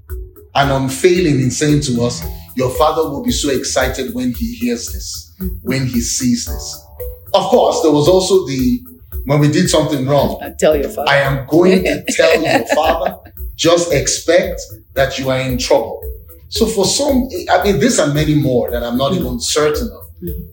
and 0.55 0.71
unfailing 0.71 1.41
in 1.41 1.51
saying 1.51 1.81
to 1.83 2.03
us, 2.03 2.23
Your 2.57 2.71
father 2.71 3.09
will 3.09 3.23
be 3.23 3.31
so 3.33 3.51
excited 3.51 4.15
when 4.15 4.33
he 4.35 4.55
hears 4.55 4.93
this, 4.93 5.35
when 5.62 5.87
he 5.87 6.01
sees 6.01 6.45
this. 6.47 6.87
Of 7.35 7.45
course, 7.45 7.81
there 7.83 7.93
was 7.93 8.09
also 8.09 8.47
the 8.47 8.83
when 9.25 9.38
we 9.38 9.49
did 9.49 9.69
something 9.71 10.07
wrong, 10.07 10.38
I 10.43 10.51
tell 10.59 10.75
your 10.77 10.88
father. 10.88 11.09
I 11.11 11.19
am 11.19 11.47
going 11.47 11.85
to 11.85 12.05
tell 12.09 12.43
your 12.43 12.67
father, 12.75 13.17
just 13.55 13.93
expect 13.93 14.61
that 14.95 15.19
you 15.19 15.31
are 15.31 15.38
in 15.38 15.59
trouble. 15.59 16.01
So 16.49 16.67
for 16.67 16.85
some, 16.85 17.29
I 17.51 17.62
mean, 17.62 17.79
this 17.79 17.99
and 17.99 18.12
many 18.15 18.35
more 18.35 18.71
that 18.73 18.83
I'm 18.83 18.99
not 18.99 19.12
even 19.15 19.38
certain 19.41 19.88
of, 19.93 20.03
Mhm. 20.23 20.49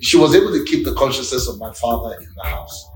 she 0.00 0.16
was 0.18 0.34
able 0.34 0.52
to 0.52 0.64
keep 0.64 0.84
the 0.84 0.92
consciousness 0.94 1.48
of 1.48 1.58
my 1.58 1.72
father 1.72 2.16
in 2.20 2.28
the 2.36 2.44
house. 2.44 2.86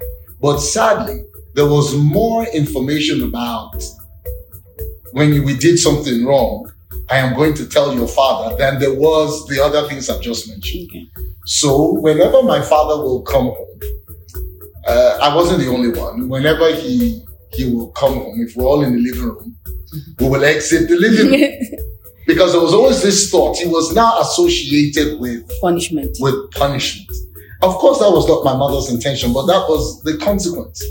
But 0.41 0.59
sadly, 0.59 1.23
there 1.55 1.67
was 1.67 1.95
more 1.97 2.47
information 2.49 3.23
about 3.25 3.83
when 5.15 5.45
we 5.45 5.57
did 5.57 5.79
something 5.79 6.25
wrong, 6.27 6.71
I 7.09 7.19
am 7.19 7.35
going 7.37 7.55
to 7.55 7.67
tell 7.69 7.95
your 7.95 8.09
father 8.09 8.57
than 8.57 8.81
there 8.81 8.95
was 8.95 9.47
the 9.47 9.63
other 9.63 9.87
things 9.89 10.11
I've 10.11 10.21
just 10.21 10.49
mentioned. 10.49 10.89
okay. 10.91 11.07
So 11.47 11.93
whenever 12.01 12.43
my 12.43 12.61
father 12.61 12.97
will 13.01 13.23
come 13.23 13.47
home, 13.47 13.81
uh, 14.87 15.19
I 15.23 15.35
wasn't 15.37 15.61
the 15.61 15.69
only 15.69 15.91
one. 15.99 16.29
Whenever 16.29 16.75
he 16.75 17.23
he 17.53 17.73
will 17.73 17.91
come 17.93 18.15
home, 18.15 18.41
if 18.41 18.57
we're 18.57 18.65
all 18.65 18.83
in 18.83 18.93
the 18.97 18.99
living 19.09 19.23
room, 19.23 19.57
we 20.19 20.29
will 20.29 20.45
exit 20.45 20.89
the 20.89 20.97
living 20.97 21.31
room 21.31 21.51
because 22.27 22.51
there 22.53 22.61
was 22.61 22.75
always 22.75 23.01
this 23.03 23.31
thought. 23.31 23.57
He 23.57 23.69
was 23.69 23.95
now 23.95 24.21
associated 24.21 25.21
with 25.21 25.49
Punishment. 25.61 26.17
with 26.19 26.51
punishment. 26.53 27.09
Of 27.63 27.75
course, 27.77 27.99
that 28.01 28.11
was 28.11 28.27
not 28.27 28.45
my 28.45 28.57
mother's 28.57 28.91
intention, 28.91 29.33
but 29.33 29.47
that 29.47 29.65
was 29.69 30.03
the 30.03 30.17
consequence 30.19 30.83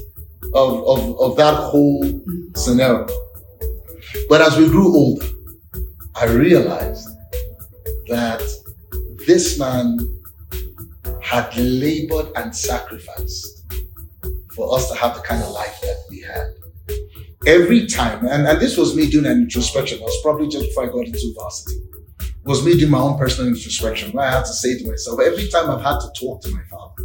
of 0.54 0.70
of, 0.94 1.20
of 1.20 1.36
that 1.36 1.56
whole 1.56 2.04
scenario. 2.56 3.06
But 4.30 4.42
as 4.42 4.58
we 4.58 4.68
grew 4.68 4.94
older, 4.96 5.26
I 6.16 6.26
realized 6.26 7.08
that 8.08 8.42
this 9.26 9.58
man 9.58 10.00
had 11.22 11.56
labored 11.56 12.28
and 12.36 12.56
sacrificed 12.56 13.64
for 14.56 14.76
us 14.76 14.90
to 14.90 14.96
have 14.96 15.16
the 15.16 15.22
kind 15.22 15.42
of 15.42 15.50
life 15.50 15.80
that 15.82 15.98
we 16.10 16.22
had. 16.22 16.54
Every 17.46 17.88
time, 17.88 18.26
and, 18.26 18.48
and 18.48 18.62
this 18.62 18.78
was 18.78 18.96
me 18.96 19.10
doing 19.10 19.26
an 19.26 19.44
introspection, 19.44 20.00
it 20.00 20.04
was 20.04 20.22
probably 20.22 20.48
just 20.48 20.68
before 20.68 20.84
I 20.84 20.88
got 20.88 21.06
into 21.06 21.34
varsity, 21.38 21.82
it 22.20 22.48
was 22.50 22.64
me 22.66 22.78
doing 22.78 22.92
my 22.92 23.00
own 23.00 23.18
personal 23.18 23.54
introspection 23.54 24.18
I 24.18 24.32
had 24.32 24.46
to 24.46 24.54
say 24.54 24.78
to 24.78 24.88
myself, 24.88 25.20
every 25.20 25.48
time 25.48 25.70
I've 25.70 25.82
had 25.82 26.00
to 26.00 26.12
talk 26.20 26.42
to 26.44 26.52
my 26.52 26.62
father, 26.70 27.04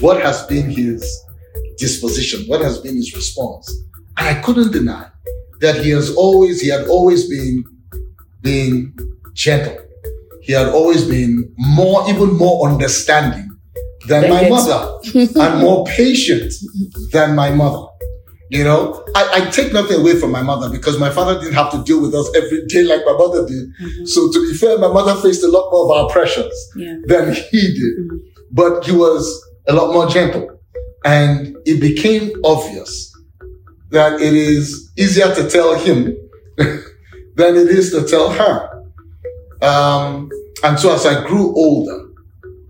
what 0.00 0.20
has 0.22 0.46
been 0.46 0.70
his 0.70 1.04
disposition? 1.78 2.44
What 2.46 2.60
has 2.62 2.78
been 2.78 2.96
his 2.96 3.14
response? 3.14 3.70
And 4.16 4.28
I 4.28 4.40
couldn't 4.40 4.72
deny 4.72 5.08
that 5.60 5.84
he 5.84 5.90
has 5.90 6.14
always, 6.14 6.60
he 6.60 6.68
had 6.68 6.86
always 6.88 7.28
been, 7.28 7.64
been 8.42 8.94
gentle. 9.34 9.76
he 10.42 10.52
had 10.52 10.68
always 10.68 11.04
been 11.04 11.52
more, 11.58 12.08
even 12.08 12.34
more 12.36 12.68
understanding 12.68 13.48
than 14.06 14.30
my 14.30 14.48
mother 14.48 14.98
and 15.14 15.60
more 15.60 15.84
patient 15.84 16.52
than 17.12 17.36
my 17.36 17.50
mother. 17.50 17.86
You 18.50 18.64
know, 18.64 19.04
I, 19.14 19.30
I, 19.34 19.50
take 19.50 19.74
nothing 19.74 20.00
away 20.00 20.18
from 20.18 20.32
my 20.32 20.40
mother 20.40 20.70
because 20.70 20.98
my 20.98 21.10
father 21.10 21.38
didn't 21.38 21.52
have 21.52 21.70
to 21.72 21.84
deal 21.84 22.00
with 22.00 22.14
us 22.14 22.34
every 22.34 22.64
day 22.66 22.82
like 22.82 23.02
my 23.04 23.12
mother 23.12 23.46
did. 23.46 23.68
Mm-hmm. 23.78 24.06
So 24.06 24.32
to 24.32 24.40
be 24.40 24.56
fair, 24.56 24.78
my 24.78 24.88
mother 24.88 25.14
faced 25.20 25.44
a 25.44 25.48
lot 25.48 25.70
more 25.70 25.84
of 25.84 25.90
our 25.90 26.10
pressures 26.10 26.70
yeah. 26.74 26.96
than 27.04 27.34
he 27.34 27.60
did. 27.60 27.98
Mm-hmm. 27.98 28.16
But 28.50 28.86
he 28.86 28.92
was 28.92 29.22
a 29.66 29.74
lot 29.74 29.92
more 29.92 30.08
gentle. 30.08 30.48
And 31.04 31.58
it 31.66 31.78
became 31.78 32.32
obvious 32.42 33.07
that 33.90 34.20
it 34.20 34.34
is 34.34 34.90
easier 34.98 35.34
to 35.34 35.48
tell 35.48 35.78
him 35.78 36.16
than 36.56 37.56
it 37.56 37.68
is 37.68 37.90
to 37.92 38.06
tell 38.06 38.30
her. 38.30 38.84
Um, 39.62 40.30
and 40.62 40.78
so 40.78 40.94
as 40.94 41.06
I 41.06 41.26
grew 41.26 41.54
older, 41.54 42.08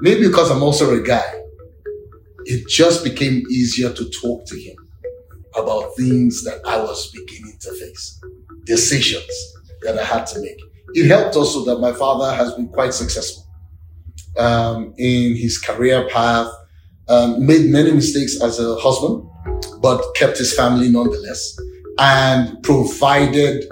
maybe 0.01 0.29
because 0.29 0.51
I'm 0.51 0.63
also 0.63 0.95
a 0.95 1.03
guy, 1.03 1.43
it 2.45 2.69
just 2.69 3.05
became 3.05 3.43
easier 3.51 3.93
to 3.93 4.11
talk 4.11 4.47
to 4.47 4.57
him 4.59 4.77
about 5.57 5.97
things 5.97 6.45
that 6.45 6.61
I 6.67 6.79
was 6.79 7.11
beginning 7.13 7.59
to 7.61 7.73
face, 7.75 8.21
decisions 8.65 9.55
that 9.83 9.99
I 9.99 10.05
had 10.05 10.27
to 10.29 10.41
make. 10.41 10.59
It 10.95 11.09
helped 11.09 11.37
also 11.37 11.65
that 11.67 11.81
my 11.81 11.93
father 11.93 12.35
has 12.35 12.55
been 12.55 12.69
quite 12.69 12.95
successful 12.95 13.45
um, 14.39 14.95
in 14.97 15.37
his 15.37 15.59
career 15.59 16.09
path, 16.09 16.51
um, 17.09 17.45
made 17.45 17.67
many 17.71 17.93
mistakes 17.93 18.41
as 18.43 18.59
a 18.61 18.77
husband, 18.77 19.28
but 19.81 20.03
kept 20.17 20.39
his 20.39 20.55
family 20.55 20.89
nonetheless, 20.89 21.59
and 21.99 22.63
provided 22.63 23.65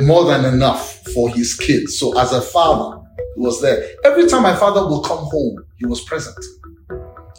more 0.00 0.24
than 0.24 0.44
enough 0.44 0.98
for 1.14 1.30
his 1.30 1.54
kids. 1.54 1.98
So 1.98 2.18
as 2.18 2.32
a 2.32 2.42
father, 2.42 3.00
he 3.34 3.40
was 3.40 3.60
there. 3.62 3.88
Every 4.04 4.26
time 4.26 4.42
my 4.42 4.54
father 4.54 4.82
will 4.82 5.02
come 5.02 5.24
home, 5.24 5.64
he 5.76 5.86
was 5.86 6.02
present. 6.02 6.36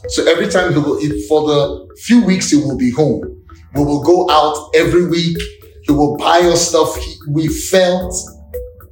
So 0.07 0.25
every 0.25 0.47
time 0.47 0.73
he 0.73 0.79
will, 0.79 0.99
for 1.27 1.47
the 1.47 1.95
few 2.03 2.23
weeks 2.25 2.49
he 2.49 2.57
will 2.57 2.77
be 2.77 2.91
home, 2.91 3.21
we 3.75 3.83
will 3.83 4.03
go 4.03 4.29
out 4.29 4.71
every 4.75 5.07
week. 5.07 5.37
He 5.83 5.91
will 5.91 6.17
buy 6.17 6.39
us 6.39 6.69
stuff. 6.69 6.95
He, 6.97 7.15
we 7.29 7.47
felt 7.47 8.13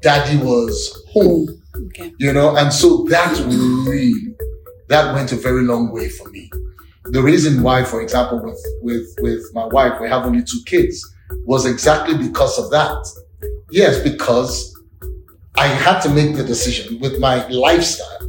daddy 0.01 0.37
was 0.37 1.05
home, 1.11 1.47
okay. 1.87 2.13
you 2.19 2.31
know, 2.31 2.55
and 2.55 2.71
so 2.71 3.03
that 3.09 3.35
really, 3.45 4.13
that 4.89 5.13
went 5.13 5.31
a 5.31 5.35
very 5.35 5.63
long 5.63 5.91
way 5.91 6.09
for 6.09 6.29
me. 6.29 6.49
The 7.11 7.21
reason 7.21 7.63
why, 7.63 7.83
for 7.83 8.01
example, 8.01 8.43
with, 8.43 8.63
with, 8.81 9.15
with 9.21 9.43
my 9.53 9.65
wife, 9.65 9.99
we 10.01 10.09
have 10.09 10.25
only 10.25 10.43
two 10.43 10.59
kids 10.65 11.03
was 11.45 11.65
exactly 11.65 12.17
because 12.17 12.59
of 12.59 12.69
that. 12.71 12.97
Yes, 13.71 14.01
because 14.01 14.75
I 15.57 15.67
had 15.67 16.01
to 16.01 16.09
make 16.09 16.35
the 16.35 16.43
decision 16.43 16.99
with 16.99 17.19
my 17.19 17.47
lifestyle, 17.47 18.19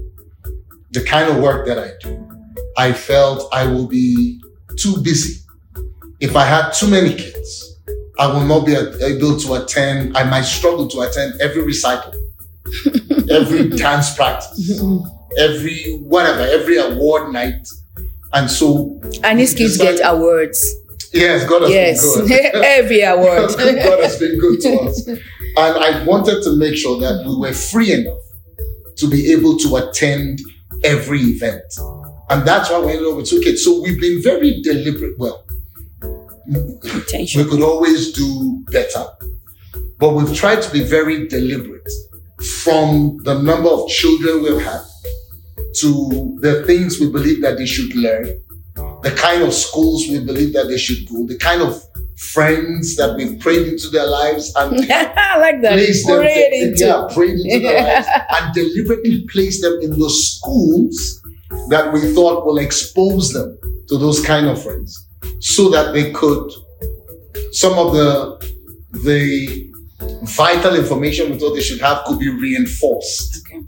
the 0.93 1.03
kind 1.05 1.29
of 1.29 1.43
work 1.43 1.66
that 1.66 1.79
I 1.79 1.91
do. 2.01 2.29
I 2.76 2.93
felt 2.93 3.53
I 3.53 3.66
will 3.66 3.87
be 3.87 4.41
too 4.76 5.03
busy. 5.03 5.43
If 6.20 6.37
I 6.37 6.45
had 6.45 6.70
too 6.70 6.89
many 6.89 7.14
kids, 7.14 7.76
I 8.18 8.26
will 8.26 8.45
not 8.45 8.66
be 8.66 8.74
able 8.74 9.39
to 9.39 9.55
attend. 9.55 10.16
I 10.16 10.24
might 10.24 10.43
struggle 10.43 10.89
to 10.89 11.01
attend 11.03 11.41
every 11.41 11.62
recital, 11.62 12.12
every 13.31 13.68
dance 13.70 14.14
practice, 14.14 14.81
mm-hmm. 14.81 15.07
every 15.39 15.99
whatever, 15.99 16.41
every 16.41 16.79
award 16.79 17.33
night. 17.33 17.66
And 18.33 18.51
so. 18.51 19.01
And 19.24 19.39
his 19.39 19.55
kids 19.55 19.76
get 19.76 20.01
awards. 20.05 20.64
Yes, 21.12 21.49
God 21.49 21.62
has 21.62 21.70
yes. 21.70 22.16
been 22.16 22.26
good. 22.29 22.55
Every 22.64 23.03
award. 23.03 23.49
God 23.57 24.01
has 24.01 24.18
been 24.18 24.39
good 24.39 24.61
to 24.61 24.81
us. 24.81 25.07
And 25.07 25.20
I 25.57 26.05
wanted 26.05 26.43
to 26.43 26.57
make 26.57 26.76
sure 26.76 27.01
that 27.01 27.24
we 27.26 27.37
were 27.37 27.55
free 27.55 27.93
enough 27.93 28.18
to 28.97 29.09
be 29.09 29.33
able 29.33 29.57
to 29.59 29.76
attend 29.76 30.41
every 30.85 31.20
event. 31.20 31.62
And 32.31 32.47
that's 32.47 32.70
why 32.70 32.81
we 32.81 32.93
ended 32.93 33.09
up 33.09 33.16
with 33.16 33.26
two 33.29 33.41
kids. 33.41 33.64
So 33.64 33.81
we've 33.81 34.01
been 34.01 34.22
very 34.22 34.61
deliberate. 34.62 35.18
Well, 35.18 35.45
Attention. 36.85 37.43
we 37.43 37.51
could 37.51 37.62
always 37.62 38.12
do 38.12 38.64
better, 38.70 39.07
but 39.99 40.14
we've 40.14 40.35
tried 40.37 40.62
to 40.62 40.72
be 40.72 40.83
very 40.83 41.26
deliberate 41.29 41.89
from 42.62 43.18
the 43.24 43.41
number 43.41 43.68
of 43.68 43.89
children 43.89 44.43
we've 44.43 44.62
had 44.62 44.83
to 45.76 46.36
the 46.40 46.64
things 46.66 46.98
we 47.00 47.10
believe 47.10 47.42
that 47.42 47.56
they 47.58 47.66
should 47.66 47.94
learn 47.94 48.40
the 49.02 49.10
kind 49.12 49.42
of 49.42 49.52
schools 49.52 50.06
we 50.08 50.20
believe 50.20 50.52
that 50.54 50.68
they 50.68 50.78
should 50.78 51.08
go, 51.08 51.26
the 51.26 51.36
kind 51.38 51.62
of 51.62 51.80
friends 52.16 52.96
that 52.96 53.16
we've 53.16 53.38
prayed 53.38 53.68
into 53.68 53.88
their 53.90 54.06
lives 54.06 54.52
and 54.56 54.74
I 54.90 55.38
like 55.38 55.62
that. 55.62 55.72
Place 55.72 56.04
them 56.06 56.18
prayed 56.18 56.52
into. 56.52 56.84
Yeah, 56.84 57.08
prayed 57.14 57.38
into 57.38 57.60
their 57.60 57.82
lives 57.94 58.08
and 58.30 58.54
deliberately 58.54 59.26
place 59.30 59.60
them 59.60 59.78
in 59.80 59.98
those 59.98 60.36
schools 60.36 61.22
that 61.68 61.92
we 61.92 62.12
thought 62.12 62.44
will 62.44 62.58
expose 62.58 63.32
them 63.32 63.56
to 63.88 63.98
those 63.98 64.24
kind 64.24 64.46
of 64.46 64.62
friends 64.62 65.06
so 65.40 65.70
that 65.70 65.92
they 65.92 66.10
could 66.10 66.50
some 67.52 67.78
of 67.78 67.92
the 67.92 68.58
the 69.04 69.72
vital 70.22 70.74
information 70.74 71.30
we 71.30 71.38
thought 71.38 71.54
they 71.54 71.60
should 71.60 71.80
have 71.80 72.04
could 72.04 72.18
be 72.18 72.28
reinforced 72.28 73.46
okay. 73.46 73.60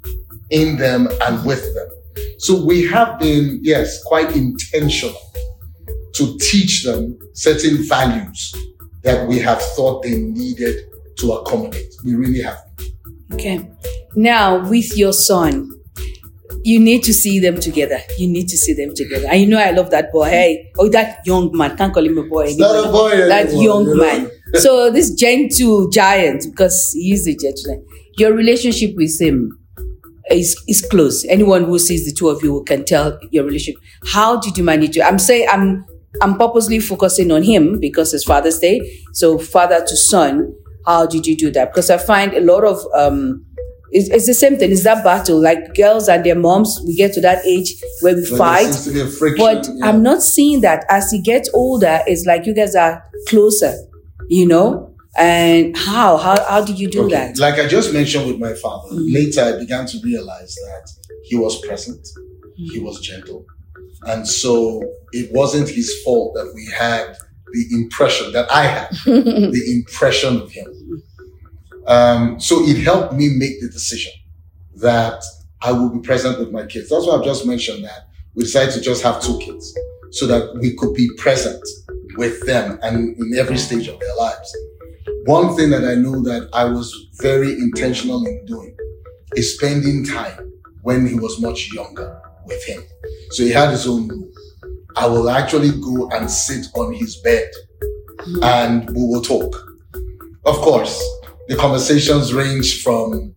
In 0.51 0.77
them 0.77 1.09
and 1.23 1.45
with 1.45 1.63
them 1.75 1.89
so 2.41 2.65
we 2.65 2.87
have 2.87 3.19
been, 3.19 3.61
yes, 3.63 4.03
quite 4.03 4.35
intentional 4.35 5.15
to 6.15 6.39
teach 6.39 6.85
them 6.85 7.19
certain 7.35 7.87
values 7.87 8.55
that 9.03 9.29
we 9.29 9.39
have 9.41 9.61
thought 9.77 10.03
they 10.03 10.17
needed 10.19 10.87
to 11.19 11.33
accommodate. 11.33 11.93
We 12.03 12.15
really 12.15 12.41
have. 12.41 12.59
Okay. 13.35 13.71
Now, 14.17 14.67
with 14.67 14.97
your 14.97 15.13
son, 15.13 15.71
you 16.65 16.81
need 16.81 17.03
to 17.05 17.13
see 17.13 17.41
them 17.41 17.61
together. 17.61 17.99
You 18.17 18.27
need 18.27 18.49
to 18.49 18.57
see 18.57 18.73
them 18.73 18.95
together. 18.95 19.27
And 19.31 19.43
you 19.43 19.47
know, 19.47 19.61
I 19.61 19.73
love 19.73 19.91
that 19.91 20.11
boy. 20.11 20.31
Hey, 20.31 20.73
oh, 20.79 20.89
that 20.89 21.21
young 21.27 21.55
man. 21.55 21.77
Can't 21.77 21.93
call 21.93 22.07
him 22.07 22.17
a 22.17 22.25
boy 22.25 22.45
anymore. 22.45 22.73
Not 22.73 22.89
a 22.89 22.91
boy 22.91 23.09
anymore, 23.11 23.29
that 23.29 23.53
young 23.53 23.99
man. 23.99 24.31
so 24.55 24.91
this 24.91 25.13
gentle 25.13 25.91
giant, 25.91 26.47
because 26.49 26.93
he 26.95 27.13
is 27.13 27.29
a 27.29 27.37
gentleman. 27.37 27.87
Your 28.17 28.33
relationship 28.33 28.97
with 28.97 29.21
him, 29.21 29.60
is, 30.31 30.61
is 30.69 30.83
close. 30.83 31.25
Anyone 31.27 31.65
who 31.65 31.79
sees 31.79 32.05
the 32.07 32.13
two 32.13 32.29
of 32.29 32.43
you 32.43 32.63
can 32.65 32.85
tell 32.85 33.19
your 33.31 33.45
relationship. 33.45 33.81
How 34.07 34.39
did 34.39 34.57
you 34.57 34.65
manage 34.65 34.95
to? 34.95 35.03
I'm 35.03 35.19
saying 35.19 35.49
I'm 35.51 35.85
I'm 36.23 36.37
purposely 36.39 36.81
focusing 36.81 37.31
on 37.31 37.43
him 37.43 37.79
because 37.79 38.13
it's 38.13 38.25
Father's 38.25 38.59
Day. 38.59 38.81
So 39.13 39.39
father 39.39 39.81
to 39.87 39.97
son, 39.97 40.53
how 40.85 41.07
did 41.07 41.27
you 41.27 41.37
do 41.37 41.51
that? 41.53 41.73
Because 41.73 41.89
I 41.91 41.99
find 41.99 42.35
a 42.35 42.41
lot 42.41 42.65
of 42.65 42.85
um 42.95 43.45
it's, 43.93 44.09
it's 44.09 44.27
the 44.27 44.35
same 44.35 44.57
thing. 44.57 44.71
It's 44.71 44.85
that 44.85 45.03
battle. 45.03 45.41
Like 45.41 45.75
girls 45.75 46.09
and 46.09 46.25
their 46.25 46.37
moms, 46.37 46.81
we 46.87 46.95
get 46.95 47.13
to 47.15 47.21
that 47.23 47.45
age 47.45 47.75
where 48.01 48.15
we 48.15 48.25
fight. 48.25 48.73
but 49.37 49.69
yeah. 49.75 49.87
I'm 49.87 50.03
not 50.03 50.23
seeing 50.23 50.61
that 50.61 50.85
as 50.89 51.11
he 51.11 51.21
gets 51.21 51.51
older. 51.53 52.01
It's 52.07 52.25
like 52.25 52.47
you 52.47 52.55
guys 52.55 52.75
are 52.75 53.03
closer. 53.29 53.75
You 54.29 54.47
know, 54.47 54.90
and 55.17 55.77
how? 55.77 56.17
How, 56.17 56.43
how 56.49 56.65
did 56.65 56.79
you 56.79 56.89
do 56.89 57.05
okay. 57.07 57.15
that? 57.15 57.39
Like 57.39 57.55
I 57.55 57.67
just 57.67 57.93
mentioned 57.93 58.27
with 58.27 58.39
my 58.39 58.55
father, 58.55 58.91
mm-hmm. 58.91 59.13
later 59.13 59.43
I 59.43 59.59
began 59.59 59.87
to 59.87 59.99
realize 60.03 60.55
that 60.55 60.91
he 61.25 61.37
was 61.37 61.61
present, 61.67 62.03
mm-hmm. 62.03 62.65
he 62.73 62.79
was 62.79 63.01
gentle. 63.01 63.45
And 64.07 64.27
so 64.27 64.83
it 65.13 65.31
wasn't 65.33 65.69
his 65.69 66.03
fault 66.03 66.35
that 66.35 66.53
we 66.55 66.67
had 66.75 67.17
the 67.53 67.67
impression 67.73 68.33
that 68.33 68.51
I 68.51 68.63
had, 68.63 68.89
the 69.05 69.63
impression 69.73 70.41
of 70.41 70.51
him. 70.51 71.03
Um, 71.87 72.41
so 72.41 72.63
it 72.63 72.83
helped 72.83 73.15
me 73.15 73.31
make 73.37 73.61
the 73.61 73.69
decision 73.69 74.13
that 74.77 75.23
I 75.61 75.73
will 75.73 75.91
be 75.91 76.01
present 76.01 76.39
with 76.39 76.51
my 76.51 76.65
kids. 76.65 76.89
That's 76.89 77.07
why 77.07 77.17
I've 77.17 77.25
just 77.25 77.47
mentioned 77.47 77.85
that 77.85 78.09
we 78.35 78.45
decided 78.45 78.73
to 78.75 78.81
just 78.81 79.03
have 79.03 79.21
two 79.21 79.39
kids 79.39 79.77
so 80.13 80.27
that 80.27 80.55
we 80.61 80.75
could 80.77 80.95
be 80.95 81.11
present 81.19 81.63
with 82.17 82.45
them 82.47 82.79
and 82.83 83.17
in 83.19 83.39
every 83.39 83.59
stage 83.59 83.89
of 83.89 83.99
their 84.01 84.15
lives. 84.17 84.57
One 85.27 85.57
thing 85.57 85.71
that 85.71 85.85
I 85.85 85.95
know 85.95 86.23
that 86.23 86.49
I 86.53 86.65
was 86.65 86.95
very 87.21 87.53
intentional 87.53 88.25
in 88.27 88.45
doing 88.47 88.77
is 89.37 89.55
spending 89.57 90.05
time 90.05 90.53
when 90.83 91.07
he 91.07 91.15
was 91.15 91.41
much 91.41 91.73
younger 91.73 92.21
with 92.47 92.63
him. 92.65 92.83
So 93.31 93.45
he 93.45 93.51
had 93.51 93.71
his 93.71 93.87
own 93.87 94.09
room. 94.09 94.31
I 94.97 95.07
will 95.07 95.31
actually 95.31 95.71
go 95.81 96.09
and 96.11 96.31
sit 96.31 96.67
on 96.75 96.93
his 96.95 97.17
bed 97.17 97.49
and 98.43 98.89
we 98.91 99.03
will 99.03 99.23
talk. 99.23 99.55
Of 100.45 100.57
course, 100.57 101.03
the 101.49 101.57
conversations 101.57 102.33
range 102.35 102.83
from 102.83 103.35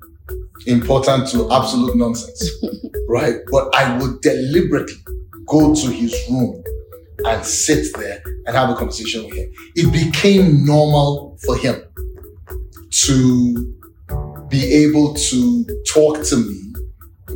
important 0.67 1.27
to 1.29 1.51
absolute 1.51 1.95
nonsense, 1.97 2.49
right? 3.09 3.35
But 3.51 3.73
I 3.75 3.97
would 3.97 4.21
deliberately 4.21 4.95
go 5.47 5.75
to 5.75 5.87
his 5.89 6.15
room 6.29 6.63
and 7.25 7.45
sit 7.45 7.87
there 7.97 8.21
and 8.45 8.55
have 8.55 8.69
a 8.69 8.75
conversation 8.75 9.25
with 9.25 9.35
him. 9.35 9.51
It 9.75 9.91
became 9.91 10.65
normal 10.65 11.37
for 11.45 11.57
him 11.57 11.81
to 13.05 13.75
be 14.49 14.73
able 14.73 15.13
to 15.15 15.65
talk 15.87 16.23
to 16.25 16.37
me 16.37 16.73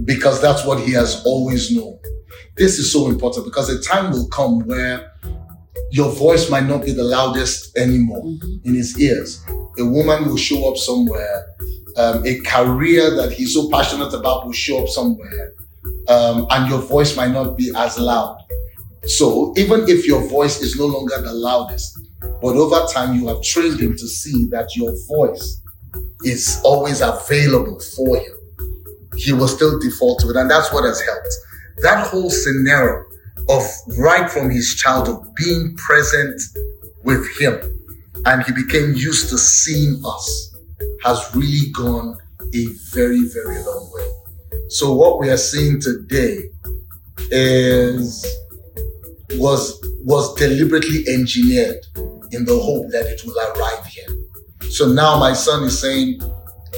because 0.05 0.41
that's 0.41 0.65
what 0.65 0.79
he 0.79 0.91
has 0.93 1.23
always 1.25 1.71
known. 1.71 1.97
This 2.57 2.79
is 2.79 2.91
so 2.91 3.07
important 3.07 3.45
because 3.45 3.69
a 3.69 3.81
time 3.81 4.11
will 4.11 4.27
come 4.29 4.59
where 4.61 5.11
your 5.91 6.11
voice 6.11 6.49
might 6.49 6.65
not 6.65 6.83
be 6.83 6.91
the 6.91 7.03
loudest 7.03 7.77
anymore 7.77 8.23
mm-hmm. 8.23 8.67
in 8.67 8.75
his 8.75 8.99
ears. 8.99 9.43
A 9.79 9.85
woman 9.85 10.25
will 10.25 10.37
show 10.37 10.69
up 10.71 10.77
somewhere 10.77 11.45
um, 11.97 12.23
a 12.25 12.39
career 12.41 13.15
that 13.15 13.31
he's 13.31 13.53
so 13.53 13.69
passionate 13.69 14.13
about 14.13 14.45
will 14.45 14.53
show 14.53 14.83
up 14.83 14.87
somewhere, 14.87 15.53
um, 16.07 16.45
and 16.51 16.69
your 16.69 16.79
voice 16.79 17.17
might 17.17 17.31
not 17.31 17.57
be 17.57 17.71
as 17.75 17.97
loud. 17.97 18.37
So 19.07 19.53
even 19.57 19.87
if 19.87 20.05
your 20.05 20.27
voice 20.27 20.61
is 20.61 20.77
no 20.77 20.85
longer 20.85 21.21
the 21.21 21.33
loudest, 21.33 21.97
but 22.41 22.55
over 22.55 22.85
time 22.91 23.15
you 23.15 23.27
have 23.27 23.41
trained 23.41 23.79
him 23.79 23.93
to 23.93 24.07
see 24.07 24.45
that 24.51 24.75
your 24.75 24.93
voice 25.07 25.61
is 26.23 26.61
always 26.63 27.01
available 27.01 27.79
for 27.95 28.17
him, 28.17 28.33
he 29.15 29.33
will 29.33 29.47
still 29.47 29.79
default 29.79 30.19
to 30.19 30.29
it, 30.29 30.35
and 30.35 30.49
that's 30.49 30.71
what 30.73 30.83
has 30.83 31.01
helped. 31.01 31.27
That 31.77 32.07
whole 32.07 32.29
scenario 32.29 33.05
of 33.49 33.63
right 33.97 34.29
from 34.29 34.49
his 34.49 34.75
childhood 34.75 35.33
being 35.35 35.75
present 35.77 36.41
with 37.03 37.25
him, 37.39 37.59
and 38.25 38.43
he 38.43 38.51
became 38.51 38.93
used 38.93 39.29
to 39.29 39.37
seeing 39.37 40.01
us 40.05 40.55
has 41.03 41.33
really 41.35 41.71
gone 41.71 42.17
a 42.53 42.65
very, 42.93 43.27
very 43.29 43.63
long 43.63 43.89
way. 43.93 44.59
So 44.69 44.93
what 44.93 45.19
we 45.19 45.29
are 45.29 45.37
seeing 45.37 45.79
today 45.79 46.49
is 47.31 48.25
was 49.35 49.79
was 50.03 50.33
deliberately 50.35 51.03
engineered 51.09 51.85
in 52.31 52.45
the 52.45 52.57
hope 52.57 52.87
that 52.91 53.05
it 53.05 53.21
will 53.25 53.37
arrive 53.37 53.85
here. 53.85 54.07
So 54.69 54.87
now 54.87 55.17
my 55.19 55.33
son 55.33 55.63
is 55.63 55.79
saying, 55.79 56.21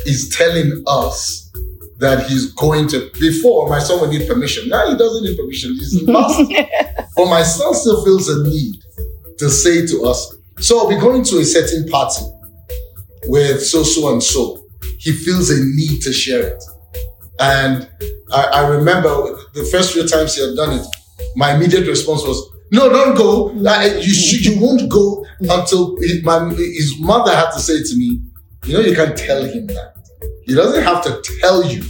he's 0.04 0.36
telling 0.36 0.84
us 0.88 1.52
that 2.00 2.26
he's 2.28 2.54
going 2.54 2.88
to. 2.90 3.10
Before 3.20 3.70
my 3.70 3.80
son 3.80 4.02
would 4.02 4.10
need 4.10 4.28
permission. 4.28 4.70
Now 4.70 4.90
he 4.90 4.98
doesn't 4.98 5.24
need 5.24 5.38
permission. 5.38 5.74
He's 5.74 6.02
must. 6.08 6.52
but 7.16 7.26
my 7.26 7.44
son 7.44 7.74
still 7.74 8.04
feels 8.04 8.30
a 8.30 8.44
need 8.44 8.82
to 9.38 9.50
say 9.50 9.86
to 9.88 10.06
us. 10.06 10.36
So 10.60 10.88
we're 10.88 11.00
going 11.00 11.24
to 11.26 11.40
a 11.40 11.46
certain 11.46 11.88
party 11.88 12.26
with 13.26 13.64
so 13.64 13.84
so 13.84 14.12
and 14.14 14.24
so. 14.24 14.66
He 14.98 15.12
feels 15.14 15.50
a 15.50 15.64
need 15.64 16.02
to 16.02 16.12
share 16.12 16.46
it. 16.46 16.64
And 17.40 17.90
I, 18.32 18.44
I 18.44 18.68
remember 18.68 19.10
the 19.54 19.68
first 19.72 19.94
few 19.94 20.06
times 20.08 20.36
he 20.36 20.46
had 20.46 20.56
done 20.56 20.78
it, 20.78 20.86
my 21.36 21.56
immediate 21.56 21.88
response 21.88 22.24
was, 22.24 22.50
"No, 22.72 22.90
don't 22.90 23.16
go. 23.16 23.52
Like, 23.56 23.96
you 24.06 24.14
should, 24.14 24.46
you 24.46 24.62
won't 24.62 24.90
go 24.90 25.26
until 25.42 25.98
his, 25.98 26.24
my, 26.24 26.50
his 26.50 26.96
mother 27.00 27.36
had 27.36 27.52
to 27.52 27.60
say 27.60 27.82
to 27.82 27.96
me, 27.98 28.20
you 28.66 28.74
know, 28.74 28.80
you 28.82 28.96
can 28.96 29.16
tell 29.16 29.44
him 29.44 29.68
that. 29.68 29.94
He 30.44 30.54
doesn't 30.54 30.84
have 30.84 31.04
to 31.04 31.22
tell 31.40 31.64
you 31.64 31.84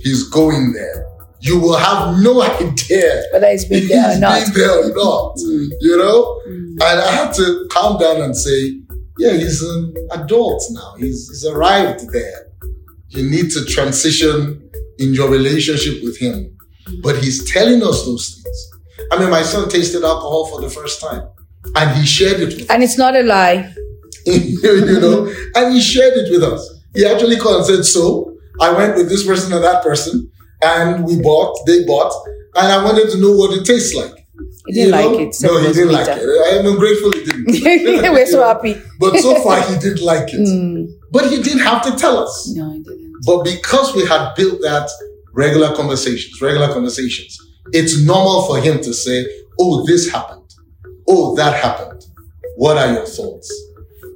he's 0.00 0.28
going 0.28 0.72
there. 0.72 1.06
You 1.40 1.58
will 1.58 1.76
have 1.76 2.18
no 2.20 2.42
idea 2.42 3.24
whether 3.32 3.50
he's 3.50 3.64
been 3.64 3.88
there 3.88 4.16
or 4.16 4.20
not. 4.20 4.44
Been 4.44 4.54
there 4.54 4.78
or 4.78 4.94
not. 4.94 5.36
Mm. 5.42 5.68
You 5.80 5.96
know, 5.96 6.40
mm. 6.46 6.72
and 6.72 7.00
I 7.00 7.10
had 7.10 7.32
to 7.34 7.66
calm 7.70 7.98
down 7.98 8.20
and 8.20 8.36
say, 8.36 8.80
yeah, 9.18 9.32
he's 9.32 9.62
an 9.62 9.94
adult 10.12 10.62
now. 10.70 10.94
He's, 10.98 11.28
he's 11.28 11.46
arrived 11.46 12.10
there. 12.12 12.46
You 13.08 13.28
need 13.28 13.50
to 13.52 13.64
transition 13.64 14.70
in 14.98 15.14
your 15.14 15.30
relationship 15.30 16.02
with 16.02 16.18
him. 16.18 16.56
But 17.02 17.22
he's 17.22 17.50
telling 17.52 17.82
us 17.82 18.04
those 18.04 18.42
things. 18.42 18.70
I 19.10 19.18
mean, 19.18 19.30
my 19.30 19.42
son 19.42 19.68
tasted 19.68 20.04
alcohol 20.04 20.46
for 20.46 20.60
the 20.60 20.70
first 20.70 21.00
time 21.00 21.28
and 21.74 21.98
he 21.98 22.06
shared 22.06 22.40
it 22.40 22.56
with 22.56 22.70
And 22.70 22.82
it's 22.82 22.98
not 22.98 23.16
a 23.16 23.22
lie. 23.22 23.72
you 24.26 25.00
know, 25.00 25.32
and 25.54 25.74
he 25.74 25.80
shared 25.80 26.14
it 26.14 26.30
with 26.30 26.42
us. 26.42 26.80
He 26.94 27.06
actually 27.06 27.36
called 27.36 27.56
and 27.56 27.66
said, 27.66 27.84
So 27.84 28.36
I 28.60 28.72
went 28.72 28.96
with 28.96 29.08
this 29.08 29.26
person 29.26 29.52
and 29.52 29.64
that 29.64 29.82
person, 29.82 30.30
and 30.62 31.04
we 31.04 31.20
bought, 31.20 31.58
they 31.66 31.84
bought, 31.84 32.12
and 32.54 32.72
I 32.72 32.84
wanted 32.84 33.10
to 33.10 33.20
know 33.20 33.32
what 33.32 33.56
it 33.56 33.64
tastes 33.64 33.94
like. 33.94 34.26
He 34.66 34.74
didn't 34.74 34.86
you 34.86 34.90
know? 34.92 35.10
like 35.10 35.20
it. 35.28 35.34
So 35.34 35.48
no, 35.48 35.58
he 35.60 35.72
didn't 35.72 35.92
like 35.92 36.06
it. 36.08 36.22
I 36.22 36.58
am 36.58 36.78
grateful 36.78 37.12
he 37.12 37.24
didn't. 37.24 37.46
We're 38.12 38.26
so 38.26 38.44
happy. 38.46 38.80
but 39.00 39.18
so 39.18 39.42
far, 39.42 39.60
he 39.62 39.78
didn't 39.78 40.02
like 40.02 40.32
it. 40.32 40.40
Mm. 40.40 40.86
But 41.10 41.28
he 41.30 41.42
didn't 41.42 41.60
have 41.60 41.82
to 41.82 41.96
tell 41.96 42.18
us. 42.18 42.52
No, 42.54 42.70
he 42.70 42.82
didn't. 42.82 43.12
But 43.26 43.44
because 43.44 43.94
we 43.94 44.06
had 44.06 44.34
built 44.34 44.60
that 44.60 44.88
regular 45.32 45.74
conversations, 45.74 46.40
regular 46.40 46.72
conversations, 46.72 47.38
it's 47.72 48.00
normal 48.04 48.46
for 48.46 48.60
him 48.60 48.80
to 48.82 48.92
say, 48.92 49.26
Oh, 49.60 49.84
this 49.86 50.10
happened. 50.10 50.54
Oh, 51.08 51.34
that 51.36 51.54
happened. 51.62 52.04
What 52.56 52.78
are 52.78 52.92
your 52.92 53.06
thoughts? 53.06 53.52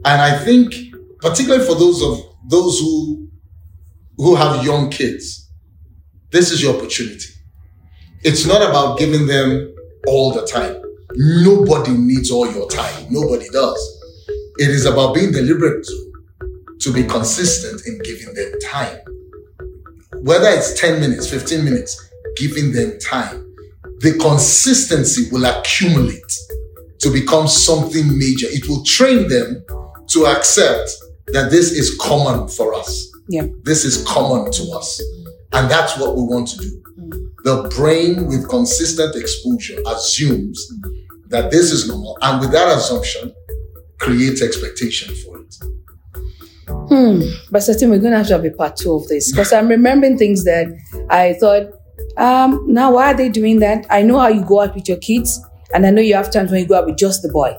And 0.04 0.20
I 0.20 0.38
think, 0.38 0.74
particularly 1.20 1.64
for 1.64 1.74
those 1.74 2.02
of 2.02 2.20
those 2.48 2.78
who 2.78 3.28
who 4.16 4.34
have 4.34 4.64
young 4.64 4.90
kids, 4.90 5.50
this 6.30 6.50
is 6.50 6.62
your 6.62 6.76
opportunity. 6.76 7.28
It's 8.22 8.46
not 8.46 8.62
about 8.62 8.98
giving 8.98 9.26
them 9.26 9.74
all 10.06 10.32
the 10.32 10.46
time. 10.46 10.82
Nobody 11.14 11.92
needs 11.92 12.30
all 12.30 12.50
your 12.50 12.68
time. 12.68 13.06
Nobody 13.10 13.48
does. 13.50 13.78
It 14.58 14.70
is 14.70 14.86
about 14.86 15.14
being 15.14 15.32
deliberate 15.32 15.84
to, 15.84 16.12
to 16.80 16.92
be 16.92 17.04
consistent 17.04 17.82
in 17.86 17.98
giving 18.02 18.34
them 18.34 18.52
time. 18.64 18.98
Whether 20.26 20.48
it's 20.48 20.78
10 20.80 20.98
minutes, 21.00 21.30
15 21.30 21.64
minutes, 21.64 22.10
giving 22.36 22.72
them 22.72 22.98
time. 22.98 23.46
The 24.00 24.18
consistency 24.20 25.30
will 25.30 25.46
accumulate 25.46 26.20
to 26.98 27.12
become 27.12 27.46
something 27.46 28.18
major. 28.18 28.48
It 28.50 28.68
will 28.68 28.82
train 28.82 29.28
them 29.28 29.64
to 30.08 30.26
accept 30.26 30.90
that 31.28 31.52
this 31.52 31.70
is 31.70 31.96
common 32.00 32.48
for 32.48 32.74
us. 32.74 33.08
Yeah. 33.28 33.46
This 33.62 33.84
is 33.84 34.04
common 34.04 34.50
to 34.50 34.62
us. 34.72 35.00
And 35.52 35.70
that's 35.70 35.96
what 35.96 36.16
we 36.16 36.22
want 36.22 36.48
to 36.48 36.56
do. 36.58 36.82
The 37.44 37.72
brain 37.76 38.26
with 38.26 38.48
consistent 38.48 39.14
exposure 39.14 39.78
assumes 39.86 40.72
that 41.28 41.52
this 41.52 41.70
is 41.70 41.86
normal. 41.86 42.18
And 42.22 42.40
with 42.40 42.50
that 42.50 42.76
assumption, 42.76 43.32
creates 44.00 44.42
expectation 44.42 45.14
for 45.14 45.38
it. 45.38 45.54
Hmm. 46.88 47.22
But 47.50 47.62
certain 47.62 47.90
we're 47.90 47.98
gonna 47.98 48.18
have 48.18 48.28
to 48.28 48.34
have 48.34 48.44
a 48.44 48.50
part 48.50 48.76
two 48.76 48.94
of 48.94 49.08
this 49.08 49.32
because 49.32 49.52
I'm 49.52 49.68
remembering 49.68 50.18
things 50.18 50.44
that 50.44 50.66
I 51.10 51.34
thought, 51.34 51.72
um, 52.16 52.64
now 52.66 52.92
why 52.92 53.12
are 53.12 53.16
they 53.16 53.28
doing 53.28 53.58
that? 53.60 53.86
I 53.90 54.02
know 54.02 54.18
how 54.18 54.28
you 54.28 54.44
go 54.44 54.60
out 54.60 54.74
with 54.74 54.88
your 54.88 54.98
kids 54.98 55.40
and 55.74 55.86
I 55.86 55.90
know 55.90 56.00
you 56.00 56.14
have 56.14 56.30
times 56.32 56.50
when 56.50 56.60
you 56.60 56.66
go 56.66 56.76
out 56.78 56.86
with 56.86 56.96
just 56.96 57.22
the 57.22 57.28
boy 57.28 57.54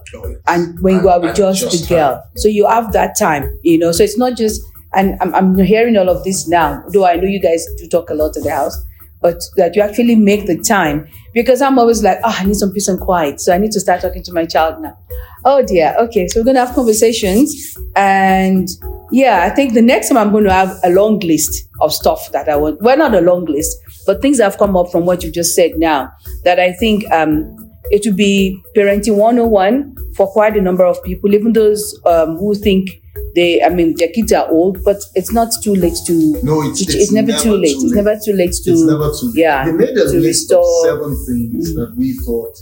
and 0.47 0.79
when 0.81 0.95
you 0.95 1.01
go 1.01 1.09
out 1.09 1.21
with 1.21 1.35
just, 1.35 1.61
just 1.61 1.89
the 1.89 1.95
girl. 1.95 2.23
So 2.37 2.47
you 2.47 2.65
have 2.67 2.93
that 2.93 3.17
time, 3.17 3.59
you 3.63 3.77
know. 3.77 3.91
So 3.91 4.03
it's 4.03 4.17
not 4.17 4.37
just, 4.37 4.61
and 4.93 5.17
I'm, 5.21 5.35
I'm 5.35 5.57
hearing 5.57 5.97
all 5.97 6.09
of 6.09 6.23
this 6.23 6.47
now, 6.47 6.83
though 6.93 7.05
I 7.05 7.15
know 7.15 7.27
you 7.27 7.41
guys 7.41 7.65
do 7.77 7.87
talk 7.87 8.09
a 8.09 8.13
lot 8.13 8.37
at 8.37 8.43
the 8.43 8.51
house, 8.51 8.77
but 9.21 9.41
that 9.55 9.75
you 9.75 9.81
actually 9.81 10.15
make 10.15 10.45
the 10.45 10.57
time 10.57 11.07
because 11.33 11.61
I'm 11.61 11.79
always 11.79 12.03
like, 12.03 12.19
oh, 12.23 12.35
I 12.37 12.45
need 12.45 12.55
some 12.55 12.71
peace 12.71 12.87
and 12.87 12.99
quiet. 12.99 13.41
So 13.41 13.53
I 13.53 13.57
need 13.57 13.71
to 13.71 13.79
start 13.79 14.01
talking 14.01 14.23
to 14.23 14.33
my 14.33 14.45
child 14.45 14.81
now. 14.81 14.97
Oh 15.45 15.63
dear. 15.63 15.95
Okay. 15.99 16.27
So 16.27 16.39
we're 16.39 16.45
going 16.45 16.55
to 16.55 16.65
have 16.65 16.75
conversations. 16.75 17.77
And 17.95 18.67
yeah, 19.11 19.43
I 19.43 19.49
think 19.49 19.73
the 19.73 19.81
next 19.81 20.09
time 20.09 20.17
I'm 20.17 20.31
going 20.31 20.43
to 20.43 20.53
have 20.53 20.77
a 20.83 20.89
long 20.89 21.19
list 21.19 21.67
of 21.81 21.93
stuff 21.93 22.31
that 22.31 22.49
I 22.49 22.57
want. 22.57 22.81
Well, 22.81 22.97
not 22.97 23.15
a 23.15 23.21
long 23.21 23.45
list, 23.45 23.77
but 24.05 24.21
things 24.21 24.37
that 24.37 24.43
have 24.43 24.57
come 24.57 24.75
up 24.75 24.91
from 24.91 25.05
what 25.05 25.23
you 25.23 25.31
just 25.31 25.55
said 25.55 25.71
now 25.77 26.11
that 26.43 26.59
I 26.59 26.73
think, 26.73 27.09
um, 27.11 27.55
it 27.89 28.05
will 28.05 28.15
be 28.15 28.61
parenting 28.75 29.15
101 29.15 29.95
for 30.15 30.27
quite 30.27 30.57
a 30.57 30.61
number 30.61 30.83
of 30.83 31.01
people, 31.03 31.33
even 31.33 31.53
those 31.53 31.97
um, 32.05 32.35
who 32.35 32.53
think 32.53 32.89
they, 33.37 33.61
I 33.61 33.69
mean, 33.69 33.95
their 33.97 34.07
kids 34.07 34.33
are 34.33 34.49
old, 34.49 34.83
but 34.83 34.97
it's 35.13 35.31
not 35.31 35.49
too 35.61 35.75
late 35.75 35.97
to. 36.07 36.39
No, 36.41 36.63
it's, 36.63 36.81
it's, 36.81 36.95
it's 36.95 37.11
never, 37.11 37.27
never, 37.27 37.43
too 37.43 37.55
late. 37.55 37.77
Too 37.79 37.85
it's 37.85 37.93
never 37.93 38.15
too 38.17 38.33
late 38.33 38.53
to. 38.63 38.71
It's 38.71 38.81
never 38.81 39.11
too 39.11 39.27
late. 39.27 39.35
Yeah. 39.35 39.65
They 39.65 39.71
made 39.73 39.89
a 39.89 40.05
list 40.05 40.15
restore. 40.15 40.89
of 40.89 40.99
seven 40.99 41.25
things 41.27 41.71
mm. 41.71 41.75
that 41.75 41.93
we 41.95 42.13
thought 42.25 42.57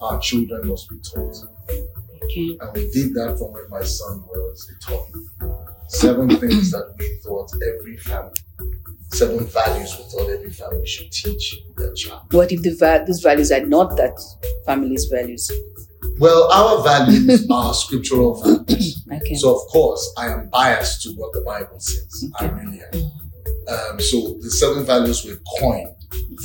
our 0.00 0.20
children 0.20 0.68
must 0.68 0.88
be 0.88 0.96
taught. 1.00 1.36
Okay. 2.22 2.56
And 2.60 2.70
we 2.72 2.88
did 2.92 3.14
that 3.14 3.36
from 3.36 3.52
when 3.52 3.68
my 3.68 3.82
son 3.82 4.22
was 4.28 4.70
a 4.70 4.86
toddler. 4.86 5.66
Seven 5.88 6.28
things 6.36 6.70
that 6.70 6.94
we 6.96 7.18
thought 7.24 7.50
every 7.60 7.96
family 7.96 8.32
seven 9.12 9.44
values 9.44 9.94
we 9.98 10.04
thought 10.04 10.30
every 10.30 10.50
family 10.50 10.86
should 10.86 11.12
teach 11.12 11.56
their 11.76 11.92
child. 11.92 12.22
What 12.32 12.50
if 12.50 12.62
the 12.62 12.74
va- 12.74 13.04
these 13.06 13.20
values 13.20 13.52
are 13.52 13.66
not 13.66 13.96
that 13.96 14.18
family's 14.64 15.04
values? 15.04 15.50
Well, 16.18 16.50
our 16.50 16.82
values 16.82 17.46
are 17.50 17.74
scriptural 17.74 18.40
values. 18.40 19.01
Okay. 19.12 19.34
So, 19.34 19.54
of 19.54 19.66
course, 19.68 20.12
I 20.16 20.28
am 20.28 20.48
biased 20.48 21.02
to 21.02 21.10
what 21.10 21.32
the 21.32 21.42
Bible 21.42 21.80
says. 21.80 22.24
Okay. 22.34 22.46
I 22.46 22.48
really 22.50 22.80
am. 22.80 23.02
Um, 23.68 24.00
so, 24.00 24.34
the 24.40 24.50
seven 24.50 24.84
values 24.84 25.24
were 25.24 25.38
coined 25.58 25.94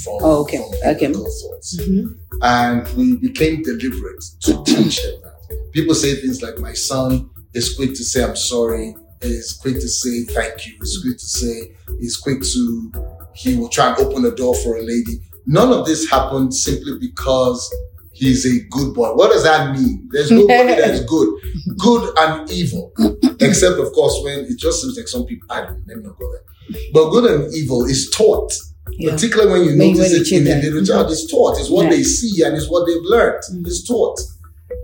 from, 0.04 0.18
oh, 0.22 0.42
okay. 0.42 0.58
from 0.58 0.96
okay. 0.96 1.14
thoughts. 1.14 1.80
Mm-hmm. 1.80 2.14
And 2.42 2.88
we 2.98 3.18
became 3.18 3.64
deliberate 3.64 4.24
to 4.42 4.64
teach 4.64 5.02
them 5.02 5.22
that. 5.24 5.72
People 5.74 5.96
say 5.96 6.16
things 6.16 6.42
like, 6.42 6.58
my 6.60 6.74
son 6.74 7.30
is 7.54 7.76
quick 7.76 7.92
to 7.92 8.04
say, 8.04 8.24
I'm 8.24 8.36
sorry 8.36 8.96
is 9.22 9.54
quick 9.54 9.76
to 9.76 9.88
say 9.88 10.24
thank 10.26 10.66
you. 10.66 10.74
He's 10.80 11.00
quick 11.02 11.18
to 11.18 11.26
say, 11.26 11.72
he's 12.00 12.18
quick 12.18 12.42
to, 12.42 12.92
he 13.34 13.56
will 13.56 13.70
try 13.70 13.90
and 13.90 14.00
open 14.00 14.24
the 14.24 14.32
door 14.32 14.56
for 14.56 14.78
a 14.78 14.82
lady. 14.82 15.22
None 15.46 15.72
of 15.72 15.86
this 15.86 16.10
happened 16.10 16.54
simply 16.54 16.98
because 17.00 17.74
he's 18.18 18.46
a 18.46 18.66
good 18.70 18.94
boy. 18.94 19.14
What 19.14 19.32
does 19.32 19.44
that 19.44 19.76
mean? 19.76 20.08
There's 20.12 20.32
nobody 20.32 20.76
that's 20.76 21.04
good. 21.06 21.30
Good 21.78 22.18
and 22.18 22.50
evil. 22.52 22.94
Except, 23.40 23.80
of 23.80 23.92
course, 23.94 24.20
when 24.24 24.40
it 24.40 24.58
just 24.58 24.82
seems 24.82 24.98
like 24.98 25.08
some 25.08 25.26
people, 25.26 25.48
I 25.52 25.62
don't 25.62 25.88
let 25.88 25.98
me 25.98 26.04
not 26.04 26.18
go 26.18 26.32
there. 26.32 26.82
But 26.94 27.10
good 27.12 27.32
and 27.32 27.54
evil 27.54 27.86
is 27.86 28.10
taught. 28.10 28.52
Yeah. 28.92 29.12
Particularly 29.12 29.52
when 29.52 29.70
you 29.70 29.76
Maybe 29.76 30.00
notice 30.00 30.32
when 30.32 30.42
it 30.44 30.48
in 30.48 30.58
a 30.58 30.62
little 30.62 30.86
child, 30.86 31.12
it's 31.12 31.30
taught. 31.30 31.60
It's 31.60 31.70
what 31.70 31.84
yeah. 31.84 31.90
they 31.92 32.04
see 32.04 32.44
and 32.44 32.56
it's 32.56 32.70
what 32.70 32.86
they've 32.88 33.04
learned. 33.04 33.44
Mm. 33.52 33.68
It's 33.68 33.88
taught. 33.88 34.20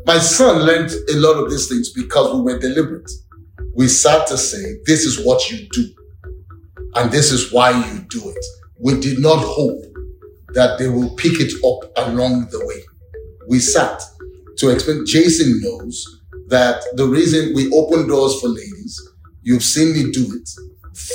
My 0.06 0.20
son 0.20 0.64
learned 0.64 0.92
a 1.10 1.16
lot 1.16 1.42
of 1.42 1.50
these 1.50 1.68
things 1.68 1.92
because 1.92 2.34
we 2.36 2.42
were 2.42 2.60
deliberate 2.60 3.10
we 3.76 3.88
start 3.88 4.28
to 4.28 4.38
say, 4.38 4.78
this 4.86 5.04
is 5.04 5.26
what 5.26 5.50
you 5.50 5.68
do. 5.72 5.90
and 6.96 7.12
this 7.12 7.32
is 7.32 7.52
why 7.52 7.72
you 7.72 8.00
do 8.10 8.30
it. 8.30 8.46
We 8.80 9.00
did 9.00 9.20
not 9.20 9.40
hope 9.40 9.82
that 10.50 10.78
they 10.78 10.88
will 10.88 11.10
pick 11.16 11.40
it 11.40 11.54
up 11.66 12.08
along 12.08 12.50
the 12.52 12.64
way. 12.66 12.82
We 13.48 13.60
sat 13.60 14.02
to 14.58 14.70
explain. 14.70 15.06
Jason 15.06 15.60
knows 15.62 16.22
that 16.48 16.84
the 16.96 17.06
reason 17.08 17.54
we 17.56 17.72
open 17.72 18.08
doors 18.08 18.40
for 18.40 18.48
ladies, 18.48 19.02
you've 19.42 19.64
seen 19.64 19.94
me 19.94 20.12
do 20.12 20.26
it 20.36 20.50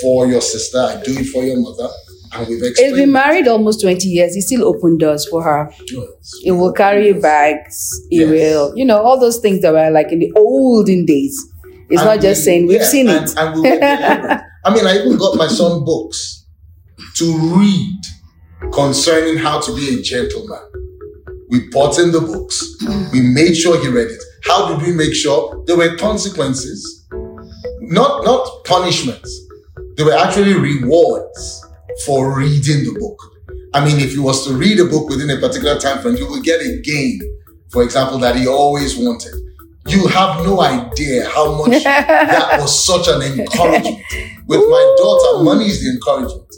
for 0.02 0.26
your 0.26 0.40
sister, 0.40 0.78
I 0.78 1.00
do 1.02 1.12
it 1.18 1.26
for 1.26 1.42
your 1.44 1.58
mother, 1.60 1.88
and 2.34 2.48
we've 2.48 2.62
explained. 2.62 2.96
He's 2.96 3.04
been 3.04 3.12
married 3.12 3.46
almost 3.48 3.80
20 3.80 4.06
years. 4.08 4.34
He 4.34 4.40
still 4.40 4.64
open 4.66 4.98
doors 4.98 5.26
for 5.28 5.42
her. 5.42 5.70
Yes. 5.90 6.32
He 6.42 6.50
will 6.50 6.72
carry 6.72 7.12
bags. 7.12 7.90
He 8.10 8.18
Yes. 8.20 8.28
will, 8.30 8.72
you 8.76 8.84
know, 8.84 9.00
all 9.00 9.18
those 9.20 9.38
things 9.38 9.62
that 9.62 9.72
were 9.72 9.90
like 9.90 10.10
in 10.12 10.18
the 10.18 10.32
olden 10.36 11.06
days. 11.06 11.36
It's 11.90 12.02
And 12.02 12.10
not 12.10 12.20
just 12.20 12.44
saying 12.44 12.66
we've 12.66 12.80
yeah, 12.80 12.86
seen 12.86 13.08
and, 13.08 13.24
it. 13.28 13.34
And 13.38 13.62
we. 13.62 13.68
I 14.64 14.74
mean, 14.74 14.86
I 14.86 14.98
even 14.98 15.16
got 15.16 15.36
my 15.36 15.46
son 15.48 15.84
books 15.84 16.44
to 17.14 17.32
read 17.56 18.00
concerning 18.72 19.38
how 19.38 19.60
to 19.60 19.74
be 19.74 19.98
a 19.98 20.02
gentleman. 20.02 20.58
We 21.50 21.68
bought 21.70 21.98
in 21.98 22.12
the 22.12 22.20
books. 22.20 22.62
Mm. 22.82 23.12
We 23.12 23.20
made 23.22 23.54
sure 23.54 23.80
he 23.80 23.88
read 23.88 24.08
it. 24.08 24.22
How 24.44 24.68
did 24.68 24.86
we 24.86 24.92
make 24.92 25.14
sure 25.14 25.62
there 25.66 25.76
were 25.76 25.96
consequences? 25.96 27.06
Not 27.80 28.24
not 28.24 28.64
punishments. 28.64 29.30
There 29.96 30.06
were 30.06 30.16
actually 30.16 30.54
rewards 30.54 31.66
for 32.06 32.38
reading 32.38 32.84
the 32.84 32.96
book. 33.00 33.18
I 33.74 33.84
mean, 33.84 33.98
if 33.98 34.12
he 34.12 34.18
was 34.18 34.46
to 34.46 34.54
read 34.54 34.80
a 34.80 34.84
book 34.84 35.08
within 35.08 35.30
a 35.30 35.36
particular 35.40 35.78
time 35.78 36.00
frame, 36.00 36.16
he 36.16 36.22
would 36.22 36.44
get 36.44 36.60
a 36.60 36.80
game, 36.80 37.20
for 37.70 37.82
example, 37.82 38.18
that 38.18 38.36
he 38.36 38.46
always 38.46 38.96
wanted. 38.96 39.34
You 39.86 40.06
have 40.08 40.44
no 40.44 40.60
idea 40.60 41.28
how 41.28 41.54
much 41.54 41.82
that 41.84 42.60
was 42.60 42.84
such 42.84 43.08
an 43.08 43.22
encouragement. 43.22 43.98
With 44.46 44.60
my 44.60 44.94
daughter, 44.98 45.44
money 45.44 45.66
is 45.66 45.82
the 45.82 45.90
encouragement. 45.90 46.54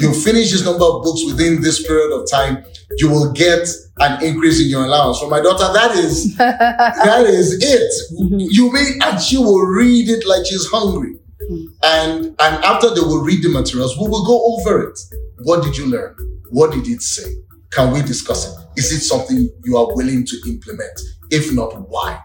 You 0.00 0.12
finish 0.14 0.52
this 0.52 0.64
number 0.64 0.84
of 0.84 1.02
books 1.02 1.24
within 1.26 1.60
this 1.60 1.84
period 1.86 2.12
of 2.12 2.30
time, 2.30 2.64
you 2.98 3.08
will 3.08 3.32
get 3.32 3.68
an 3.98 4.22
increase 4.22 4.60
in 4.60 4.68
your 4.68 4.84
allowance. 4.84 5.18
For 5.18 5.28
my 5.28 5.40
daughter, 5.40 5.72
that 5.72 5.92
is 5.92 6.36
that 6.36 7.26
is 7.26 7.62
it. 7.62 8.20
Mm-hmm. 8.20 8.38
You 8.38 8.72
mean, 8.72 9.02
and 9.02 9.20
she 9.20 9.36
will 9.36 9.62
read 9.62 10.08
it 10.08 10.26
like 10.26 10.46
she's 10.46 10.66
hungry. 10.70 11.16
Mm-hmm. 11.50 11.66
And 11.82 12.24
and 12.40 12.64
after 12.64 12.90
they 12.94 13.00
will 13.00 13.22
read 13.22 13.42
the 13.42 13.48
materials, 13.48 13.96
we 13.98 14.08
will 14.08 14.24
go 14.24 14.56
over 14.56 14.88
it. 14.88 14.98
What 15.42 15.62
did 15.62 15.76
you 15.76 15.86
learn? 15.86 16.16
What 16.50 16.72
did 16.72 16.86
it 16.86 17.02
say? 17.02 17.30
Can 17.70 17.92
we 17.92 18.02
discuss 18.02 18.46
it? 18.46 18.66
Is 18.76 18.92
it 18.92 19.00
something 19.00 19.48
you 19.64 19.76
are 19.76 19.94
willing 19.94 20.24
to 20.26 20.36
implement? 20.46 21.00
If 21.30 21.52
not, 21.52 21.88
why? 21.88 22.20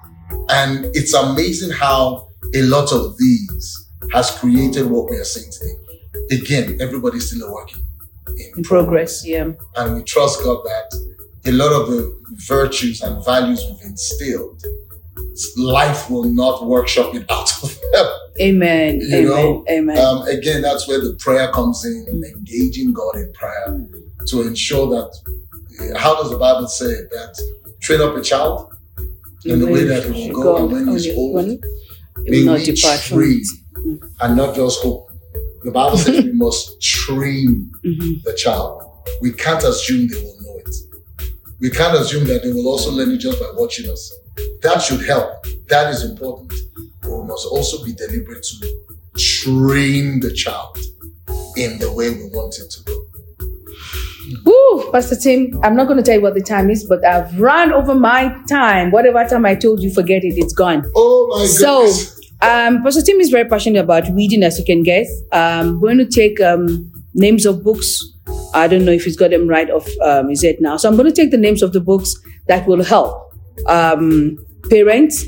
And 0.50 0.86
it's 0.94 1.14
amazing 1.14 1.72
how 1.72 2.32
a 2.54 2.62
lot 2.64 2.92
of 2.92 3.18
these 3.18 3.90
has 4.12 4.32
created 4.32 4.86
what 4.88 5.10
we 5.10 5.18
are 5.18 5.24
seeing 5.24 5.52
today. 5.52 6.42
Again, 6.42 6.82
everybody's 6.82 7.30
still 7.32 7.52
working 7.52 7.84
in 8.56 8.64
progress, 8.64 9.26
yeah. 9.26 9.52
and 9.76 9.96
we 9.96 10.04
trust 10.04 10.44
God 10.44 10.64
that 10.64 11.10
a 11.46 11.52
lot 11.52 11.72
of 11.72 11.90
the 11.90 12.20
virtues 12.48 13.02
and 13.02 13.24
values 13.26 13.64
we've 13.70 13.90
instilled, 13.90 14.64
life 15.58 16.10
will 16.10 16.26
not 16.26 16.66
workshop 16.66 17.16
it 17.16 17.26
out 17.30 17.52
of 17.64 17.80
them. 17.94 18.08
Amen. 18.42 19.00
You 19.02 19.18
Amen. 19.18 19.26
know, 19.30 19.66
Amen. 19.70 19.98
Um, 19.98 20.22
again, 20.28 20.62
that's 20.62 20.88
where 20.88 21.00
the 21.00 21.16
prayer 21.20 21.52
comes 21.52 21.86
in, 21.86 22.24
engaging 22.36 22.94
God 22.94 23.16
in 23.16 23.32
prayer 23.34 23.88
to 24.28 24.42
ensure 24.48 24.88
that, 24.90 25.98
how 25.98 26.16
does 26.22 26.30
the 26.30 26.38
Bible 26.38 26.68
say 26.68 26.86
it? 26.86 27.10
That 27.12 27.38
train 27.82 28.02
up 28.02 28.16
a 28.16 28.22
child 28.22 28.74
in 29.46 29.60
the 29.60 29.68
way 29.68 29.86
that 29.86 30.04
he 30.04 30.32
will 30.32 30.44
go, 30.44 30.58
and 30.58 30.72
when 30.72 30.88
he's 30.90 31.14
old, 31.16 31.46
may 31.46 31.60
we 32.30 32.46
it. 33.86 34.00
and 34.22 34.36
not 34.36 34.56
just 34.56 34.82
hope. 34.82 35.09
The 35.64 35.72
Bible 35.72 35.98
says 35.98 36.24
we 36.24 36.32
must 36.34 36.82
train 36.82 37.70
Mhm. 37.86 38.24
the 38.24 38.34
child. 38.34 38.82
We 39.22 39.32
can't 39.32 39.64
assume 39.64 40.08
they 40.08 40.16
will 40.22 40.38
know 40.42 40.56
it. 40.66 40.76
We 41.60 41.70
can't 41.70 41.98
assume 41.98 42.26
that 42.28 42.44
they 42.44 42.52
will 42.54 42.68
also 42.68 42.92
learn 42.92 43.12
it 43.12 43.18
just 43.18 43.40
by 43.40 43.48
watching 43.58 43.90
us. 43.90 44.12
That 44.62 44.80
should 44.82 45.06
help. 45.06 45.46
That 45.68 45.94
is 45.94 46.04
important. 46.04 46.54
But 47.02 47.12
we 47.12 47.28
must 47.28 47.46
also 47.48 47.84
be 47.84 47.92
deliberate 47.94 48.44
to 48.44 48.68
train 49.18 50.20
the 50.22 50.32
child 50.34 50.78
in 51.58 51.78
the 51.80 51.92
way 51.92 52.10
we 52.10 52.26
want 52.34 52.56
it 52.58 52.70
to 52.72 52.84
go. 52.84 52.96
Woo, 54.46 54.92
Pastor 54.92 55.16
Tim, 55.16 55.60
I'm 55.64 55.76
not 55.76 55.88
going 55.88 55.98
to 55.98 56.04
tell 56.04 56.16
you 56.16 56.22
what 56.22 56.36
the 56.36 56.42
time 56.42 56.70
is, 56.70 56.84
but 56.86 57.04
I've 57.04 57.40
run 57.40 57.74
over 57.74 57.96
my 57.96 58.34
time. 58.48 58.92
Whatever 58.92 59.26
time 59.28 59.46
I 59.46 59.56
told 59.56 59.82
you, 59.82 59.92
forget 59.92 60.24
it. 60.24 60.36
It's 60.38 60.54
gone. 60.54 60.86
Oh 60.96 61.28
my 61.32 61.46
So, 61.46 61.80
goodness. 61.82 62.19
Um, 62.42 62.84
Pastor 62.84 63.02
Tim 63.02 63.20
is 63.20 63.30
very 63.30 63.48
passionate 63.48 63.80
about 63.80 64.08
reading, 64.10 64.44
as 64.44 64.58
you 64.60 64.66
can 64.66 64.84
guess. 64.84 65.10
Um, 65.32 65.80
going 65.80 65.98
to 65.98 66.06
take 66.06 66.40
um, 66.42 66.92
names 67.14 67.46
of 67.46 67.64
books. 67.64 68.02
I 68.54 68.68
don't 68.68 68.86
know 68.86 68.92
if 68.92 69.04
he's 69.04 69.18
got 69.18 69.32
them 69.32 69.48
right 69.48 69.70
off 69.70 69.88
um, 70.02 70.30
his 70.30 70.44
head 70.44 70.58
now. 70.60 70.78
So 70.78 70.90
I'm 70.90 70.96
going 70.96 71.10
to 71.10 71.16
take 71.16 71.32
the 71.32 71.38
names 71.38 71.62
of 71.62 71.74
the 71.74 71.82
books 71.82 72.16
that 72.48 72.68
will 72.68 72.84
help 72.84 73.34
um, 73.68 74.38
parents 74.70 75.26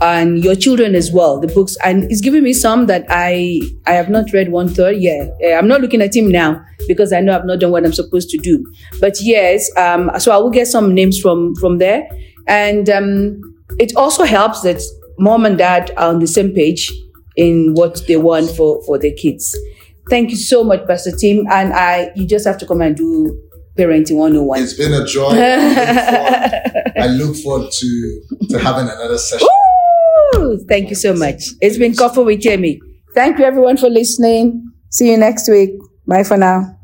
and 0.00 0.42
your 0.44 0.54
children 0.54 0.94
as 0.94 1.10
well. 1.12 1.40
The 1.40 1.48
books, 1.48 1.76
and 1.84 2.04
he's 2.04 2.20
giving 2.20 2.42
me 2.42 2.52
some 2.52 2.86
that 2.86 3.04
I 3.08 3.60
I 3.86 3.92
have 3.92 4.08
not 4.08 4.32
read 4.32 4.50
one 4.50 4.68
third. 4.68 4.96
Yeah, 4.98 5.28
I'm 5.58 5.68
not 5.68 5.80
looking 5.80 6.02
at 6.02 6.14
him 6.14 6.28
now 6.28 6.64
because 6.86 7.12
I 7.12 7.20
know 7.20 7.36
I've 7.36 7.46
not 7.46 7.60
done 7.60 7.70
what 7.70 7.84
I'm 7.84 7.92
supposed 7.92 8.30
to 8.30 8.38
do. 8.38 8.64
But 9.00 9.16
yes, 9.20 9.68
um, 9.76 10.10
so 10.18 10.32
I 10.32 10.38
will 10.38 10.50
get 10.50 10.66
some 10.66 10.94
names 10.94 11.18
from 11.20 11.54
from 11.56 11.78
there, 11.78 12.08
and 12.46 12.88
um, 12.90 13.40
it 13.78 13.94
also 13.96 14.24
helps 14.24 14.62
that 14.62 14.80
mom 15.18 15.44
and 15.44 15.58
dad 15.58 15.90
are 15.96 16.08
on 16.08 16.18
the 16.20 16.26
same 16.26 16.52
page 16.52 16.92
in 17.36 17.74
what 17.74 18.06
they 18.06 18.16
want 18.16 18.50
for 18.50 18.82
for 18.84 18.98
their 18.98 19.12
kids. 19.12 19.56
Thank 20.10 20.30
you 20.30 20.36
so 20.36 20.64
much, 20.64 20.86
Pastor 20.86 21.12
Tim, 21.14 21.46
and 21.50 21.72
I 21.72 22.10
you 22.16 22.26
just 22.26 22.46
have 22.46 22.58
to 22.58 22.66
come 22.66 22.80
and 22.80 22.96
do 22.96 23.38
parenting 23.76 24.16
101. 24.16 24.62
It's 24.62 24.74
been 24.74 24.92
a 24.92 25.06
joy. 25.06 25.30
I 25.30 25.36
look 25.36 26.06
forward, 26.06 26.92
I 26.98 27.06
look 27.06 27.36
forward 27.36 27.70
to, 27.70 28.22
to 28.50 28.58
having 28.58 28.88
another 28.88 29.18
session. 29.18 29.46
Woo! 30.34 30.58
Thank 30.68 30.90
you 30.90 30.96
so 30.96 31.14
much. 31.14 31.44
It's 31.60 31.78
been 31.78 31.94
Coffee 31.94 32.22
with 32.22 32.40
Jamie. 32.40 32.80
Thank 33.14 33.38
you 33.38 33.44
everyone 33.44 33.76
for 33.76 33.88
listening. 33.88 34.64
See 34.90 35.10
you 35.10 35.16
next 35.16 35.48
week. 35.48 35.70
Bye 36.06 36.24
for 36.24 36.36
now. 36.36 36.77